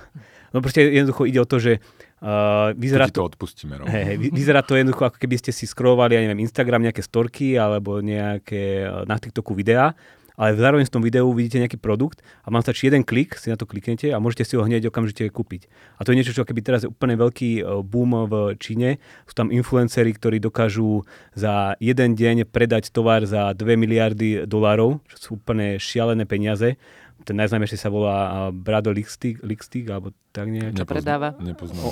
No 0.53 0.59
proste 0.59 0.83
jednoducho 0.83 1.25
ide 1.25 1.39
o 1.39 1.47
to, 1.47 1.57
že 1.57 1.79
uh, 2.21 2.75
vyzerá 2.75 3.07
to... 3.09 3.23
to 3.23 3.27
odpustíme, 3.33 3.79
Hej, 3.87 4.03
hej, 4.03 4.17
vyzerá 4.29 4.61
to 4.61 4.75
jednoducho, 4.75 5.07
ako 5.07 5.17
keby 5.17 5.35
ste 5.39 5.55
si 5.55 5.63
scrollovali, 5.65 6.19
ja 6.19 6.21
neviem, 6.21 6.43
Instagram, 6.43 6.83
nejaké 6.85 7.01
storky 7.01 7.55
alebo 7.55 8.03
nejaké 8.03 8.85
na 9.07 9.15
TikToku 9.15 9.55
videá 9.55 9.95
ale 10.39 10.55
zároveň 10.55 10.87
v 10.87 10.93
tom 10.95 11.03
videu 11.03 11.27
vidíte 11.35 11.59
nejaký 11.59 11.75
produkt 11.75 12.23
a 12.47 12.47
vám 12.47 12.63
stačí 12.63 12.87
jeden 12.87 13.03
klik, 13.03 13.35
si 13.35 13.51
na 13.51 13.59
to 13.59 13.67
kliknete 13.67 14.07
a 14.07 14.23
môžete 14.23 14.47
si 14.47 14.53
ho 14.55 14.63
hneď 14.63 14.87
okamžite 14.87 15.27
kúpiť. 15.27 15.67
A 15.99 16.07
to 16.07 16.15
je 16.15 16.17
niečo, 16.23 16.31
čo 16.31 16.47
keby 16.47 16.63
teraz 16.63 16.87
je 16.87 16.89
úplne 16.89 17.19
veľký 17.19 17.59
uh, 17.59 17.83
boom 17.83 18.15
v 18.31 18.55
Číne. 18.55 19.03
Sú 19.27 19.35
tam 19.35 19.51
influenceri, 19.51 20.15
ktorí 20.15 20.39
dokážu 20.39 21.03
za 21.35 21.75
jeden 21.83 22.15
deň 22.15 22.47
predať 22.47 22.95
tovar 22.95 23.27
za 23.27 23.51
2 23.51 23.75
miliardy 23.75 24.47
dolárov, 24.47 25.03
čo 25.11 25.15
sú 25.19 25.29
úplne 25.35 25.75
šialené 25.75 26.23
peniaze 26.23 26.79
ten 27.23 27.35
najznámejší 27.35 27.77
sa 27.77 27.91
volá 27.91 28.49
Brado 28.49 28.89
Lixtig, 28.89 29.43
Lixtig 29.43 29.85
alebo 29.91 30.15
tak 30.31 30.47
nejak. 30.49 30.75
Čo 30.75 30.85
predáva? 30.87 31.35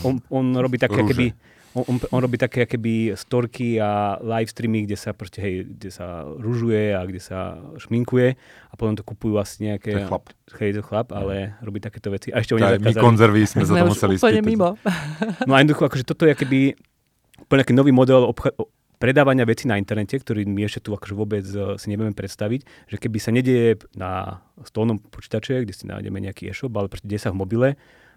On, 0.03 0.21
on, 0.31 0.45
robí 0.55 0.79
také, 0.79 1.03
keby, 1.03 1.35
on, 1.75 1.83
on, 1.87 1.95
on 1.99 2.19
robí 2.23 2.37
také 2.39 2.63
keby 2.65 3.13
storky 3.13 3.77
a 3.77 4.17
live 4.23 4.49
streamy, 4.49 4.87
kde 4.87 4.97
sa 4.97 5.11
proste, 5.11 5.43
hej, 5.43 5.67
kde 5.67 5.89
sa 5.91 6.25
ružuje 6.25 6.95
a 6.95 7.01
kde 7.03 7.21
sa 7.21 7.59
šminkuje 7.77 8.39
a 8.71 8.73
potom 8.79 8.95
to 8.95 9.03
kupujú 9.03 9.35
asi 9.37 9.67
nejaké... 9.67 9.91
To 9.93 9.99
je 10.01 10.09
chlap. 10.09 10.25
Hej, 10.57 10.71
to 10.79 10.81
chlap, 10.81 11.07
ale 11.11 11.59
robí 11.59 11.83
takéto 11.83 12.09
veci. 12.09 12.31
A 12.31 12.39
ešte 12.41 12.55
oni 12.55 12.79
My 12.81 12.93
konzervy 12.95 13.43
sme 13.45 13.67
za 13.67 13.73
to 13.77 13.85
museli 13.91 14.15
úplne 14.15 14.41
mimo. 14.41 14.69
No 15.43 15.53
a 15.53 15.61
jednoducho, 15.61 15.85
akože 15.85 16.05
toto 16.07 16.23
je 16.23 16.33
keby 16.33 16.73
úplne 17.43 17.63
nový 17.77 17.91
model 17.93 18.25
obcha- 18.31 18.55
predávania 18.97 19.45
vecí 19.45 19.69
na 19.69 19.77
internete, 19.77 20.17
ktorý 20.17 20.45
my 20.49 20.65
ešte 20.65 20.89
tu 20.89 20.93
akože 20.93 21.13
vôbec 21.13 21.45
uh, 21.53 21.77
si 21.77 21.87
nevieme 21.89 22.13
predstaviť, 22.13 22.89
že 22.89 22.97
keby 22.97 23.17
sa 23.21 23.31
nedieje 23.33 23.85
na 23.93 24.41
stolnom 24.65 24.97
počítače, 24.97 25.65
kde 25.65 25.73
si 25.73 25.85
nájdeme 25.85 26.17
nejaký 26.21 26.49
e-shop, 26.49 26.73
ale 26.77 26.89
proste 26.89 27.09
deje 27.09 27.25
sa 27.25 27.33
v 27.33 27.39
mobile, 27.39 27.69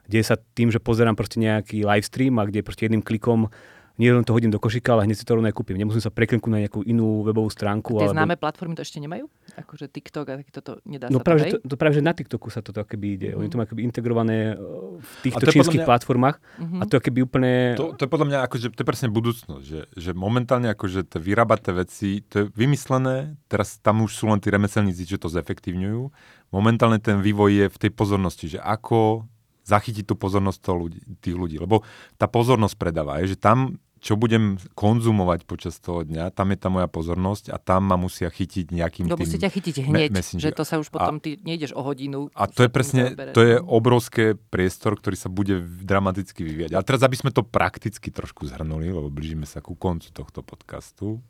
deje 0.08 0.24
sa 0.24 0.36
tým, 0.36 0.72
že 0.72 0.82
pozerám 0.82 1.14
proste 1.14 1.38
nejaký 1.38 1.84
live 1.84 2.06
stream 2.06 2.40
a 2.40 2.48
kde 2.48 2.64
proste 2.64 2.88
jedným 2.88 3.04
klikom 3.04 3.52
nie 4.00 4.08
len 4.08 4.24
to 4.24 4.32
hodím 4.32 4.48
do 4.48 4.56
košíka, 4.56 4.96
ale 4.96 5.04
hneď 5.04 5.20
si 5.20 5.28
to 5.28 5.36
rovno 5.36 5.52
kúpim. 5.52 5.76
Nemusím 5.76 6.00
sa 6.00 6.08
prekliknúť 6.08 6.48
na 6.48 6.64
nejakú 6.64 6.80
inú 6.88 7.20
webovú 7.20 7.52
stránku. 7.52 8.00
Tie 8.00 8.08
alebo... 8.08 8.16
známe 8.16 8.34
platformy 8.40 8.72
to 8.72 8.80
ešte 8.80 8.96
nemajú? 8.96 9.28
Akože 9.60 9.92
TikTok 9.92 10.24
a 10.32 10.34
takto 10.40 10.60
to 10.64 10.72
nedá 10.88 11.12
No 11.12 11.20
sa 11.20 11.28
práve, 11.28 11.52
to, 11.52 11.60
to, 11.60 11.68
to 11.68 11.76
práve, 11.76 12.00
že 12.00 12.02
na 12.02 12.16
TikToku 12.16 12.48
sa 12.48 12.64
to 12.64 12.72
keby 12.72 13.20
ide. 13.20 13.28
Mm. 13.36 13.44
Oni 13.44 13.48
to 13.52 13.60
majú 13.60 13.68
keby 13.76 13.84
integrované 13.84 14.56
e, 14.56 14.64
v 15.04 15.12
týchto 15.20 15.44
to 15.44 15.52
čínskych 15.52 15.84
mňa- 15.84 15.90
platformách 15.90 16.36
Mhm. 16.60 16.78
a 16.80 16.84
to 16.88 16.96
je 16.96 17.02
keby 17.04 17.20
úplne... 17.20 17.52
To, 17.76 17.92
to 17.92 18.08
je 18.08 18.10
podľa 18.10 18.26
mňa 18.32 18.38
akože, 18.48 18.66
to 18.72 18.80
je 18.80 18.88
presne 18.88 19.08
budúcnosť, 19.12 19.64
že, 19.66 19.80
že 19.92 20.10
momentálne 20.16 20.72
akože 20.72 21.04
tie 21.04 21.20
vyrábaté 21.20 21.76
veci, 21.76 22.24
to 22.24 22.34
je 22.40 22.44
vymyslené, 22.56 23.36
teraz 23.52 23.76
tam 23.84 24.00
už 24.06 24.16
sú 24.16 24.24
len 24.32 24.40
tí 24.40 24.48
remeselníci, 24.48 25.04
že 25.04 25.20
to 25.20 25.28
zefektívňujú. 25.28 26.08
Momentálne 26.54 26.96
ten 27.02 27.20
vývoj 27.20 27.50
je 27.52 27.66
v 27.68 27.76
tej 27.76 27.90
pozornosti, 27.92 28.46
že 28.56 28.58
ako 28.62 29.28
zachytiť 29.70 30.04
tú 30.08 30.14
pozornosť 30.18 30.58
toho 30.58 30.76
ľudí, 30.86 31.00
tých 31.22 31.36
ľudí. 31.36 31.56
Lebo 31.60 31.86
tá 32.18 32.26
pozornosť 32.26 32.74
predáva, 32.74 33.22
je, 33.22 33.34
že 33.34 33.38
tam, 33.38 33.78
čo 34.00 34.16
budem 34.16 34.56
konzumovať 34.72 35.44
počas 35.44 35.76
toho 35.76 36.02
dňa, 36.02 36.32
tam 36.32 36.50
je 36.50 36.58
tá 36.58 36.72
moja 36.72 36.88
pozornosť 36.88 37.52
a 37.52 37.60
tam 37.60 37.84
ma 37.84 38.00
musia 38.00 38.26
chytiť 38.26 38.72
nejakým 38.72 39.04
No 39.04 39.14
tým... 39.14 39.28
musí 39.28 39.36
ťa 39.36 39.52
chytiť 39.52 39.74
me- 39.84 39.86
hneď, 39.86 40.08
messenger. 40.08 40.44
že 40.48 40.56
to 40.56 40.64
sa 40.64 40.80
už 40.80 40.88
potom, 40.88 41.20
ty 41.20 41.36
nejdeš 41.36 41.76
o 41.76 41.84
hodinu. 41.84 42.32
A 42.32 42.48
to 42.48 42.64
je 42.64 42.70
presne, 42.72 43.12
to 43.36 43.44
je 43.44 43.60
obrovské 43.60 44.34
priestor, 44.34 44.96
ktorý 44.96 45.14
sa 45.14 45.28
bude 45.28 45.60
dramaticky 45.60 46.40
vyvíjať. 46.40 46.72
A 46.72 46.80
teraz, 46.80 47.04
aby 47.04 47.14
sme 47.14 47.28
to 47.28 47.44
prakticky 47.44 48.08
trošku 48.08 48.48
zhrnuli, 48.48 48.88
lebo 48.88 49.12
blížime 49.12 49.44
sa 49.44 49.60
ku 49.60 49.76
koncu 49.76 50.08
tohto 50.10 50.40
podcastu, 50.40 51.20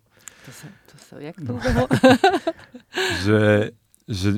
To 0.47 0.51
sa, 0.55 0.67
to 0.89 0.95
sa, 0.97 1.15
jak 1.19 1.37
to 1.37 1.53
ubehlo? 1.53 1.85
že, 3.27 3.41
že 4.07 4.29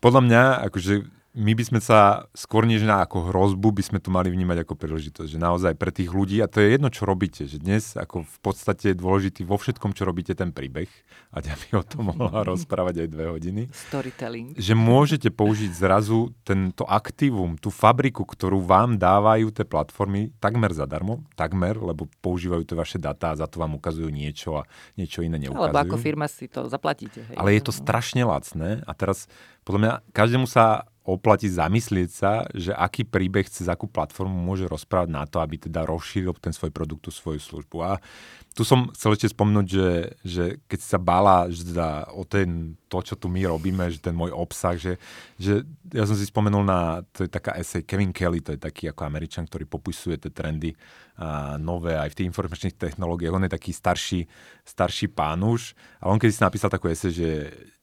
podľa 0.00 0.20
mňa, 0.26 0.42
akože 0.66 0.94
my 1.32 1.56
by 1.56 1.64
sme 1.64 1.80
sa 1.80 2.28
skôr 2.36 2.68
než 2.68 2.84
na 2.84 3.00
ako 3.00 3.32
hrozbu 3.32 3.72
by 3.72 3.82
sme 3.82 3.98
to 4.04 4.12
mali 4.12 4.28
vnímať 4.28 4.68
ako 4.68 4.76
príležitosť, 4.76 5.28
že 5.32 5.40
naozaj 5.40 5.72
pre 5.80 5.88
tých 5.88 6.12
ľudí, 6.12 6.44
a 6.44 6.48
to 6.48 6.60
je 6.60 6.76
jedno, 6.76 6.92
čo 6.92 7.08
robíte, 7.08 7.48
že 7.48 7.56
dnes 7.56 7.96
ako 7.96 8.28
v 8.28 8.38
podstate 8.44 8.92
je 8.92 9.00
dôležitý 9.00 9.48
vo 9.48 9.56
všetkom, 9.56 9.96
čo 9.96 10.04
robíte, 10.04 10.36
ten 10.36 10.52
príbeh, 10.52 10.92
a 11.32 11.40
ja 11.40 11.56
by 11.56 11.80
o 11.80 11.84
tom 11.88 12.12
mohla 12.12 12.44
rozprávať 12.52 13.04
aj 13.04 13.08
dve 13.08 13.26
hodiny, 13.32 13.62
Storytelling. 13.72 14.52
že 14.60 14.76
môžete 14.76 15.32
použiť 15.32 15.72
zrazu 15.72 16.36
tento 16.44 16.84
aktívum, 16.84 17.56
tú 17.56 17.72
fabriku, 17.72 18.28
ktorú 18.28 18.60
vám 18.60 19.00
dávajú 19.00 19.56
tie 19.56 19.64
platformy 19.64 20.36
takmer 20.36 20.76
zadarmo, 20.76 21.24
takmer, 21.32 21.80
lebo 21.80 22.12
používajú 22.20 22.68
tie 22.68 22.76
vaše 22.76 22.98
data 23.00 23.32
a 23.32 23.40
za 23.40 23.48
to 23.48 23.56
vám 23.56 23.80
ukazujú 23.80 24.12
niečo 24.12 24.60
a 24.60 24.68
niečo 25.00 25.24
iné 25.24 25.40
neukazujú. 25.40 25.72
Alebo 25.72 25.80
ako 25.80 25.96
firma 25.96 26.28
si 26.28 26.44
to 26.44 26.68
zaplatíte. 26.68 27.24
Hej. 27.24 27.36
Ale 27.40 27.56
je 27.56 27.62
to 27.64 27.72
strašne 27.72 28.20
lacné 28.20 28.84
a 28.84 28.92
teraz 28.92 29.32
podľa 29.62 29.80
mňa 29.80 29.92
každému 30.12 30.46
sa 30.50 30.91
oplatí 31.02 31.50
zamyslieť 31.50 32.10
sa, 32.14 32.46
že 32.54 32.70
aký 32.70 33.02
príbeh 33.02 33.50
cez 33.50 33.66
akú 33.66 33.90
platformu 33.90 34.34
môže 34.34 34.70
rozprávať 34.70 35.10
na 35.10 35.26
to, 35.26 35.42
aby 35.42 35.58
teda 35.58 35.82
rozšíril 35.82 36.38
ten 36.38 36.54
svoj 36.54 36.70
produkt, 36.70 37.06
tú 37.06 37.10
svoju 37.10 37.42
službu. 37.42 37.76
A 37.82 37.98
tu 38.54 38.62
som 38.62 38.86
chcel 38.94 39.18
ešte 39.18 39.34
spomenúť, 39.34 39.66
že, 39.66 39.90
že 40.22 40.44
keď 40.70 40.80
sa 40.84 40.98
bála 41.02 41.50
že 41.50 41.66
teda 41.66 42.06
o 42.14 42.22
ten, 42.22 42.78
to, 42.86 43.02
čo 43.02 43.18
tu 43.18 43.26
my 43.26 43.42
robíme, 43.50 43.90
že 43.90 43.98
ten 43.98 44.14
môj 44.14 44.30
obsah, 44.30 44.78
že, 44.78 45.00
že 45.40 45.66
ja 45.90 46.06
som 46.06 46.14
si 46.14 46.28
spomenul 46.28 46.62
na, 46.62 47.02
to 47.10 47.26
je 47.26 47.30
taká 47.32 47.58
esej 47.58 47.82
Kevin 47.82 48.14
Kelly, 48.14 48.38
to 48.44 48.54
je 48.54 48.60
taký 48.60 48.86
ako 48.92 49.02
Američan, 49.02 49.50
ktorý 49.50 49.66
popisuje 49.66 50.22
tie 50.22 50.30
trendy 50.30 50.70
a 51.18 51.58
nové 51.58 51.98
aj 51.98 52.14
v 52.14 52.16
tých 52.22 52.28
informačných 52.30 52.78
technológiách. 52.78 53.34
On 53.34 53.44
je 53.44 53.52
taký 53.52 53.74
starší, 53.74 54.30
starší 54.62 55.10
pán 55.10 55.42
už 55.42 55.74
a 55.98 56.12
on 56.12 56.20
keď 56.22 56.30
si 56.30 56.44
napísal 56.44 56.70
takú 56.70 56.86
esej, 56.86 57.10
že 57.10 57.30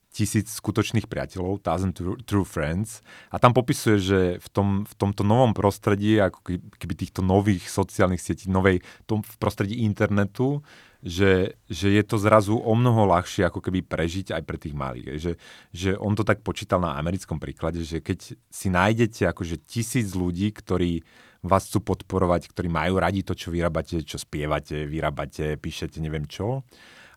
tisíc 0.10 0.50
skutočných 0.58 1.06
priateľov, 1.06 1.62
thousand 1.62 1.94
true, 2.26 2.48
friends. 2.48 3.06
A 3.30 3.38
tam 3.38 3.54
popisuje, 3.54 3.98
že 4.02 4.20
v, 4.42 4.48
tom, 4.50 4.68
v 4.84 4.94
tomto 4.98 5.22
novom 5.22 5.54
prostredí, 5.54 6.18
ako 6.18 6.42
keby 6.82 6.94
týchto 6.98 7.22
nových 7.22 7.70
sociálnych 7.70 8.22
sietí, 8.22 8.50
novej, 8.50 8.82
tom, 9.06 9.22
v 9.22 9.36
prostredí 9.38 9.86
internetu, 9.86 10.66
že, 11.00 11.56
že 11.72 11.96
je 11.96 12.04
to 12.04 12.20
zrazu 12.20 12.60
o 12.60 12.74
mnoho 12.76 13.08
ľahšie 13.08 13.48
ako 13.48 13.64
keby 13.64 13.88
prežiť 13.88 14.36
aj 14.36 14.44
pre 14.44 14.58
tých 14.60 14.76
malých. 14.76 15.08
Že, 15.16 15.32
že 15.72 15.90
on 15.96 16.12
to 16.18 16.28
tak 16.28 16.44
počítal 16.44 16.84
na 16.84 17.00
americkom 17.00 17.40
príklade, 17.40 17.86
že 17.88 18.04
keď 18.04 18.36
si 18.36 18.68
nájdete 18.68 19.30
akože 19.32 19.64
tisíc 19.64 20.12
ľudí, 20.12 20.52
ktorí 20.52 21.06
vás 21.40 21.72
chcú 21.72 21.96
podporovať, 21.96 22.52
ktorí 22.52 22.68
majú 22.68 23.00
radi 23.00 23.24
to, 23.24 23.32
čo 23.32 23.48
vyrábate, 23.48 24.04
čo 24.04 24.20
spievate, 24.20 24.84
vyrábate, 24.84 25.56
píšete, 25.56 26.04
neviem 26.04 26.28
čo, 26.28 26.68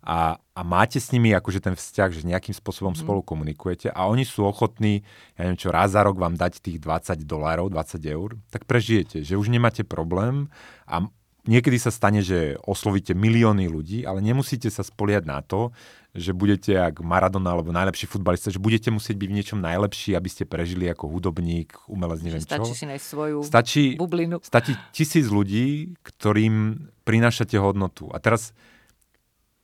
a, 0.02 0.34
a 0.34 0.60
máte 0.66 0.98
s 0.98 1.14
nimi 1.14 1.30
akože 1.30 1.62
ten 1.62 1.78
vzťah, 1.78 2.10
že 2.10 2.26
nejakým 2.26 2.52
spôsobom 2.52 2.90
mm. 2.92 3.00
spolu 3.06 3.22
komunikujete 3.22 3.86
a 3.86 4.10
oni 4.10 4.26
sú 4.26 4.42
ochotní, 4.42 5.06
ja 5.38 5.46
neviem 5.46 5.58
čo, 5.58 5.70
raz 5.70 5.94
za 5.94 6.02
rok 6.02 6.18
vám 6.18 6.34
dať 6.34 6.58
tých 6.58 6.82
20 6.82 7.22
dolárov, 7.22 7.70
20 7.70 8.02
eur, 8.02 8.34
tak 8.50 8.66
prežijete, 8.66 9.22
že 9.22 9.38
už 9.38 9.46
nemáte 9.46 9.86
problém 9.86 10.50
a 10.90 11.06
niekedy 11.46 11.78
sa 11.78 11.94
stane, 11.94 12.22
že 12.22 12.58
oslovíte 12.66 13.14
milióny 13.14 13.70
ľudí, 13.70 14.02
ale 14.02 14.18
nemusíte 14.22 14.70
sa 14.74 14.82
spoliať 14.82 15.24
na 15.26 15.38
to, 15.42 15.70
že 16.12 16.36
budete 16.36 16.76
jak 16.76 17.00
Maradona 17.00 17.56
alebo 17.56 17.72
najlepší 17.72 18.04
futbalista, 18.04 18.52
že 18.52 18.60
budete 18.60 18.92
musieť 18.92 19.16
byť 19.16 19.28
v 19.32 19.36
niečom 19.40 19.58
najlepší, 19.64 20.12
aby 20.12 20.28
ste 20.28 20.44
prežili 20.44 20.84
ako 20.90 21.08
hudobník, 21.08 21.72
umelec, 21.88 22.20
neviem 22.20 22.44
čo. 22.44 22.52
Stačí 22.58 22.74
si 22.76 22.84
nájsť 22.84 23.06
svoju 23.06 23.38
Stačí, 23.46 23.84
bublinu. 23.96 24.36
stačí 24.44 24.76
tisíc 24.92 25.30
ľudí, 25.32 25.96
ktorým 26.04 26.84
prinášate 27.08 27.56
hodnotu. 27.56 28.12
A 28.12 28.20
teraz 28.20 28.52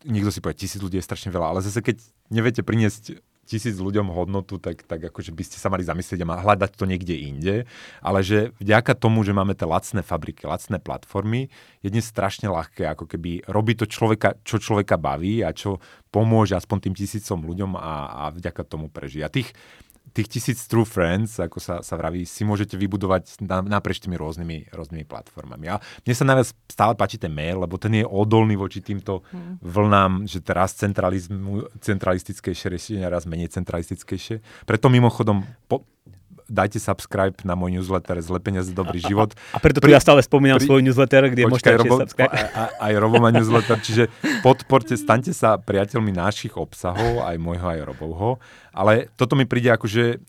niekto 0.08 0.32
si 0.32 0.40
povie, 0.40 0.56
tisíc 0.56 0.80
ľudí 0.80 0.96
je 0.96 1.04
strašne 1.04 1.28
veľa, 1.28 1.52
ale 1.54 1.60
zase 1.60 1.84
keď 1.84 2.00
neviete 2.32 2.64
priniesť 2.64 3.20
tisíc 3.48 3.80
ľuďom 3.80 4.12
hodnotu, 4.12 4.60
tak, 4.60 4.84
tak 4.84 5.08
akože 5.08 5.32
by 5.32 5.40
ste 5.40 5.56
sa 5.56 5.72
mali 5.72 5.80
zamyslieť 5.80 6.20
a 6.20 6.44
hľadať 6.44 6.70
to 6.76 6.84
niekde 6.84 7.16
inde. 7.16 7.56
Ale 8.04 8.20
že 8.20 8.52
vďaka 8.60 8.92
tomu, 8.92 9.24
že 9.24 9.32
máme 9.32 9.56
tie 9.56 9.64
lacné 9.64 10.04
fabriky, 10.04 10.44
lacné 10.44 10.76
platformy, 10.76 11.48
je 11.80 11.88
dnes 11.88 12.04
strašne 12.04 12.52
ľahké 12.52 12.84
ako 12.84 13.08
keby 13.08 13.48
robiť 13.48 13.76
to 13.82 13.86
človeka, 13.88 14.36
čo 14.44 14.60
človeka 14.60 15.00
baví 15.00 15.40
a 15.40 15.56
čo 15.56 15.80
pomôže 16.12 16.60
aspoň 16.60 16.92
tým 16.92 16.94
tisícom 16.94 17.40
ľuďom 17.40 17.72
a, 17.80 18.28
a 18.28 18.36
vďaka 18.36 18.68
tomu 18.68 18.92
prežije. 18.92 19.24
A 19.24 19.32
tých, 19.32 19.56
tých 20.18 20.28
tisíc 20.28 20.58
true 20.66 20.82
friends, 20.82 21.38
ako 21.38 21.62
sa, 21.62 21.78
sa 21.86 21.94
vraví, 21.94 22.26
si 22.26 22.42
môžete 22.42 22.74
vybudovať 22.74 23.38
na, 23.46 23.62
naprieč 23.62 24.02
tými 24.02 24.18
rôznymi, 24.18 24.74
rôznymi 24.74 25.06
platformami. 25.06 25.70
A 25.70 25.78
mne 26.02 26.14
sa 26.14 26.26
najviac 26.26 26.48
stále 26.66 26.92
páči 26.98 27.22
ten 27.22 27.30
mail, 27.30 27.62
lebo 27.62 27.78
ten 27.78 27.94
je 27.94 28.04
odolný 28.04 28.58
voči 28.58 28.82
týmto 28.82 29.20
Hmm. 29.28 29.60
vlnám, 29.60 30.24
že 30.24 30.40
teraz 30.40 30.72
centralizmu, 30.78 31.68
centralistickejšie 31.84 32.72
riešenia, 32.72 33.12
raz 33.12 33.28
menej 33.28 33.52
centralistickejšie. 33.52 34.40
Preto 34.64 34.88
mimochodom 34.88 35.44
po, 35.68 35.84
dajte 36.48 36.80
subscribe 36.80 37.36
na 37.44 37.54
môj 37.54 37.78
newsletter 37.78 38.18
Zle 38.24 38.40
peniaze, 38.40 38.72
dobrý 38.72 38.98
život. 38.98 39.36
A 39.52 39.60
preto 39.60 39.78
Pri- 39.78 39.94
ja 39.94 40.00
stále 40.00 40.24
spomínam 40.24 40.58
pri- 40.58 40.66
svoj 40.66 40.80
newsletter, 40.82 41.28
kde 41.30 41.46
môžete 41.46 41.76
ešte 41.76 41.80
Robo, 41.84 41.96
subscribe. 42.00 42.32
aj 42.80 42.92
Robo 42.96 43.16
má 43.20 43.30
newsletter, 43.30 43.78
čiže 43.84 44.08
podporte, 44.40 44.96
staňte 44.96 45.36
sa 45.36 45.60
priateľmi 45.60 46.10
našich 46.10 46.56
obsahov, 46.56 47.22
aj 47.22 47.36
môjho, 47.36 47.66
aj 47.68 47.80
Robovho. 47.84 48.40
Ale 48.72 49.10
toto 49.18 49.34
mi 49.34 49.44
príde 49.44 49.74
ako, 49.74 49.90
že, 49.90 50.22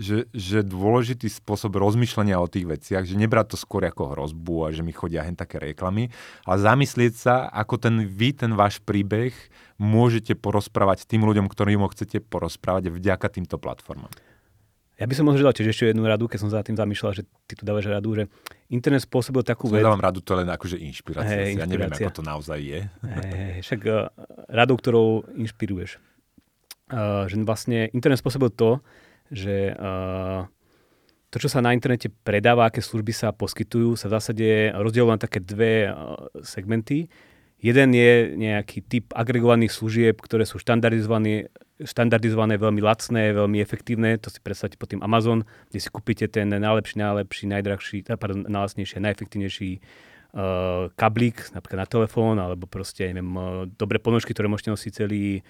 že, 0.00 0.24
že 0.32 0.64
dôležitý 0.64 1.28
spôsob 1.28 1.76
rozmýšľania 1.76 2.40
o 2.40 2.48
tých 2.48 2.64
veciach, 2.64 3.04
že 3.04 3.20
nebrať 3.20 3.54
to 3.54 3.56
skôr 3.60 3.84
ako 3.84 4.16
hrozbu 4.16 4.66
a 4.66 4.68
že 4.72 4.80
mi 4.80 4.96
chodia 4.96 5.22
hen 5.22 5.36
také 5.36 5.60
reklamy, 5.60 6.08
ale 6.48 6.56
zamyslieť 6.56 7.14
sa, 7.14 7.34
ako 7.52 7.76
ten 7.76 7.94
vy, 8.08 8.32
ten 8.32 8.56
váš 8.56 8.80
príbeh 8.80 9.36
môžete 9.76 10.38
porozprávať 10.38 11.04
tým 11.04 11.26
ľuďom, 11.28 11.52
ktorým 11.52 11.84
ho 11.84 11.92
chcete 11.92 12.24
porozprávať 12.24 12.88
vďaka 12.88 13.28
týmto 13.28 13.60
platformám. 13.60 14.10
Ja 15.00 15.08
by 15.08 15.14
som 15.16 15.24
možno 15.24 15.48
dal 15.48 15.56
tiež 15.56 15.72
ešte 15.72 15.88
jednu 15.88 16.04
radu, 16.04 16.28
keď 16.28 16.38
som 16.44 16.50
za 16.52 16.60
tým 16.60 16.76
zamýšľal, 16.76 17.12
že 17.16 17.22
ty 17.48 17.56
tu 17.56 17.64
dávaš 17.64 17.88
radu, 17.88 18.12
že 18.12 18.28
internet 18.68 19.02
spôsobil 19.02 19.40
takú 19.40 19.72
Čo 19.72 19.80
vec. 19.80 19.82
dávam 19.82 19.98
radu, 19.98 20.20
to 20.20 20.36
len 20.36 20.46
akože 20.46 20.76
inšpirácia. 20.78 21.48
Hej, 21.48 21.58
ja 21.58 21.66
neviem, 21.66 21.88
ako 21.88 22.20
to 22.20 22.22
naozaj 22.22 22.60
je. 22.60 22.80
Hej, 23.02 23.66
však 23.66 23.80
uh, 23.88 24.12
radou, 24.52 24.76
ktorou 24.76 25.24
inšpiruješ. 25.32 25.96
Uh, 26.92 27.24
že 27.24 27.40
vlastne 27.40 27.88
internet 27.96 28.20
spôsobil 28.20 28.52
to, 28.52 28.84
že 29.32 29.72
uh, 29.72 30.44
to, 31.32 31.40
čo 31.40 31.48
sa 31.48 31.64
na 31.64 31.72
internete 31.72 32.12
predáva, 32.12 32.68
aké 32.68 32.84
služby 32.84 33.16
sa 33.16 33.32
poskytujú, 33.32 33.96
sa 33.96 34.12
v 34.12 34.14
zásade 34.20 34.48
rozdielujú 34.76 35.16
na 35.16 35.18
také 35.18 35.40
dve 35.40 35.88
uh, 35.88 36.28
segmenty. 36.44 37.08
Jeden 37.62 37.94
je 37.96 38.36
nejaký 38.36 38.84
typ 38.84 39.06
agregovaných 39.16 39.72
služieb, 39.72 40.20
ktoré 40.20 40.44
sú 40.44 40.60
štandardizované, 40.60 41.48
štandardizované 41.84 42.58
veľmi 42.58 42.80
lacné, 42.82 43.36
veľmi 43.36 43.58
efektívne. 43.62 44.16
To 44.22 44.28
si 44.30 44.38
predstavte 44.38 44.80
pod 44.80 44.90
tým 44.90 45.02
Amazon, 45.02 45.44
kde 45.70 45.78
si 45.78 45.88
kúpite 45.90 46.26
ten 46.30 46.48
najlepší, 46.50 46.98
najlepší, 46.98 47.44
najdrahší, 47.50 47.98
eh, 48.08 48.16
pardon, 48.16 48.46
najlacnejší, 48.46 49.02
najefektívnejší 49.02 49.70
uh, 50.32 50.88
kablík, 50.96 51.52
napríklad 51.52 51.84
na 51.84 51.88
telefón, 51.88 52.36
alebo 52.40 52.64
proste, 52.64 53.12
neviem, 53.12 53.32
uh, 53.36 53.68
dobré 53.76 54.00
ponožky, 54.00 54.32
ktoré 54.32 54.48
môžete 54.48 54.72
nosiť 54.72 54.92
celý, 55.04 55.44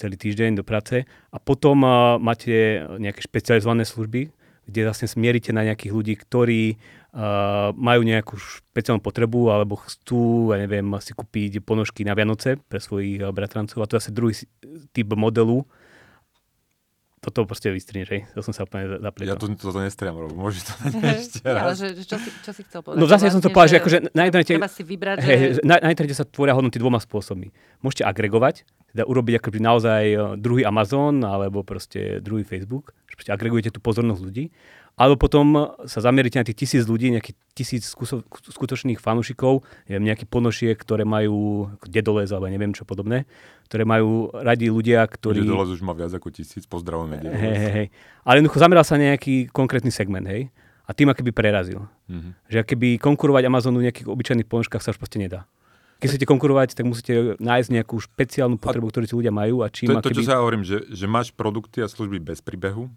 celý 0.00 0.16
týždeň 0.16 0.60
do 0.60 0.64
práce. 0.64 1.04
A 1.30 1.36
potom 1.36 1.84
uh, 1.84 2.16
máte 2.16 2.84
nejaké 2.96 3.20
špecializované 3.20 3.84
služby, 3.84 4.32
kde 4.66 4.80
vlastne 4.86 5.10
smierite 5.10 5.50
na 5.50 5.66
nejakých 5.66 5.92
ľudí, 5.92 6.14
ktorí 6.16 6.78
uh, 7.12 7.70
majú 7.76 8.00
nejakú 8.02 8.34
špeciálnu 8.36 9.04
potrebu 9.04 9.52
alebo 9.52 9.76
chcú, 9.76 10.52
ja 10.52 10.58
neviem, 10.60 10.84
si 11.04 11.12
kúpiť 11.12 11.60
ponožky 11.60 12.02
na 12.04 12.16
Vianoce 12.16 12.56
pre 12.56 12.80
svojich 12.80 13.20
uh, 13.20 13.30
bratrancov. 13.30 13.84
A 13.84 13.88
to 13.88 13.96
je 13.96 14.08
asi 14.08 14.12
druhý 14.12 14.34
typ 14.92 15.08
modelu. 15.12 15.64
toto 17.22 17.46
proste 17.46 17.70
vystrieš, 17.70 18.08
hej. 18.10 18.22
To 18.34 18.42
som 18.42 18.50
sa 18.50 18.66
úplne 18.66 18.98
zapletal. 18.98 19.30
Ja 19.30 19.36
to, 19.38 19.46
toto 19.54 19.78
nestriam, 19.78 20.18
Robo. 20.18 20.34
Môžeš 20.34 20.66
to 20.66 20.72
dať 20.82 20.92
ešte 21.22 21.38
Nie, 21.46 21.54
ale 21.54 21.70
raz. 21.70 21.78
že, 21.78 21.88
čo, 22.02 22.16
si, 22.18 22.28
čo 22.42 22.50
si 22.50 22.62
chcel 22.66 22.80
povedať? 22.82 22.98
No 22.98 23.06
zase 23.06 23.30
som 23.30 23.38
to 23.38 23.46
Vlastne, 23.46 23.54
povedal, 23.54 23.70
že 23.70 23.76
akože 23.78 23.98
na 24.10 24.22
internete, 24.26 24.54
Treba 24.58 24.72
si 24.72 24.82
vybrať, 24.82 25.16
hej, 25.22 25.38
že... 25.38 25.60
na, 25.62 25.76
na 25.78 25.88
internete 25.94 26.18
sa 26.18 26.26
tvoria 26.26 26.56
hodnoty 26.56 26.82
dvoma 26.82 26.98
spôsobmi. 26.98 27.54
Môžete 27.78 28.02
agregovať, 28.02 28.66
teda 28.92 29.08
urobiť 29.08 29.40
akoby 29.40 29.58
naozaj 29.58 30.02
e, 30.12 30.16
druhý 30.36 30.62
Amazon 30.68 31.24
alebo 31.24 31.64
proste 31.64 32.20
druhý 32.20 32.44
Facebook, 32.44 32.92
že 33.08 33.16
proste 33.16 33.32
agregujete 33.32 33.72
tú 33.72 33.80
pozornosť 33.80 34.20
ľudí, 34.20 34.52
alebo 34.92 35.16
potom 35.16 35.72
sa 35.88 36.04
zamierite 36.04 36.36
na 36.36 36.44
tých 36.44 36.64
tisíc 36.64 36.84
ľudí, 36.84 37.08
nejakých 37.08 37.36
tisíc 37.56 37.82
skúso, 37.88 38.20
skutočných 38.28 39.00
fanúšikov, 39.00 39.64
neviem, 39.88 40.12
nejaký 40.12 40.28
ponošiek, 40.28 40.76
ktoré 40.76 41.08
majú 41.08 41.72
dedolez 41.88 42.28
alebo 42.28 42.52
neviem 42.52 42.76
čo 42.76 42.84
podobné, 42.84 43.24
ktoré 43.72 43.88
majú 43.88 44.28
radi 44.36 44.68
ľudia, 44.68 45.00
ktorí... 45.08 45.40
Dolez 45.48 45.72
už 45.72 45.80
má 45.80 45.96
viac 45.96 46.12
ako 46.12 46.28
tisíc, 46.28 46.68
pozdravujeme. 46.68 47.24
Hej, 47.24 47.56
hej, 47.56 47.72
hej. 47.72 47.86
Ale 48.28 48.44
jednoducho 48.44 48.60
zameral 48.60 48.84
sa 48.84 49.00
na 49.00 49.16
nejaký 49.16 49.48
konkrétny 49.48 49.88
segment, 49.88 50.28
hej. 50.28 50.52
A 50.84 50.92
tým 50.92 51.08
akoby 51.08 51.32
prerazil. 51.32 51.88
Mhm. 52.12 52.52
Že 52.52 52.58
keby 52.68 52.88
konkurovať 53.00 53.48
Amazonu 53.48 53.80
v 53.80 53.88
nejakých 53.88 54.12
obyčajných 54.12 54.48
ponožkách 54.50 54.84
sa 54.84 54.92
už 54.92 55.00
proste 55.00 55.16
nedá. 55.16 55.48
Keď 56.02 56.08
chcete 56.10 56.26
konkurovať, 56.26 56.74
tak 56.74 56.84
musíte 56.84 57.38
nájsť 57.38 57.68
nejakú 57.70 57.94
špeciálnu 57.96 58.58
potrebu, 58.58 58.90
ktorú 58.90 59.06
si 59.06 59.14
ľudia 59.14 59.30
majú 59.30 59.62
a 59.62 59.70
čím 59.70 59.94
To, 59.94 60.02
to, 60.02 60.10
čo 60.10 60.20
akoby... 60.20 60.26
sa 60.26 60.42
hovorím, 60.42 60.66
že, 60.66 60.82
že 60.90 61.06
máš 61.06 61.30
produkty 61.30 61.78
a 61.78 61.86
služby 61.86 62.18
bez 62.18 62.42
príbehu, 62.42 62.90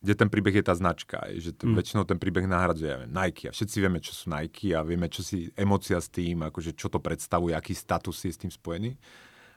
kde 0.00 0.16
ten 0.16 0.32
príbeh 0.32 0.56
je 0.56 0.64
tá 0.64 0.72
značka, 0.72 1.20
že 1.36 1.52
to, 1.52 1.68
Mm. 1.68 1.76
väčšinou 1.76 2.08
ten 2.08 2.16
príbeh 2.16 2.48
nahradzuje 2.48 2.88
ja 2.88 3.04
Nike 3.04 3.46
a 3.46 3.52
všetci 3.52 3.76
vieme, 3.84 4.00
čo 4.00 4.16
sú 4.16 4.32
Nike 4.32 4.72
a 4.72 4.80
vieme, 4.80 5.12
čo 5.12 5.20
si 5.20 5.52
emócia 5.52 6.00
s 6.00 6.08
tým, 6.08 6.40
akože 6.48 6.72
čo 6.72 6.88
to 6.88 6.96
predstavuje, 6.96 7.52
aký 7.52 7.76
status 7.76 8.24
je 8.24 8.32
s 8.32 8.40
tým 8.40 8.48
spojený. 8.48 8.96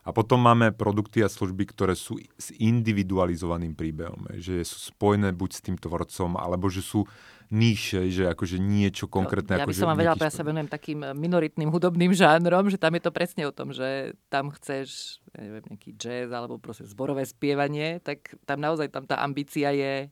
A 0.03 0.11
potom 0.11 0.43
máme 0.43 0.75
produkty 0.75 1.23
a 1.23 1.31
služby, 1.31 1.63
ktoré 1.71 1.95
sú 1.95 2.19
s 2.35 2.51
individualizovaným 2.51 3.71
príbehom, 3.71 4.27
že 4.35 4.59
sú 4.67 4.91
spojené 4.91 5.31
buď 5.31 5.49
s 5.55 5.61
tým 5.63 5.77
tvorcom, 5.79 6.35
alebo 6.35 6.67
že 6.67 6.83
sú 6.83 7.07
níše, 7.53 8.09
že 8.09 8.27
akože 8.27 8.57
niečo 8.57 9.05
konkrétne. 9.05 9.61
Ja 9.61 9.69
by 9.69 9.77
som 9.77 9.93
vám 9.93 10.01
vedela, 10.01 10.17
ja 10.17 10.33
sa 10.33 10.43
venujem 10.43 10.67
takým 10.67 11.05
minoritným 11.13 11.69
hudobným 11.69 12.11
žánrom, 12.11 12.67
že 12.67 12.81
tam 12.81 12.97
je 12.97 13.03
to 13.05 13.11
presne 13.13 13.45
o 13.45 13.53
tom, 13.53 13.71
že 13.71 14.17
tam 14.27 14.49
chceš 14.49 15.21
ja 15.37 15.39
neviem, 15.45 15.63
nejaký 15.69 15.91
jazz 15.95 16.29
alebo 16.33 16.57
proste 16.57 16.89
zborové 16.89 17.23
spievanie, 17.29 18.01
tak 18.01 18.35
tam 18.49 18.59
naozaj 18.59 18.89
tam 18.89 19.05
tá 19.05 19.21
ambícia 19.21 19.69
je 19.69 20.09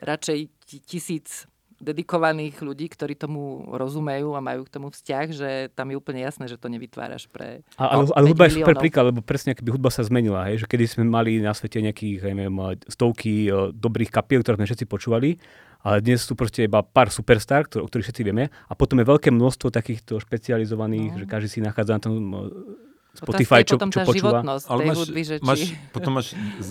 radšej 0.00 0.38
ti- 0.64 0.82
tisíc 0.82 1.44
dedikovaných 1.82 2.62
ľudí, 2.62 2.86
ktorí 2.86 3.18
tomu 3.18 3.66
rozumejú 3.68 4.32
a 4.32 4.40
majú 4.40 4.62
k 4.62 4.70
tomu 4.70 4.88
vzťah, 4.88 5.26
že 5.28 5.50
tam 5.74 5.90
je 5.90 5.98
úplne 5.98 6.22
jasné, 6.22 6.46
že 6.46 6.54
to 6.54 6.70
nevytváraš 6.70 7.26
pre... 7.26 7.66
A, 7.74 7.98
ale, 7.98 8.06
ale 8.14 8.26
5 8.26 8.30
hudba 8.30 8.44
je 8.46 8.52
super 8.54 8.62
miliónov. 8.72 8.82
príklad, 8.86 9.04
lebo 9.10 9.20
presne 9.20 9.52
keby 9.52 9.74
hudba 9.74 9.90
sa 9.90 10.06
zmenila, 10.06 10.46
hej, 10.46 10.62
že 10.62 10.70
kedy 10.70 10.84
sme 10.86 11.04
mali 11.04 11.42
na 11.42 11.50
svete 11.50 11.82
nejakých, 11.82 12.22
ja 12.22 12.32
neviem, 12.32 12.54
stovky 12.86 13.50
o, 13.50 13.74
dobrých 13.74 14.14
kapiel, 14.14 14.40
ktoré 14.40 14.62
sme 14.62 14.70
všetci 14.70 14.86
počúvali, 14.86 15.42
ale 15.82 15.98
dnes 15.98 16.22
sú 16.22 16.38
proste 16.38 16.62
iba 16.62 16.78
pár 16.78 17.10
superstar, 17.10 17.66
ktor- 17.66 17.82
o 17.82 17.90
ktorých 17.90 18.06
všetci 18.06 18.22
vieme, 18.22 18.54
a 18.70 18.72
potom 18.78 19.02
je 19.02 19.10
veľké 19.10 19.34
množstvo 19.34 19.74
takýchto 19.74 20.22
špecializovaných, 20.22 21.10
No. 21.10 21.18
že 21.18 21.26
každý 21.26 21.48
si 21.50 21.58
nachádza 21.58 21.98
na 21.98 22.02
tom 22.06 22.14
Otázka 22.14 22.91
Spotify, 23.12 23.60
čo, 23.60 23.76
potom 23.76 23.92
čo 23.92 24.00
tá 24.00 24.08
počúva. 24.08 24.40
životnosť 24.40 24.66
Ale 24.72 24.80
máš, 24.88 24.96
hudby, 25.04 25.20
že 25.20 25.36
či... 25.36 25.44
máš, 25.44 25.60
potom 25.92 26.12
máš 26.16 26.28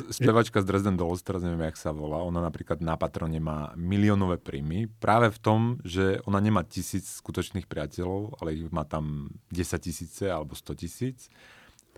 spevačka 0.09 0.57
z 0.57 0.65
Dresden 0.65 0.97
Dolls, 0.97 1.21
teraz 1.21 1.45
neviem, 1.45 1.69
jak 1.69 1.77
sa 1.77 1.93
volá, 1.93 2.25
ona 2.25 2.41
napríklad 2.41 2.81
na 2.81 2.97
Patrone 2.97 3.37
má 3.37 3.69
miliónové 3.77 4.41
príjmy, 4.41 4.89
práve 4.97 5.29
v 5.29 5.37
tom, 5.37 5.59
že 5.85 6.17
ona 6.25 6.41
nemá 6.41 6.65
tisíc 6.65 7.21
skutočných 7.21 7.69
priateľov, 7.69 8.41
ale 8.41 8.57
ich 8.57 8.65
má 8.73 8.81
tam 8.89 9.29
10 9.53 9.85
tisíce 9.85 10.25
alebo 10.25 10.57
100 10.57 10.81
tisíc, 10.81 11.29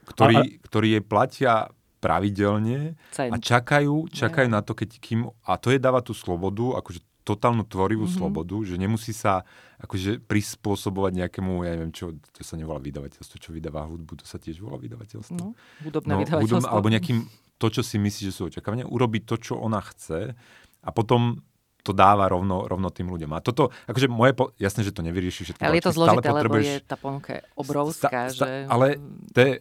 ktorí, 0.04 0.36
A- 0.36 0.48
ktorí 0.60 1.00
jej 1.00 1.04
platia 1.08 1.72
pravidelne 2.04 3.00
Cent. 3.16 3.32
a 3.32 3.40
čakajú, 3.40 4.12
čakajú 4.12 4.52
na 4.52 4.60
to, 4.60 4.76
keď 4.76 5.00
kým... 5.00 5.32
A 5.48 5.56
to 5.56 5.72
je 5.72 5.80
dáva 5.80 6.04
tú 6.04 6.12
slobodu, 6.12 6.84
akože 6.84 7.00
totálnu 7.24 7.64
tvorivú 7.64 8.04
Mhm. 8.04 8.10
mm-hmm. 8.10 8.20
slobodu, 8.20 8.56
že 8.62 8.76
nemusí 8.76 9.12
sa 9.12 9.48
akože 9.78 10.20
prispôsobovať 10.22 11.12
nejakému, 11.18 11.52
ja 11.62 11.72
neviem 11.74 11.90
čo, 11.90 12.12
to 12.30 12.40
sa 12.40 12.54
nevolá 12.54 12.80
vydavateľstvo, 12.80 13.36
čo 13.38 13.50
vydáva 13.50 13.84
hudbu, 13.84 14.20
to 14.20 14.26
sa 14.26 14.36
tiež 14.36 14.60
volá 14.60 14.76
vydavateľstvo. 14.78 15.34
No, 15.34 15.56
hudobné 15.82 16.10
No, 16.10 16.20
vydavateľstvo. 16.20 16.48
hudobné- 16.60 16.70
alebo 16.70 16.88
nejakým, 16.90 17.18
to, 17.58 17.68
čo 17.70 17.82
si 17.82 17.96
myslí, 17.96 18.22
že 18.26 18.34
sú 18.34 18.42
očakávania, 18.46 18.84
urobiť 18.86 19.24
to, 19.26 19.36
čo 19.38 19.54
ona 19.56 19.80
chce 19.82 20.36
a 20.80 20.90
potom 20.90 21.40
to 21.82 21.92
dáva 21.92 22.28
rovno, 22.28 22.64
rovno 22.64 22.88
tým 22.88 23.08
ľuďom. 23.08 23.28
A 23.30 23.40
toto, 23.40 23.68
akože 23.86 24.08
moje, 24.08 24.32
po, 24.32 24.56
jasné, 24.56 24.82
že 24.82 24.92
to 24.92 25.00
nevyrieši 25.02 25.44
všetko. 25.44 25.60
Ale 25.60 25.76
je 25.76 25.84
to 25.84 25.92
zložité, 25.92 26.28
lebo 26.30 26.56
je 26.58 26.80
tá 26.80 26.96
ponuka 26.96 27.30
je 27.34 27.42
obrovská, 27.54 28.20
Sta- 28.26 28.36
sta- 28.38 28.48
že... 28.48 28.68
Ale 28.68 28.88
te, 29.32 29.60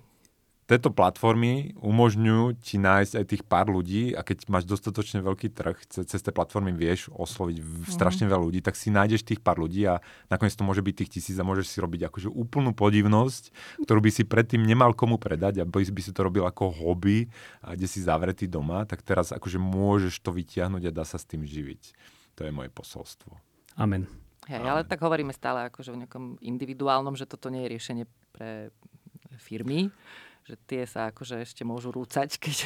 tieto 0.63 0.89
platformy 0.89 1.75
umožňujú 1.77 2.57
ti 2.63 2.79
nájsť 2.79 3.13
aj 3.19 3.25
tých 3.27 3.43
pár 3.43 3.67
ľudí 3.69 4.15
a 4.15 4.23
keď 4.23 4.47
máš 4.47 4.65
dostatočne 4.65 5.19
veľký 5.21 5.51
trh, 5.51 5.75
ce- 5.91 6.07
cez 6.07 6.23
tie 6.23 6.31
platformy 6.31 6.71
vieš 6.71 7.11
osloviť 7.11 7.57
Mhm. 7.59 7.91
strašne 7.91 8.25
veľa 8.25 8.47
ľudí, 8.47 8.61
tak 8.63 8.79
si 8.79 8.89
nájdeš 8.89 9.27
tých 9.27 9.43
pár 9.43 9.59
ľudí 9.59 9.85
a 9.85 9.99
nakoniec 10.31 10.55
to 10.55 10.63
môže 10.63 10.81
byť 10.81 10.95
tých 11.03 11.11
tisíc 11.19 11.37
a 11.37 11.45
môžeš 11.45 11.67
si 11.67 11.79
robiť 11.83 12.09
akože 12.09 12.29
úplnú 12.31 12.73
podivnosť, 12.73 13.51
ktorú 13.85 14.01
by 14.01 14.11
si 14.15 14.23
predtým 14.23 14.63
nemal 14.63 14.95
komu 14.95 15.19
predať 15.19 15.61
a 15.61 15.65
by, 15.67 15.83
by 15.83 16.01
si 16.01 16.15
to 16.15 16.23
robil 16.23 16.47
ako 16.47 16.71
hobby 16.73 17.27
a 17.61 17.75
kde 17.75 17.91
si 17.91 17.99
zavretý 18.01 18.47
doma, 18.47 18.87
tak 18.87 19.03
teraz 19.03 19.35
akože 19.35 19.59
môžeš 19.59 20.23
to 20.23 20.31
vytiahnuť 20.31 20.83
a 20.89 20.95
dá 20.95 21.03
sa 21.03 21.19
s 21.19 21.27
tým 21.27 21.43
živiť. 21.43 21.83
To 22.39 22.47
je 22.47 22.53
moje 22.55 22.71
posolstvo. 22.71 23.35
Amen. 23.77 24.07
Hej, 24.49 24.59
ale 24.59 24.83
tak 24.83 24.99
hovoríme 24.99 25.31
stále 25.31 25.71
akože 25.71 25.95
o 25.95 26.01
nejakom 26.01 26.39
individuálnom, 26.41 27.15
že 27.15 27.31
toto 27.31 27.47
nie 27.47 27.63
je 27.67 27.73
riešenie 27.79 28.05
pre 28.35 28.75
firmy, 29.39 29.91
že 30.43 30.59
tie 30.67 30.83
sa 30.91 31.15
akože 31.15 31.39
ešte 31.47 31.63
môžu 31.63 31.95
rúcať, 31.95 32.35
keď, 32.43 32.57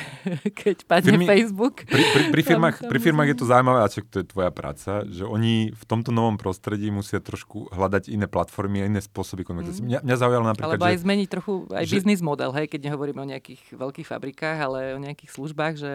keď 0.57 0.77
padne 0.89 1.13
Firmy- 1.13 1.29
Facebook. 1.29 1.85
Pri, 1.85 2.03
pri, 2.03 2.23
pri, 2.33 2.43
firmách, 2.43 2.77
tam 2.81 2.89
pri 2.89 2.99
firmách 3.01 3.29
je 3.33 3.37
to 3.37 3.47
zaujímavé, 3.47 3.79
a 3.85 3.89
to 3.93 4.17
je 4.25 4.27
tvoja 4.27 4.49
práca, 4.49 5.05
že 5.13 5.29
oni 5.29 5.77
v 5.77 5.85
tomto 5.85 6.09
novom 6.09 6.41
prostredí 6.41 6.89
musia 6.89 7.21
trošku 7.21 7.69
hľadať 7.69 8.09
iné 8.09 8.25
platformy 8.25 8.81
a 8.81 8.89
iné 8.89 9.05
spôsoby 9.05 9.45
komunikácie. 9.45 9.85
Mm. 9.85 9.89
Mňa, 9.93 10.01
mňa 10.09 10.17
zaujalo 10.17 10.45
napríklad, 10.49 10.77
Alebo 10.81 10.89
aj 10.89 10.97
že... 10.97 11.03
zmeniť 11.05 11.29
trochu 11.29 11.53
aj 11.69 11.85
že- 11.85 11.95
biznis 12.01 12.21
model, 12.25 12.51
hej, 12.57 12.67
keď 12.73 12.81
nehovoríme 12.89 13.21
o 13.21 13.29
nejakých 13.29 13.63
veľkých 13.77 14.09
fabrikách, 14.09 14.59
ale 14.59 14.79
o 14.97 15.01
nejakých 15.01 15.31
službách, 15.37 15.75
že 15.77 15.93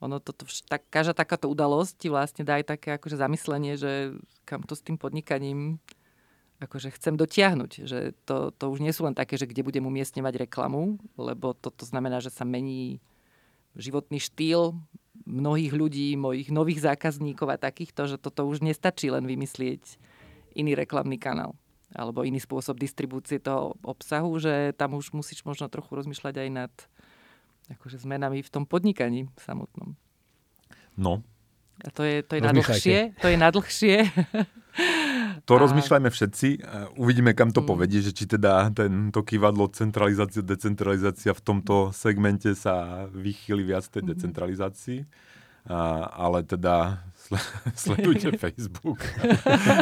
ono 0.00 0.20
toto, 0.20 0.44
vš- 0.44 0.68
tak, 0.68 0.84
každá 0.92 1.12
takáto 1.12 1.48
udalosť 1.48 1.92
ti 1.96 2.08
vlastne 2.12 2.44
dá 2.44 2.60
aj 2.60 2.76
také 2.76 2.96
akože 2.96 3.20
zamyslenie, 3.20 3.76
že 3.76 4.16
kam 4.48 4.64
to 4.64 4.76
s 4.76 4.84
tým 4.84 4.96
podnikaním 4.96 5.80
akože 6.60 6.92
chcem 6.92 7.16
dotiahnuť. 7.16 7.70
Že 7.88 7.98
to, 8.28 8.52
to 8.52 8.64
už 8.68 8.78
nie 8.84 8.92
sú 8.92 9.08
len 9.08 9.16
také, 9.16 9.40
že 9.40 9.48
kde 9.48 9.64
budem 9.64 9.84
umiestňovať 9.88 10.46
reklamu, 10.46 11.00
lebo 11.16 11.56
toto 11.56 11.88
znamená, 11.88 12.20
že 12.20 12.28
sa 12.28 12.44
mení 12.44 13.00
životný 13.74 14.20
štýl 14.20 14.76
mnohých 15.24 15.72
ľudí, 15.72 16.14
mojich 16.20 16.52
nových 16.52 16.84
zákazníkov 16.84 17.48
a 17.48 17.60
takýchto, 17.60 18.06
že 18.10 18.16
toto 18.20 18.44
už 18.44 18.60
nestačí 18.60 19.08
len 19.08 19.24
vymyslieť 19.24 19.96
iný 20.54 20.76
reklamný 20.76 21.16
kanál 21.16 21.56
alebo 21.90 22.22
iný 22.22 22.38
spôsob 22.38 22.78
distribúcie 22.78 23.42
toho 23.42 23.74
obsahu, 23.82 24.38
že 24.38 24.70
tam 24.78 24.94
už 24.94 25.10
musíš 25.10 25.42
možno 25.42 25.66
trochu 25.66 25.98
rozmýšľať 25.98 26.34
aj 26.38 26.48
nad 26.50 26.72
akože 27.70 27.98
zmenami 28.02 28.46
v 28.46 28.50
tom 28.50 28.62
podnikaní 28.62 29.26
samotnom. 29.38 29.98
No, 30.94 31.22
A 31.82 31.90
to 31.90 32.06
je, 32.06 32.22
to 32.22 32.38
je 32.38 32.40
Rozmýšľajte. 32.46 32.90
nadlhšie. 32.90 32.98
To 33.22 33.26
je 33.26 33.36
nadlhšie. 33.38 33.96
to 35.44 35.52
A- 35.56 35.60
rozmýšľajme 35.60 36.10
všetci. 36.10 36.48
Uvidíme, 36.96 37.34
kam 37.34 37.50
to 37.50 37.60
Mm. 37.60 37.68
povedie, 37.68 38.00
že 38.00 38.12
či 38.12 38.24
teda 38.26 38.70
tento 38.70 39.20
kývadlo 39.20 39.68
centralizácia, 39.72 40.42
decentralizácia 40.42 41.32
v 41.32 41.42
tomto 41.42 41.90
segmente 41.90 42.54
sa 42.54 43.06
vychýli 43.10 43.62
viac 43.64 43.84
tej 43.86 44.02
Mhm. 44.04 44.08
decentralizácii. 44.14 45.00
A, 45.68 46.08
ale 46.08 46.40
teda 46.42 47.04
sle- 47.30 47.42
sledujte 47.94 48.34
Facebook. 48.34 48.98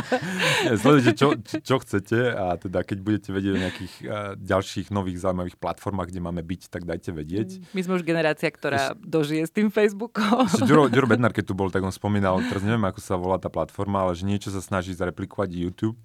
sledujte, 0.83 1.13
čo, 1.17 1.29
čo, 1.41 1.77
chcete 1.81 2.19
a 2.37 2.61
teda 2.61 2.85
keď 2.85 2.99
budete 3.01 3.29
vedieť 3.33 3.53
o 3.57 3.61
nejakých 3.61 3.95
a, 4.05 4.07
ďalších 4.37 4.93
nových 4.93 5.25
zaujímavých 5.25 5.57
platformách, 5.57 6.13
kde 6.13 6.21
máme 6.21 6.43
byť, 6.45 6.69
tak 6.69 6.85
dajte 6.85 7.11
vedieť. 7.17 7.49
My 7.73 7.81
sme 7.81 7.97
už 7.97 8.05
generácia, 8.05 8.49
ktorá 8.53 8.93
dožije 9.01 9.49
s 9.49 9.53
tým 9.53 9.73
Facebookom. 9.73 10.45
Ešte 10.45 10.69
Ďuro, 10.69 10.93
Ďuro 10.93 11.09
keď 11.37 11.45
tu 11.45 11.55
bol, 11.57 11.73
tak 11.73 11.81
on 11.81 11.95
spomínal, 11.95 12.41
teraz 12.47 12.61
neviem, 12.61 12.85
ako 12.85 13.01
sa 13.01 13.17
volá 13.17 13.41
tá 13.41 13.49
platforma, 13.49 14.05
ale 14.05 14.13
že 14.19 14.29
niečo 14.29 14.53
sa 14.53 14.61
snaží 14.61 14.93
zareplikovať 14.93 15.49
YouTube, 15.57 16.01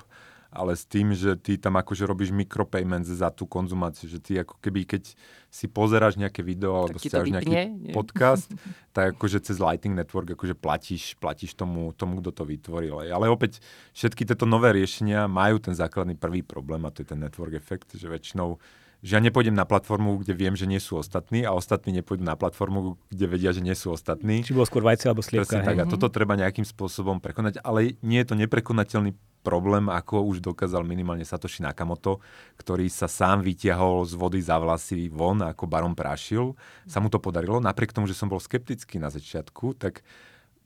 ale 0.53 0.77
s 0.77 0.85
tým, 0.85 1.11
že 1.17 1.33
ty 1.35 1.57
tam 1.57 1.75
akože 1.81 2.05
robíš 2.05 2.29
micropayments 2.29 3.09
za 3.09 3.33
tú 3.33 3.49
konzumáciu, 3.49 4.05
že 4.05 4.21
ty 4.21 4.37
ako 4.37 4.61
keby, 4.61 4.85
keď 4.85 5.17
si 5.49 5.65
pozeráš 5.65 6.15
nejaké 6.21 6.45
video 6.45 6.77
alebo 6.77 7.01
stiaž 7.01 7.33
nejaký 7.33 7.51
nie? 7.51 7.91
podcast, 7.91 8.47
tak 8.95 9.17
akože 9.17 9.41
cez 9.41 9.57
Lighting 9.57 9.97
Network 9.97 10.37
akože 10.37 10.53
platíš, 10.53 11.17
platíš 11.17 11.57
tomu, 11.57 11.89
tomu, 11.97 12.21
kto 12.21 12.31
to 12.31 12.43
vytvoril. 12.45 13.01
Ale 13.01 13.27
opäť 13.27 13.59
všetky 13.97 14.29
tieto 14.29 14.45
nové 14.45 14.71
riešenia 14.71 15.25
majú 15.25 15.57
ten 15.57 15.73
základný 15.73 16.13
prvý 16.13 16.45
problém 16.45 16.85
a 16.85 16.93
to 16.93 17.01
je 17.01 17.11
ten 17.11 17.19
network 17.19 17.57
efekt, 17.57 17.97
že 17.97 18.05
väčšinou 18.05 18.61
že 19.03 19.19
ja 19.19 19.21
nepôjdem 19.21 19.51
na 19.51 19.67
platformu, 19.67 20.23
kde 20.23 20.31
viem, 20.31 20.55
že 20.55 20.63
nie 20.63 20.79
sú 20.79 20.95
ostatní 20.95 21.43
a 21.43 21.51
ostatní 21.51 21.91
nepôjdu 21.99 22.23
na 22.23 22.39
platformu, 22.39 22.95
kde 23.11 23.25
vedia, 23.27 23.51
že 23.51 23.59
nie 23.59 23.75
sú 23.75 23.91
ostatní. 23.91 24.47
Či 24.47 24.55
bolo 24.55 24.63
skôr 24.63 24.79
vajce 24.79 25.11
alebo 25.11 25.19
sliepka. 25.19 25.59
Presne 25.59 25.67
tak. 25.67 25.83
A 25.83 25.91
toto 25.91 26.07
treba 26.07 26.39
nejakým 26.39 26.63
spôsobom 26.63 27.19
prekonať, 27.19 27.59
ale 27.67 27.99
nie 27.99 28.23
je 28.23 28.27
to 28.31 28.39
neprekonateľný 28.39 29.11
problém, 29.43 29.91
ako 29.91 30.23
už 30.31 30.39
dokázal 30.39 30.87
minimálne 30.87 31.27
Satoshi 31.27 31.61
Nakamoto, 31.61 32.23
ktorý 32.55 32.87
sa 32.87 33.11
sám 33.11 33.43
vytiahol 33.43 34.07
z 34.07 34.15
vody 34.15 34.39
za 34.39 34.55
vlasy 34.55 35.11
von, 35.11 35.43
ako 35.43 35.67
barom 35.67 35.93
prášil. 35.93 36.55
Sa 36.87 37.03
mu 37.03 37.11
to 37.11 37.19
podarilo, 37.19 37.59
napriek 37.59 37.91
tomu, 37.91 38.07
že 38.07 38.15
som 38.15 38.31
bol 38.31 38.39
skeptický 38.39 38.97
na 38.97 39.11
začiatku, 39.11 39.75
tak 39.75 40.01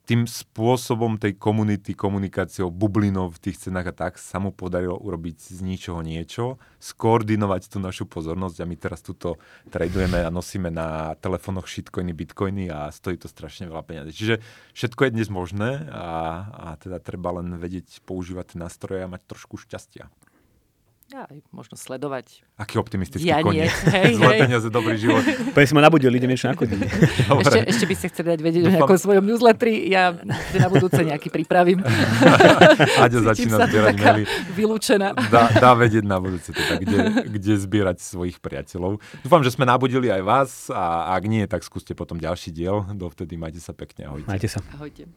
tým 0.08 0.24
spôsobom 0.24 1.20
tej 1.20 1.36
komunity, 1.36 1.92
komunikáciou, 1.92 2.72
bublinou 2.72 3.28
v 3.28 3.44
tých 3.44 3.68
cenách 3.68 3.92
a 3.92 4.08
tak 4.08 4.14
sa 4.16 4.40
mu 4.40 4.56
podarilo 4.56 4.96
urobiť 4.96 5.52
z 5.52 5.60
ničoho 5.60 6.00
niečo, 6.00 6.56
skoordinovať 6.80 7.68
tú 7.68 7.84
našu 7.84 8.08
pozornosť 8.08 8.64
a 8.64 8.70
my 8.72 8.76
teraz 8.80 9.04
tuto 9.04 9.36
tradujeme 9.68 10.24
a 10.24 10.32
nosíme 10.32 10.72
na 10.72 11.12
telefónoch 11.20 11.68
shitcoiny, 11.68 12.16
bitcoiny 12.16 12.72
a 12.72 12.88
stojí 12.88 13.20
to 13.20 13.28
strašne 13.28 13.68
veľa 13.68 13.84
peniazy. 13.84 14.16
Čiže 14.16 14.36
všetko 14.72 15.02
je 15.04 15.14
dnes 15.20 15.28
možné 15.28 15.92
a, 15.92 16.08
a 16.56 16.68
teda 16.80 17.04
treba 17.04 17.44
len 17.44 17.60
vedieť 17.60 18.00
používať 18.08 18.56
tie 18.56 18.64
nástroje 18.64 19.04
a 19.04 19.12
mať 19.12 19.28
trošku 19.28 19.60
šťastia 19.60 20.08
aj 21.16 21.40
možno 21.56 21.80
sledovať. 21.80 22.44
Aký 22.60 22.76
optimistický 22.76 23.32
ja 23.32 23.40
koniec. 23.40 23.72
Hej, 23.96 24.20
Zlé 24.20 24.34
hej. 24.36 24.42
peniaze, 24.44 24.68
dobrý 24.68 25.00
život. 25.00 25.24
Povedz 25.56 25.72
ma 25.72 25.80
nabudil, 25.80 26.12
idem 26.12 26.28
niečo 26.28 26.52
nakodiť. 26.52 26.80
Ešte, 27.48 27.60
ešte 27.64 27.86
by 27.88 27.96
ste 27.96 28.08
chceli 28.12 28.28
dať 28.36 28.42
vedieť 28.44 28.64
o 28.68 28.72
nejakom 28.76 29.00
svojom 29.00 29.24
newsletteri. 29.24 29.88
Ja 29.88 30.12
na 30.58 30.68
budúce 30.68 31.00
nejaký 31.00 31.32
pripravím. 31.32 31.80
Aďa 33.00 33.32
začína 33.32 33.68
zbierať 33.68 33.96
maily. 34.00 34.24
Vylúčená. 34.52 35.16
Dá, 35.32 35.48
dá 35.54 35.72
vedieť 35.78 36.04
na 36.04 36.20
budúce, 36.20 36.52
teda, 36.52 36.76
kde, 36.82 36.98
kde 37.30 37.54
zbierať 37.56 37.98
svojich 38.04 38.44
priateľov. 38.44 39.00
Dúfam, 39.24 39.42
že 39.46 39.54
sme 39.54 39.64
nabudili 39.64 40.12
aj 40.12 40.22
vás 40.24 40.50
a 40.74 41.14
ak 41.16 41.24
nie, 41.30 41.44
tak 41.48 41.64
skúste 41.64 41.96
potom 41.96 42.20
ďalší 42.20 42.52
diel. 42.52 42.84
Dovtedy 42.92 43.40
majte 43.40 43.64
sa 43.64 43.72
pekne. 43.72 44.12
Ahojte. 44.12 44.28
Majte 44.28 44.48
sa. 44.52 44.60
Ahojte. 44.76 45.08